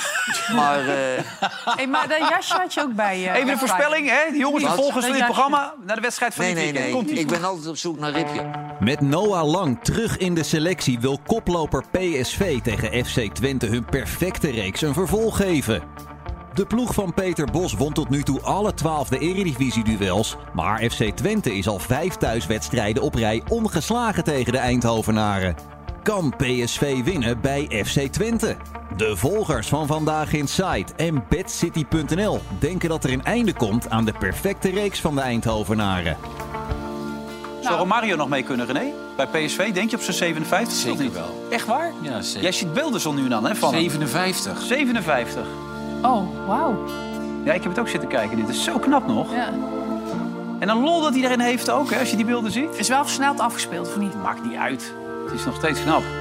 Maar 0.54 0.78
eh, 0.78 1.24
Hey, 1.76 1.86
maar 1.86 2.08
dat 2.08 2.18
jasje 2.18 2.54
had 2.54 2.74
je 2.74 2.80
ook 2.80 2.94
bij 2.94 3.18
je. 3.18 3.30
Even 3.30 3.46
de 3.46 3.58
voorspelling, 3.58 4.08
hè? 4.08 4.30
Die 4.30 4.40
jongens, 4.40 4.64
van 4.64 4.76
Dat 4.76 5.02
dit 5.02 5.24
programma... 5.24 5.74
naar 5.86 5.96
de 5.96 6.02
wedstrijd 6.02 6.34
van 6.34 6.44
nee, 6.44 6.54
dit 6.54 6.62
nee, 6.62 6.82
weekend. 6.82 7.06
nee. 7.06 7.18
Ik 7.18 7.26
ben 7.26 7.44
altijd 7.44 7.66
op 7.66 7.76
zoek 7.76 7.98
naar 7.98 8.10
Ripje. 8.10 8.50
Met 8.80 9.00
Noah 9.00 9.50
Lang 9.50 9.78
terug 9.82 10.16
in 10.16 10.34
de 10.34 10.42
selectie 10.42 11.00
wil 11.00 11.18
koploper 11.26 11.84
PSV 11.90 12.60
tegen 12.60 13.04
FC 13.04 13.34
Twente 13.34 13.66
hun 13.66 13.84
perfecte 13.84 14.50
reeks 14.50 14.82
een 14.82 14.94
vervolg 14.94 15.36
geven. 15.36 15.82
De 16.54 16.66
ploeg 16.66 16.94
van 16.94 17.14
Peter 17.14 17.50
Bos 17.50 17.74
won 17.74 17.92
tot 17.92 18.08
nu 18.08 18.22
toe 18.22 18.40
alle 18.40 18.74
twaalfde 18.74 19.18
eredivisie-duels. 19.18 20.36
Maar 20.54 20.90
FC 20.90 21.02
Twente 21.16 21.54
is 21.54 21.68
al 21.68 21.78
vijf 21.78 22.14
thuiswedstrijden 22.14 23.02
op 23.02 23.14
rij 23.14 23.42
ongeslagen 23.48 24.24
tegen 24.24 24.52
de 24.52 24.58
Eindhovenaren. 24.58 25.56
Kan 26.02 26.34
PSV 26.36 27.04
winnen 27.04 27.40
bij 27.40 27.84
FC 27.84 28.00
Twente? 28.00 28.56
De 28.96 29.16
volgers 29.16 29.68
van 29.68 29.86
Vandaag 29.86 30.32
Inside 30.32 30.86
en 30.96 31.24
BadCity.nl 31.28 32.40
denken 32.58 32.88
dat 32.88 33.04
er 33.04 33.12
een 33.12 33.24
einde 33.24 33.52
komt 33.52 33.90
aan 33.90 34.04
de 34.04 34.12
perfecte 34.18 34.70
reeks 34.70 35.00
van 35.00 35.14
de 35.14 35.20
Eindhovenaren. 35.20 36.16
Zou 37.60 37.78
Romario 37.78 38.16
nog 38.16 38.28
mee 38.28 38.42
kunnen, 38.42 38.66
René? 38.66 38.92
Bij 39.16 39.26
PSV, 39.26 39.72
denk 39.72 39.90
je 39.90 39.96
op 39.96 40.02
zijn 40.02 40.16
57? 40.16 40.78
Zeker 40.78 41.12
wel. 41.12 41.46
Echt 41.50 41.66
waar? 41.66 41.92
Ja, 42.02 42.20
zeker. 42.20 42.42
Jij 42.42 42.52
ziet 42.52 42.72
beelden 42.72 43.00
zo 43.00 43.12
nu 43.12 43.22
en 43.22 43.30
dan, 43.30 43.44
hè? 43.44 43.54
Van 43.54 43.72
hem. 43.72 43.80
57. 43.80 44.62
57. 44.62 45.46
Oh, 46.02 46.46
wauw. 46.46 46.84
Ja, 47.44 47.52
ik 47.52 47.62
heb 47.62 47.72
het 47.72 47.80
ook 47.80 47.88
zitten 47.88 48.08
kijken. 48.08 48.36
Dit 48.36 48.48
is 48.48 48.64
zo 48.64 48.78
knap 48.78 49.06
nog. 49.06 49.34
Ja. 49.34 49.48
En 50.58 50.68
een 50.68 50.80
lol 50.82 51.00
dat 51.00 51.14
hij 51.14 51.22
erin 51.22 51.40
heeft 51.40 51.70
ook, 51.70 51.90
hè, 51.90 51.98
als 51.98 52.10
je 52.10 52.16
die 52.16 52.24
beelden 52.24 52.50
ziet. 52.50 52.78
Is 52.78 52.88
wel 52.88 53.02
versneld 53.04 53.40
afgespeeld, 53.40 53.88
of 53.88 53.96
niet? 53.96 54.22
Maakt 54.22 54.44
niet 54.44 54.56
uit. 54.56 54.92
Het 55.24 55.34
is 55.34 55.44
nog 55.44 55.54
steeds 55.56 55.82
knap. 55.82 56.02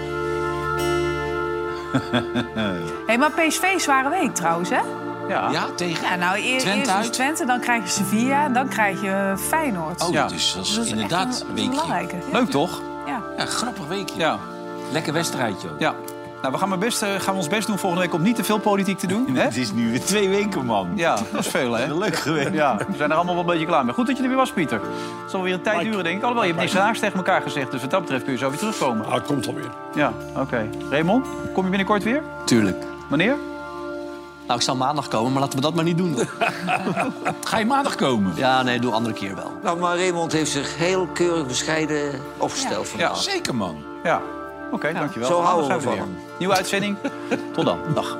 Hey, 3.07 3.17
maar 3.17 3.31
PSV 3.31 3.63
is 3.75 3.83
zware 3.83 4.09
week 4.09 4.35
trouwens, 4.35 4.69
hè? 4.69 4.79
Ja. 5.27 5.49
Ja, 5.51 5.65
tegen 5.75 6.03
Ja, 6.09 6.15
nou, 6.15 6.37
eer- 6.37 6.59
Twente 6.59 6.77
eerst 6.79 6.91
uit. 6.91 7.13
Twente, 7.13 7.45
dan 7.45 7.59
krijg 7.59 7.83
je 7.83 7.89
Sevilla, 7.89 8.49
dan 8.49 8.67
krijg 8.67 9.01
je 9.01 9.33
Feyenoord. 9.37 10.01
Oh, 10.03 10.11
Ja. 10.13 10.27
dus 10.27 10.53
dat 10.53 10.65
is, 10.65 10.73
Dus 10.75 10.87
inderdaad 10.87 11.25
een, 11.25 11.41
een 11.41 11.47
een 11.49 11.55
weekje. 11.55 11.69
belangrijke. 11.69 12.15
Ja. 12.15 12.37
Leuk 12.39 12.49
toch? 12.49 12.81
Ja. 13.05 13.21
Ja, 13.37 13.45
grappig 13.45 13.87
weekje. 13.87 14.19
Ja. 14.19 14.37
Lekker 14.91 15.13
wedstrijdje 15.13 15.69
ook. 15.69 15.79
ja. 15.79 15.93
Nou, 16.41 16.53
we 16.53 16.59
gaan, 16.59 16.69
maar 16.69 16.77
best, 16.77 17.01
eh, 17.01 17.09
gaan 17.19 17.35
ons 17.35 17.47
best 17.47 17.67
doen 17.67 17.77
volgende 17.77 18.05
week 18.05 18.13
om 18.13 18.21
niet 18.21 18.35
te 18.35 18.43
veel 18.43 18.57
politiek 18.59 18.97
te 18.97 19.07
doen. 19.07 19.35
Hè? 19.35 19.41
Het 19.41 19.57
is 19.57 19.71
nu 19.71 19.89
weer 19.91 20.01
twee 20.03 20.29
weken, 20.29 20.65
man. 20.65 20.91
Ja, 20.95 21.15
dat 21.31 21.39
is 21.45 21.47
veel, 21.47 21.73
hè? 21.73 21.93
Leuk 21.97 22.15
geweest. 22.15 22.53
Ja, 22.53 22.77
we 22.77 22.95
zijn 22.97 23.09
er 23.09 23.15
allemaal 23.15 23.33
wel 23.35 23.43
een 23.43 23.49
beetje 23.49 23.65
klaar 23.65 23.85
mee. 23.85 23.93
Goed 23.93 24.07
dat 24.07 24.17
je 24.17 24.23
er 24.23 24.29
weer 24.29 24.37
was, 24.37 24.51
Pieter. 24.51 24.81
Het 25.21 25.31
zal 25.31 25.41
weer 25.41 25.53
een 25.53 25.61
tijd 25.61 25.81
duren, 25.81 26.03
denk 26.03 26.15
ik. 26.17 26.21
Alhoewel, 26.21 26.43
je 26.45 26.53
hebt 26.53 26.61
niks 26.63 26.75
raars 26.75 26.99
tegen 26.99 27.17
elkaar 27.17 27.41
gezegd. 27.41 27.71
Dus 27.71 27.81
wat 27.81 27.89
dat 27.89 28.01
betreft 28.01 28.23
kun 28.23 28.31
je 28.33 28.37
zo 28.39 28.49
weer 28.49 28.57
terugkomen. 28.57 29.01
Nou, 29.01 29.13
het 29.13 29.25
komt 29.25 29.47
alweer. 29.47 29.69
Ja, 29.95 30.13
oké. 30.37 30.69
Raymond, 30.89 31.27
kom 31.53 31.63
je 31.63 31.69
binnenkort 31.69 32.03
weer? 32.03 32.21
Tuurlijk. 32.45 32.83
Wanneer? 33.09 33.35
Nou, 34.47 34.59
ik 34.59 34.65
zal 34.65 34.75
maandag 34.75 35.07
komen, 35.07 35.31
maar 35.31 35.41
laten 35.41 35.55
we 35.55 35.61
dat 35.63 35.73
maar 35.75 35.83
niet 35.83 35.97
doen. 35.97 36.17
Ga 37.43 37.57
je 37.57 37.65
maandag 37.65 37.95
komen? 37.95 38.31
Ja, 38.35 38.61
nee, 38.63 38.79
doe 38.79 38.91
andere 38.93 39.13
keer 39.15 39.35
wel. 39.35 39.51
Nou, 39.63 39.79
maar 39.79 39.97
Raymond 39.97 40.31
heeft 40.31 40.51
zich 40.51 40.77
heel 40.77 41.07
keurig 41.13 41.47
bescheiden 41.47 42.11
opgesteld 42.37 42.85
Ja, 42.85 42.89
vandaag. 42.91 43.17
Zeker, 43.17 43.55
man. 43.55 43.83
Ja. 44.03 44.21
Oké, 44.71 44.93
dankjewel. 44.93 45.29
Zo 45.29 45.41
houden 45.41 45.77
we 45.77 45.81
van 45.81 45.93
weer. 45.93 46.03
Nieuwe 46.41 46.55
uitzending. 46.55 46.97
Tot 47.53 47.65
dan. 47.65 47.79
Dag. 47.93 48.17